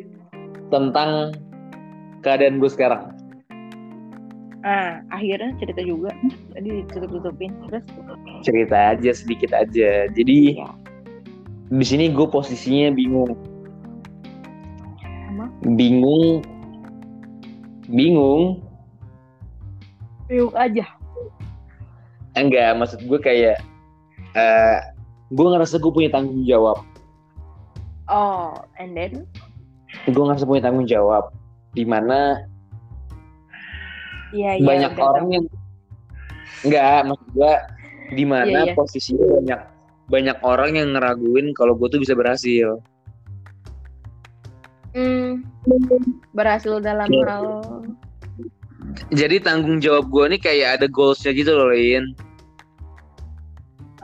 tentang 0.70 1.34
keadaan 2.22 2.62
gue 2.62 2.70
sekarang. 2.70 3.10
Ah 4.62 5.02
akhirnya 5.10 5.50
cerita 5.58 5.82
juga. 5.82 6.14
Tadi 6.54 6.86
ditutup 6.86 7.10
tutupin 7.10 7.50
terus? 7.66 7.82
Cerita 8.46 8.94
aja 8.94 9.10
sedikit 9.10 9.50
aja. 9.50 10.06
Jadi 10.14 10.62
ya 10.62 10.70
di 11.72 11.86
sini 11.88 12.12
gue 12.12 12.28
posisinya 12.28 12.94
bingung 12.94 13.32
Bingung. 15.62 16.42
Bingung. 17.86 18.62
Yuk 20.26 20.54
aja. 20.58 20.86
Enggak 22.34 22.74
maksud 22.80 23.04
gue 23.04 23.18
kayak 23.20 23.60
eh 24.32 24.78
gue 25.30 25.46
ngerasa 25.46 25.78
gue 25.78 25.92
punya 25.92 26.10
tanggung 26.10 26.42
jawab. 26.42 26.80
Oh 28.10 28.56
and 28.80 28.96
then? 28.96 29.28
Gue 30.08 30.22
ngerasa 30.24 30.48
punya 30.48 30.64
tanggung 30.64 30.88
jawab. 30.88 31.30
Di 31.76 31.84
mana 31.86 32.42
iya 34.32 34.56
iya 34.56 34.64
banyak 34.64 34.92
udah 34.96 35.04
orang 35.12 35.26
yang 35.28 35.44
enggak 36.64 37.04
maksud 37.04 37.28
gue 37.36 37.52
di 38.12 38.24
mana 38.24 38.58
Iya, 38.64 38.72
iya. 38.72 38.74
posisinya 38.76 39.26
banyak 39.40 39.60
banyak 40.08 40.38
orang 40.44 40.70
yang 40.76 40.88
ngeraguin 40.96 41.52
kalau 41.56 41.76
gue 41.76 41.88
tuh 41.88 42.00
bisa 42.00 42.12
berhasil 42.16 42.80
Hmm, 44.92 45.40
berhasil 46.32 46.80
dalam 46.80 47.08
Iya. 47.08 47.24
hal. 47.24 47.46
Jadi 49.08 49.40
tanggung 49.40 49.80
jawab 49.80 50.12
gue 50.12 50.36
nih 50.36 50.40
kayak 50.40 50.68
ada 50.80 50.86
goalsnya 50.88 51.32
gitu 51.32 51.52
loh 51.52 51.72
Lin. 51.72 52.12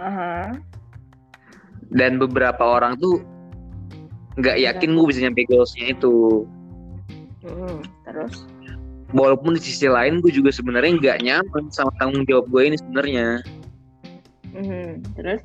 Aha. 0.01 0.57
Dan 1.93 2.17
beberapa 2.17 2.61
orang 2.61 2.97
tuh 2.97 3.21
nggak 4.39 4.57
yakin 4.61 4.95
gue 4.95 5.07
bisa 5.09 5.21
nyampe 5.25 5.45
goalsnya 5.51 5.93
itu. 5.93 6.47
Hmm, 7.45 7.81
terus? 8.07 8.47
Walaupun 9.11 9.57
di 9.57 9.63
sisi 9.65 9.89
lain 9.89 10.21
gue 10.21 10.29
juga 10.33 10.53
sebenarnya 10.53 10.93
nggak 11.01 11.19
nyaman 11.25 11.65
sama 11.73 11.89
tanggung 11.97 12.25
jawab 12.29 12.49
gue 12.49 12.63
ini 12.73 12.77
sebenarnya. 12.81 13.27
Hmm, 14.53 15.01
terus? 15.17 15.41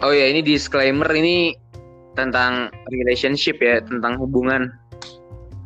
Oh 0.00 0.12
ya 0.12 0.32
ini 0.32 0.40
disclaimer 0.40 1.08
ini 1.12 1.52
tentang 2.18 2.68
relationship 2.90 3.62
ya 3.62 3.82
tentang 3.82 4.18
hubungan. 4.18 4.70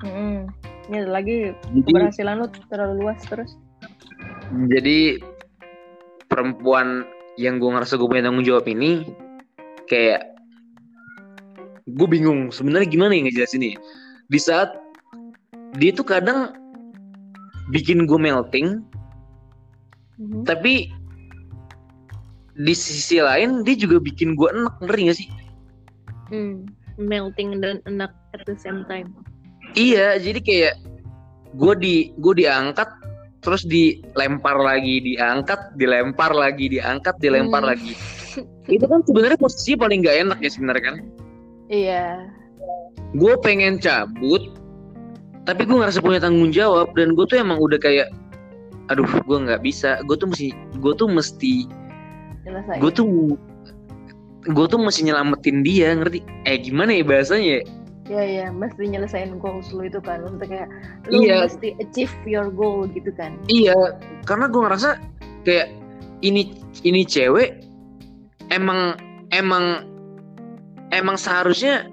Hmm, 0.04 0.48
ini 0.90 0.98
lagi 1.08 1.36
jadi 1.72 1.80
keberhasilan 1.88 2.34
lu 2.44 2.46
terlalu 2.68 2.94
luas 3.04 3.20
terus. 3.24 3.56
Jadi 4.68 5.18
perempuan 6.28 7.08
yang 7.40 7.58
gue 7.58 7.70
ngerasa 7.72 7.96
gue 7.96 8.06
punya 8.06 8.28
tanggung 8.28 8.46
jawab 8.46 8.68
ini 8.68 9.08
kayak 9.88 10.22
gue 11.84 12.08
bingung 12.08 12.48
sebenarnya 12.52 12.88
gimana 12.88 13.16
ya 13.16 13.28
ngejelasin 13.28 13.64
ini. 13.64 13.76
Di 14.28 14.40
saat 14.40 14.76
dia 15.80 15.90
tuh 15.90 16.06
kadang 16.06 16.52
bikin 17.72 18.04
gue 18.04 18.20
melting 18.20 18.84
Mhm. 20.14 20.46
tapi 20.46 20.94
di 22.54 22.74
sisi 22.74 23.18
lain 23.18 23.66
dia 23.66 23.74
juga 23.74 23.98
bikin 23.98 24.38
gue 24.38 24.46
enak 24.46 24.78
ngeri 24.78 25.10
gak 25.10 25.18
sih 25.18 25.28
Hmm, 26.28 26.64
melting 26.96 27.60
dan 27.60 27.82
enak 27.84 28.12
at 28.32 28.44
the 28.46 28.56
same 28.56 28.86
time. 28.86 29.12
Iya 29.74 30.16
jadi 30.16 30.40
kayak 30.40 30.74
gue 31.54 31.74
di 31.78 31.94
gue 32.18 32.34
diangkat 32.38 32.86
terus 33.40 33.62
dilempar 33.66 34.56
lagi 34.56 35.04
diangkat 35.04 35.76
dilempar 35.76 36.32
lagi 36.32 36.72
diangkat 36.72 37.14
dilempar 37.20 37.60
Hmm. 37.60 37.70
lagi. 37.74 37.92
Itu 38.66 38.88
kan 38.88 39.04
sebenarnya 39.04 39.36
posisi 39.36 39.76
paling 39.76 40.00
nggak 40.00 40.18
enak 40.26 40.38
ya 40.40 40.50
sebenarnya 40.50 40.84
kan? 40.88 40.96
Iya. 41.68 42.04
Gue 43.14 43.34
pengen 43.38 43.78
cabut 43.78 44.42
tapi 45.44 45.68
gue 45.68 45.76
ngerasa 45.76 46.00
punya 46.00 46.24
tanggung 46.24 46.48
jawab 46.48 46.88
dan 46.96 47.12
gue 47.12 47.24
tuh 47.28 47.36
emang 47.36 47.60
udah 47.60 47.76
kayak 47.76 48.08
aduh 48.88 49.04
gue 49.06 49.38
nggak 49.44 49.60
bisa. 49.60 50.00
Gue 50.08 50.16
tuh 50.16 50.32
mesti 50.32 50.48
gue 50.80 50.92
tuh 50.96 51.08
mesti 51.08 51.68
gue 52.80 52.90
tuh 52.92 53.36
gue 54.44 54.66
tuh 54.68 54.76
mesti 54.80 55.08
nyelamatin 55.08 55.64
dia 55.64 55.96
ngerti? 55.96 56.20
Eh 56.44 56.60
gimana 56.60 56.92
ya 56.92 57.04
bahasanya 57.04 57.48
ya? 57.60 57.62
ya 58.04 58.20
ya 58.20 58.46
mesti 58.52 58.84
nyelesain 58.84 59.40
goals 59.40 59.72
lu 59.72 59.88
itu 59.88 59.96
kan. 60.04 60.20
Untuk 60.28 60.52
kayak 60.52 60.68
lu 61.08 61.24
Iya. 61.24 61.48
mesti 61.48 61.72
achieve 61.80 62.12
your 62.28 62.52
goal 62.52 62.84
gitu 62.92 63.08
kan. 63.16 63.40
Iya 63.48 63.96
karena 64.28 64.52
gue 64.52 64.60
ngerasa 64.60 65.00
kayak 65.48 65.72
ini 66.20 66.52
ini 66.84 67.04
cewek 67.08 67.64
emang 68.52 69.00
emang 69.32 69.88
emang 70.92 71.16
seharusnya 71.16 71.88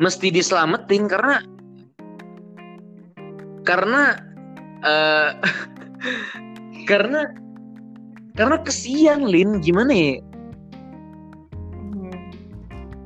mesti 0.00 0.32
diselamatin 0.32 1.04
karena 1.08 1.44
karena 3.68 4.16
eh 4.80 5.30
karena 6.88 7.28
karena 8.32 8.56
kesian 8.64 9.28
Lin. 9.28 9.60
Gimana 9.60 9.92
ya 9.92 10.24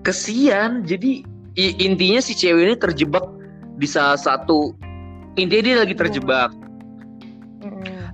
kesian. 0.03 0.83
Jadi 0.85 1.23
intinya 1.57 2.19
si 2.19 2.33
cewek 2.33 2.63
ini 2.65 2.77
terjebak 2.77 3.25
di 3.77 3.87
salah 3.87 4.17
satu 4.17 4.73
intinya 5.35 5.63
dia 5.65 5.77
lagi 5.83 5.95
terjebak. 5.95 6.51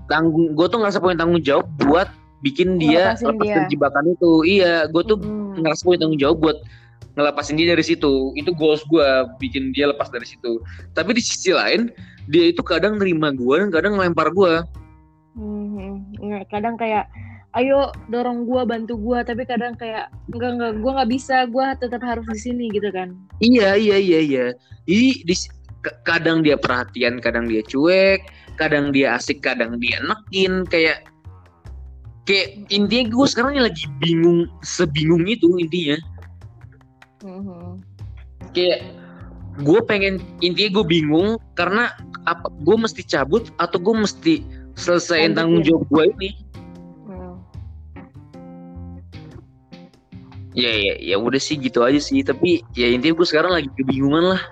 Tanggung 0.08 0.56
gue 0.56 0.66
tuh 0.66 0.78
ngerasa 0.80 0.98
punya 0.98 1.20
tanggung 1.20 1.42
jawab 1.44 1.68
buat 1.84 2.08
bikin 2.40 2.78
dia 2.78 3.12
Ngelepasin 3.12 3.26
lepas 3.34 3.44
dia. 3.44 3.54
dari 3.56 3.66
jebakan 3.68 4.04
itu. 4.08 4.32
Iya 4.46 4.74
gue 4.88 5.02
tuh 5.04 5.18
Hmm. 5.20 5.60
ngerasa 5.60 5.80
punya 5.84 5.98
tanggung 6.00 6.20
jawab 6.20 6.36
buat 6.40 6.56
ngelepasin 7.14 7.56
dia 7.58 7.68
dari 7.74 7.84
situ. 7.84 8.12
Itu 8.32 8.50
goals 8.54 8.80
gue 8.88 9.06
bikin 9.36 9.74
dia 9.74 9.90
lepas 9.90 10.08
dari 10.08 10.24
situ. 10.24 10.62
Tapi 10.94 11.12
di 11.12 11.22
sisi 11.22 11.52
lain 11.52 11.90
dia 12.26 12.48
itu 12.48 12.62
kadang 12.62 12.96
nerima 12.96 13.32
gue 13.32 13.54
dan 13.58 13.68
kadang 13.68 13.96
ngelempar 13.96 14.30
gue 14.32 14.64
Hmm, 15.38 16.02
nggak, 16.18 16.50
kadang 16.50 16.74
kayak 16.74 17.06
ayo 17.56 17.88
dorong 18.12 18.44
gua 18.44 18.68
bantu 18.68 18.98
gua. 19.00 19.24
Tapi 19.24 19.48
kadang 19.48 19.78
kayak 19.78 20.12
enggak 20.32 20.50
enggak 20.58 20.72
gua 20.82 20.90
nggak 21.00 21.10
bisa 21.12 21.36
gua 21.48 21.72
tetap 21.78 22.04
harus 22.04 22.26
di 22.28 22.40
sini 22.40 22.64
gitu 22.74 22.92
kan. 22.92 23.16
Iya 23.40 23.78
iya 23.78 23.96
iya 23.96 24.20
iya. 24.20 24.46
Jadi 24.84 25.24
di, 25.24 25.34
kadang 26.04 26.42
dia 26.42 26.58
perhatian 26.58 27.22
kadang 27.22 27.46
dia 27.46 27.62
cuek 27.62 28.26
kadang 28.58 28.90
dia 28.90 29.14
asik 29.14 29.40
kadang 29.40 29.78
dia 29.78 30.02
nekin 30.02 30.66
kayak 30.66 31.06
kayak 32.26 32.60
intinya 32.68 33.08
gue 33.08 33.26
sekarang 33.30 33.56
ini 33.56 33.62
lagi 33.64 33.84
bingung 34.02 34.50
sebingung 34.60 35.24
itu 35.24 35.48
intinya. 35.56 35.96
Mhm. 37.18 37.82
kayak 38.54 38.80
gue 39.60 39.80
pengen 39.90 40.22
intinya 40.38 40.80
gue 40.80 40.86
bingung 40.86 41.28
karena 41.58 41.90
apa 42.30 42.46
gue 42.62 42.76
mesti 42.78 43.02
cabut 43.02 43.50
atau 43.58 43.78
gue 43.82 43.94
mesti 44.06 44.34
selesaiin 44.78 45.34
tanggung 45.34 45.66
jawab 45.66 45.82
gue 45.90 46.04
ini 46.14 46.28
ya 50.56 50.72
ya 50.72 50.94
ya 51.00 51.16
udah 51.20 51.40
sih 51.40 51.56
gitu 51.60 51.84
aja 51.84 52.00
sih. 52.00 52.24
Tapi 52.24 52.64
ya 52.76 52.88
intinya 52.88 53.18
gue 53.18 53.26
sekarang 53.28 53.52
lagi 53.52 53.68
kebingungan 53.76 54.36
lah. 54.36 54.42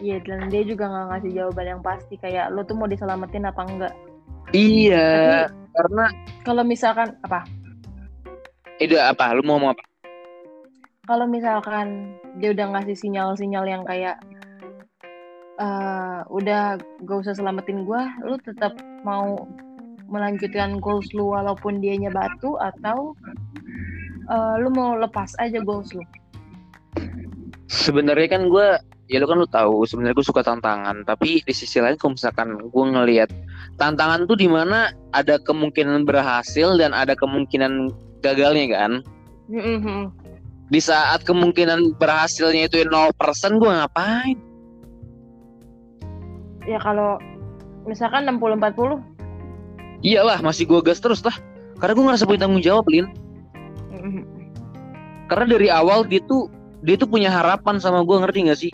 Iya 0.00 0.16
dan 0.24 0.48
dia 0.48 0.64
juga 0.64 0.88
nggak 0.88 1.06
ngasih 1.12 1.30
jawaban 1.36 1.66
yang 1.76 1.82
pasti 1.84 2.14
kayak 2.16 2.48
lo 2.56 2.64
tuh 2.64 2.74
mau 2.78 2.88
diselamatin 2.88 3.44
apa 3.44 3.62
enggak? 3.68 3.94
Iya 4.56 5.46
karena 5.76 6.04
kalau 6.42 6.62
misalkan 6.64 7.14
apa? 7.22 7.44
Itu 8.80 8.96
apa? 8.96 9.36
Lu 9.36 9.44
mau 9.44 9.60
ngomong 9.60 9.76
apa? 9.76 9.84
Kalau 11.04 11.26
misalkan 11.28 12.16
dia 12.40 12.54
udah 12.54 12.66
ngasih 12.72 12.96
sinyal-sinyal 12.96 13.64
yang 13.68 13.82
kayak 13.84 14.16
eh 15.60 16.20
udah 16.32 16.80
gak 17.04 17.18
usah 17.20 17.36
selamatin 17.36 17.84
gua 17.84 18.08
lu 18.24 18.40
tetap 18.40 18.72
mau 19.04 19.44
melanjutkan 20.08 20.80
goals 20.80 21.06
lu 21.12 21.36
walaupun 21.36 21.84
dianya 21.84 22.08
batu 22.08 22.56
atau 22.56 23.12
eh, 24.30 24.54
lu 24.62 24.70
mau 24.70 24.94
lepas 24.94 25.34
aja 25.42 25.58
goals 25.60 25.90
lu. 25.92 26.02
Sebenarnya 27.70 28.38
kan 28.38 28.46
gue 28.50 28.66
ya 29.10 29.18
lu 29.18 29.26
kan 29.26 29.42
lu 29.42 29.48
tahu 29.50 29.82
sebenarnya 29.86 30.14
gue 30.14 30.26
suka 30.26 30.46
tantangan. 30.46 31.02
Tapi 31.02 31.42
di 31.42 31.54
sisi 31.54 31.82
lain 31.82 31.98
kalau 31.98 32.14
misalkan 32.14 32.54
gue 32.58 32.84
ngelihat 32.86 33.30
tantangan 33.76 34.30
tuh 34.30 34.38
di 34.38 34.46
mana 34.46 34.94
ada 35.10 35.38
kemungkinan 35.42 36.06
berhasil 36.06 36.78
dan 36.78 36.94
ada 36.94 37.14
kemungkinan 37.18 37.90
gagalnya 38.22 38.66
kan? 38.70 38.92
Mhm. 39.50 40.14
di 40.70 40.78
saat 40.78 41.26
kemungkinan 41.26 41.98
berhasilnya 41.98 42.70
itu 42.70 42.86
0% 42.86 43.58
gue 43.58 43.66
ngapain? 43.66 44.38
Ya 46.62 46.78
kalau 46.78 47.18
misalkan 47.88 48.30
60-40 48.30 49.02
iyalah 50.06 50.38
masih 50.40 50.68
gue 50.68 50.80
gas 50.84 51.00
terus 51.00 51.24
lah 51.24 51.34
karena 51.80 51.92
gue 51.96 52.04
ngerasa 52.06 52.24
punya 52.28 52.40
tanggung 52.46 52.62
jawab 52.62 52.86
Lin 52.86 53.10
Karena 55.30 55.46
dari 55.46 55.68
awal 55.70 56.02
dia 56.08 56.18
tuh 56.26 56.50
dia 56.80 56.96
tuh 56.96 57.06
punya 57.06 57.28
harapan 57.28 57.76
sama 57.78 58.02
gue 58.02 58.16
ngerti 58.18 58.38
gak 58.48 58.60
sih. 58.60 58.72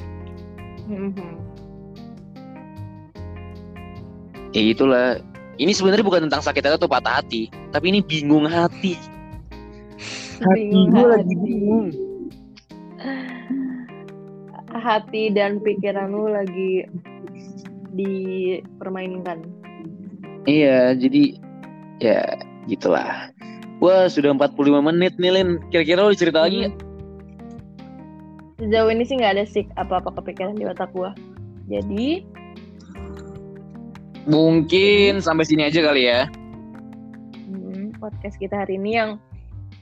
Ya 4.55 4.63
itulah. 4.63 5.21
Ini 5.57 5.73
sebenarnya 5.73 6.05
bukan 6.05 6.29
tentang 6.29 6.45
sakit 6.45 6.61
hati 6.69 6.77
atau 6.77 6.89
patah 6.89 7.21
hati, 7.25 7.49
tapi 7.73 7.89
ini 7.89 8.05
bingung 8.05 8.45
hati. 8.45 8.97
Bingung 10.53 10.93
gue 10.93 11.01
hati. 11.01 11.13
lagi 11.17 11.35
bingung. 11.41 11.89
Hati 14.77 15.33
dan 15.33 15.65
pikiran 15.65 16.13
lu 16.13 16.29
lagi 16.29 16.85
dipermainkan. 17.97 19.41
Iya, 20.45 20.93
jadi 20.95 21.41
ya 22.05 22.21
gitulah. 22.69 23.33
Wah, 23.87 24.11
sudah 24.11 24.35
45 24.35 24.83
menit 24.83 25.15
nih, 25.15 25.31
Lin. 25.31 25.63
Kira-kira 25.71 26.03
lu 26.03 26.11
cerita 26.19 26.43
lagi 26.43 26.67
nggak? 26.67 26.75
Sejauh 28.59 28.91
ini 28.91 29.07
sih 29.07 29.15
nggak 29.15 29.33
ada 29.39 29.45
sih 29.47 29.63
apa-apa 29.79 30.11
kepikiran 30.19 30.59
di 30.59 30.67
otak 30.67 30.91
gua. 30.91 31.15
Jadi 31.71 32.27
Mungkin 34.27 35.23
sampai 35.23 35.47
sini 35.47 35.71
aja 35.71 35.87
kali 35.87 36.11
ya. 36.11 36.27
hmm, 37.47 38.03
podcast 38.03 38.35
kita 38.43 38.67
hari 38.67 38.75
ini 38.75 38.99
yang 38.99 39.11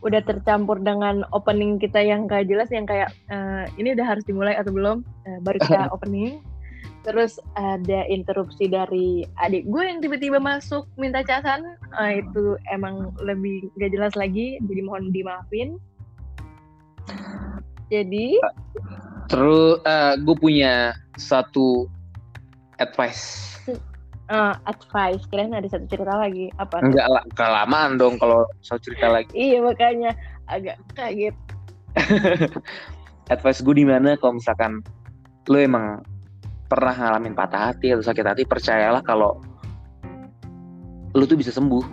udah 0.05 0.21
tercampur 0.21 0.85
dengan 0.85 1.25
opening 1.33 1.81
kita 1.81 2.05
yang 2.05 2.29
gak 2.29 2.45
jelas 2.45 2.69
yang 2.69 2.85
kayak 2.85 3.09
eh, 3.33 3.65
ini 3.81 3.97
udah 3.97 4.05
harus 4.05 4.21
dimulai 4.29 4.53
atau 4.53 4.69
belum 4.69 5.01
Eh, 5.25 5.41
baru 5.41 5.57
kita 5.65 5.89
opening 5.97 6.45
terus 7.05 7.37
ada 7.55 8.09
interupsi 8.09 8.67
dari 8.67 9.29
adik 9.45 9.69
gue 9.69 9.83
yang 9.85 10.01
tiba-tiba 10.01 10.41
masuk 10.41 10.89
minta 10.97 11.21
casan. 11.21 11.77
Eh, 12.01 12.25
itu 12.25 12.57
emang 12.73 13.13
lebih 13.21 13.69
gak 13.77 13.93
jelas 13.93 14.17
lagi 14.17 14.57
jadi 14.65 14.81
mohon 14.83 15.13
dimaafin. 15.13 15.77
Jadi 17.93 18.41
Terus 19.29 19.81
gue 20.25 20.37
punya 20.41 20.97
satu 21.21 21.87
advice. 22.81 23.55
eh, 24.33 24.55
advice. 24.65 25.25
Kirain 25.29 25.53
ada 25.53 25.69
satu 25.69 25.85
cerita 25.89 26.17
lagi. 26.17 26.49
Apa? 26.57 26.81
Enggak 26.81 27.07
lah, 27.09 27.23
kelamaan 27.37 28.01
dong 28.01 28.17
kalau 28.17 28.49
soal 28.65 28.81
cerita 28.81 29.13
lagi. 29.13 29.29
iya 29.37 29.61
makanya 29.61 30.17
agak 30.49 30.81
kaget. 30.97 31.37
Advice 33.33 33.65
gue 33.65 33.73
di 33.77 33.87
mana 33.89 34.21
kalau 34.21 34.37
misalkan 34.37 34.85
lo 35.49 35.57
emang 35.57 36.05
pernah 36.75 36.91
ngalamin 36.99 37.39
patah 37.39 37.71
hati 37.71 37.95
atau 37.95 38.03
sakit 38.03 38.27
hati, 38.27 38.43
percayalah 38.43 38.99
kalau 39.07 39.39
lo 41.15 41.23
tuh 41.23 41.39
bisa 41.39 41.55
sembuh, 41.55 41.85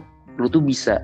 lo 0.41 0.47
tuh 0.49 0.65
bisa 0.65 0.97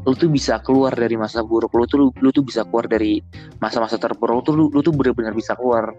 lu 0.00 0.16
tuh 0.16 0.32
bisa 0.32 0.56
keluar 0.64 0.96
dari 0.96 1.12
masa 1.12 1.44
buruk. 1.44 1.76
Lu 1.76 1.84
tuh 1.84 2.00
lu, 2.00 2.06
lu 2.24 2.32
tuh 2.32 2.40
bisa 2.40 2.64
keluar 2.64 2.88
dari 2.88 3.20
masa-masa 3.60 4.00
terpuruk 4.00 4.40
lu 4.40 4.42
tuh 4.42 4.54
lu, 4.56 4.64
lu 4.72 4.80
tuh 4.80 4.96
benar-benar 4.96 5.36
bisa 5.36 5.52
keluar. 5.52 5.92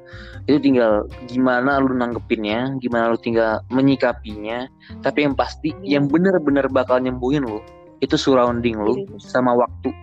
Itu 0.49 0.57
tinggal 0.57 1.05
gimana 1.29 1.77
lu 1.77 1.93
nanggepinnya 1.93 2.81
gimana 2.81 3.13
lu 3.13 3.17
tinggal 3.21 3.61
menyikapinya. 3.69 4.65
Tapi 5.05 5.29
yang 5.29 5.37
pasti 5.37 5.69
Iya. 5.85 6.01
yang 6.01 6.09
benar-benar 6.09 6.65
bakal 6.73 6.97
nyembuhin 6.97 7.45
lu 7.45 7.61
itu 8.01 8.17
surrounding 8.17 8.81
lu 8.81 9.05
lu 9.05 9.21
sama 9.21 9.53
waktu. 9.53 9.93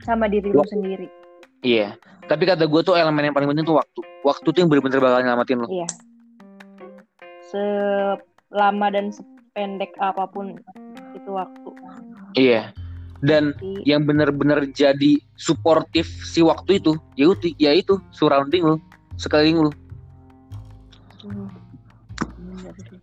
Sama 0.00 0.24
diri 0.24 0.48
lu 0.48 0.64
sendiri. 0.64 1.12
Iya 1.60 1.92
tapi 2.30 2.46
kata 2.46 2.62
gue 2.70 2.80
tuh 2.86 2.94
elemen 2.94 3.26
yang 3.26 3.34
paling 3.34 3.50
penting 3.50 3.66
tuh 3.66 3.74
waktu 3.74 4.00
waktu 4.22 4.46
tuh 4.54 4.58
yang 4.62 4.70
benar-benar 4.70 5.02
bakal 5.02 5.20
nyelamatin 5.26 5.58
lu 5.58 5.66
Iya. 5.66 5.88
Selama 7.50 8.86
dan 8.94 9.10
sependek 9.10 9.90
apa 9.98 10.30
pun 10.30 10.54
itu 11.18 11.30
waktu. 11.34 11.70
iya 12.38 12.70
dan 13.20 13.50
Jadi, 13.58 13.82
yang 13.84 14.06
benar-benar 14.06 14.62
jadi 14.70 15.18
suportif 15.34 16.06
si 16.06 16.40
waktu 16.40 16.78
itu 16.78 16.94
ya 17.18 17.26
itu 17.34 17.46
ya 17.58 17.72
itu 17.74 17.98
surrounding 18.14 18.62
lu 18.62 18.76
sekeliling 19.18 19.66
lu 19.66 19.70
hmm, 21.26 21.48
bener 22.38 22.74
sih. 22.86 22.98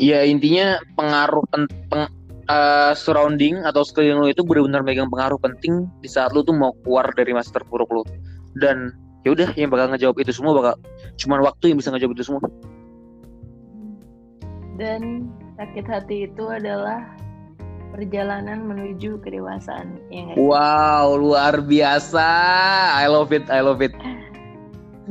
Ya 0.00 0.24
intinya 0.24 0.80
pengaruh 0.96 1.44
pen, 1.48 1.64
peng- 1.88 2.12
eh, 2.48 2.92
surrounding 2.96 3.64
atau 3.64 3.80
sekeliling 3.82 4.20
lu 4.20 4.28
itu 4.28 4.44
benar-benar 4.44 4.84
megang 4.84 5.08
pengaruh 5.08 5.40
penting 5.40 5.88
di 6.04 6.08
saat 6.08 6.36
lu 6.36 6.44
tuh 6.44 6.52
mau 6.52 6.76
keluar 6.84 7.08
dari 7.16 7.32
masa 7.32 7.56
terpuruk 7.56 7.88
lu. 7.88 8.04
Dan 8.58 8.92
ya 9.22 9.32
udah 9.32 9.48
yang 9.54 9.70
bakal 9.70 9.92
ngejawab 9.94 10.16
itu 10.18 10.34
semua 10.34 10.52
bakal 10.58 10.74
cuman 11.20 11.40
waktu 11.46 11.72
yang 11.72 11.78
bisa 11.78 11.94
ngejawab 11.94 12.12
itu 12.18 12.24
semua. 12.26 12.42
Dan 14.80 15.30
sakit 15.60 15.86
hati 15.86 16.26
itu 16.26 16.44
adalah 16.48 17.06
perjalanan 17.92 18.64
menuju 18.66 19.20
kedewasaan. 19.20 20.00
Ya? 20.08 20.32
Wow, 20.34 21.20
luar 21.20 21.60
biasa. 21.60 22.24
I 22.96 23.06
love 23.06 23.30
it, 23.36 23.46
I 23.52 23.60
love 23.60 23.84
it. 23.84 23.92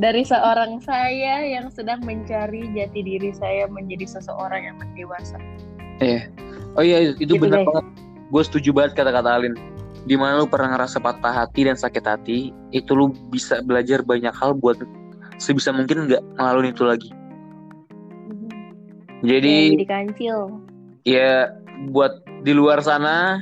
Dari 0.01 0.25
seorang 0.25 0.81
saya 0.81 1.45
yang 1.45 1.69
sedang 1.69 2.01
mencari 2.01 2.73
jati 2.73 3.05
diri 3.05 3.31
saya 3.37 3.69
menjadi 3.69 4.07
seseorang 4.17 4.65
yang 4.65 4.77
dewasa. 4.97 5.37
Oh 6.73 6.81
iya, 6.81 7.13
itu 7.13 7.37
Gitu, 7.37 7.37
benar 7.37 7.61
banget. 7.67 7.85
Gue 8.31 8.43
setuju 8.47 8.73
banget 8.73 8.97
kata-kata 8.97 9.29
Alin. 9.29 9.53
Di 10.05 10.17
mana 10.17 10.41
lu 10.41 10.49
pernah 10.49 10.73
ngerasa 10.73 10.97
patah 10.97 11.45
hati 11.45 11.69
dan 11.69 11.77
sakit 11.77 12.03
hati, 12.03 12.49
itu 12.73 12.91
lu 12.93 13.13
bisa 13.29 13.61
belajar 13.61 14.01
banyak 14.01 14.33
hal 14.33 14.57
buat 14.57 14.81
sebisa 15.37 15.69
mungkin 15.69 16.09
nggak 16.09 16.21
ngelaluin 16.37 16.73
itu 16.73 16.83
lagi. 16.85 17.09
Jadi 19.21 19.77
Jadi 19.77 19.85
kancil. 19.85 20.37
ya 21.05 21.53
buat 21.93 22.25
di 22.41 22.53
luar 22.57 22.81
sana 22.81 23.41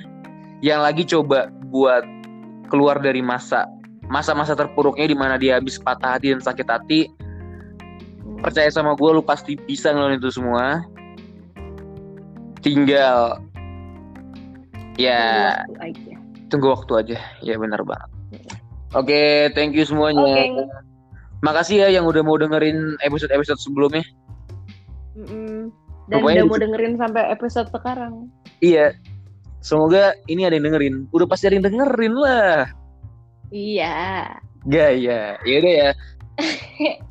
yang 0.59 0.83
lagi 0.83 1.07
coba 1.07 1.47
buat 1.71 2.03
keluar 2.67 2.99
dari 2.99 3.23
masa 3.23 3.63
masa-masa 4.11 4.59
terpuruknya 4.59 5.07
di 5.07 5.15
mana 5.15 5.39
dia 5.39 5.55
habis 5.55 5.79
patah 5.79 6.19
hati 6.19 6.35
dan 6.35 6.43
sakit 6.43 6.67
hati 6.67 7.01
Hmm. 8.19 8.43
percaya 8.43 8.67
sama 8.71 8.93
gue 8.95 9.09
lu 9.15 9.23
pasti 9.23 9.55
bisa 9.55 9.95
ngelakuin 9.95 10.19
itu 10.19 10.29
semua 10.35 10.83
tinggal 12.59 13.39
ya. 14.99 15.63
Tunggu 16.49 16.67
waktu 16.69 16.91
aja 16.97 17.17
ya 17.39 17.55
benar 17.55 17.81
banget 17.81 18.09
oke 18.91 19.21
thank 19.53 19.71
you 19.71 19.81
semuanya 19.83 20.19
Oke. 20.49 20.65
makasih 21.39 21.85
ya 21.85 21.93
yang 21.93 22.03
udah 22.03 22.19
mau 22.19 22.35
dengerin 22.35 22.77
episode 22.99 23.29
episode 23.29 23.57
sebelumnya 23.57 24.03
Mm-mm. 25.15 25.69
Dan 26.09 26.25
Pokoknya 26.25 26.41
udah 26.41 26.43
di- 26.43 26.49
mau 26.49 26.59
dengerin 26.59 26.93
sampai 26.95 27.23
episode 27.29 27.69
sekarang. 27.69 28.13
iya 28.59 28.97
semoga 29.59 30.11
ini 30.25 30.41
ada 30.41 30.57
yang 30.57 30.65
dengerin 30.65 30.95
udah 31.09 31.27
pasti 31.27 31.45
ada 31.45 31.55
yang 31.55 31.65
dengerin 31.65 32.15
lah 32.15 32.65
Iya. 33.49 34.29
Gaya. 34.63 35.33
Ya 35.41 35.55
udah 35.57 35.73
ya. 35.73 35.89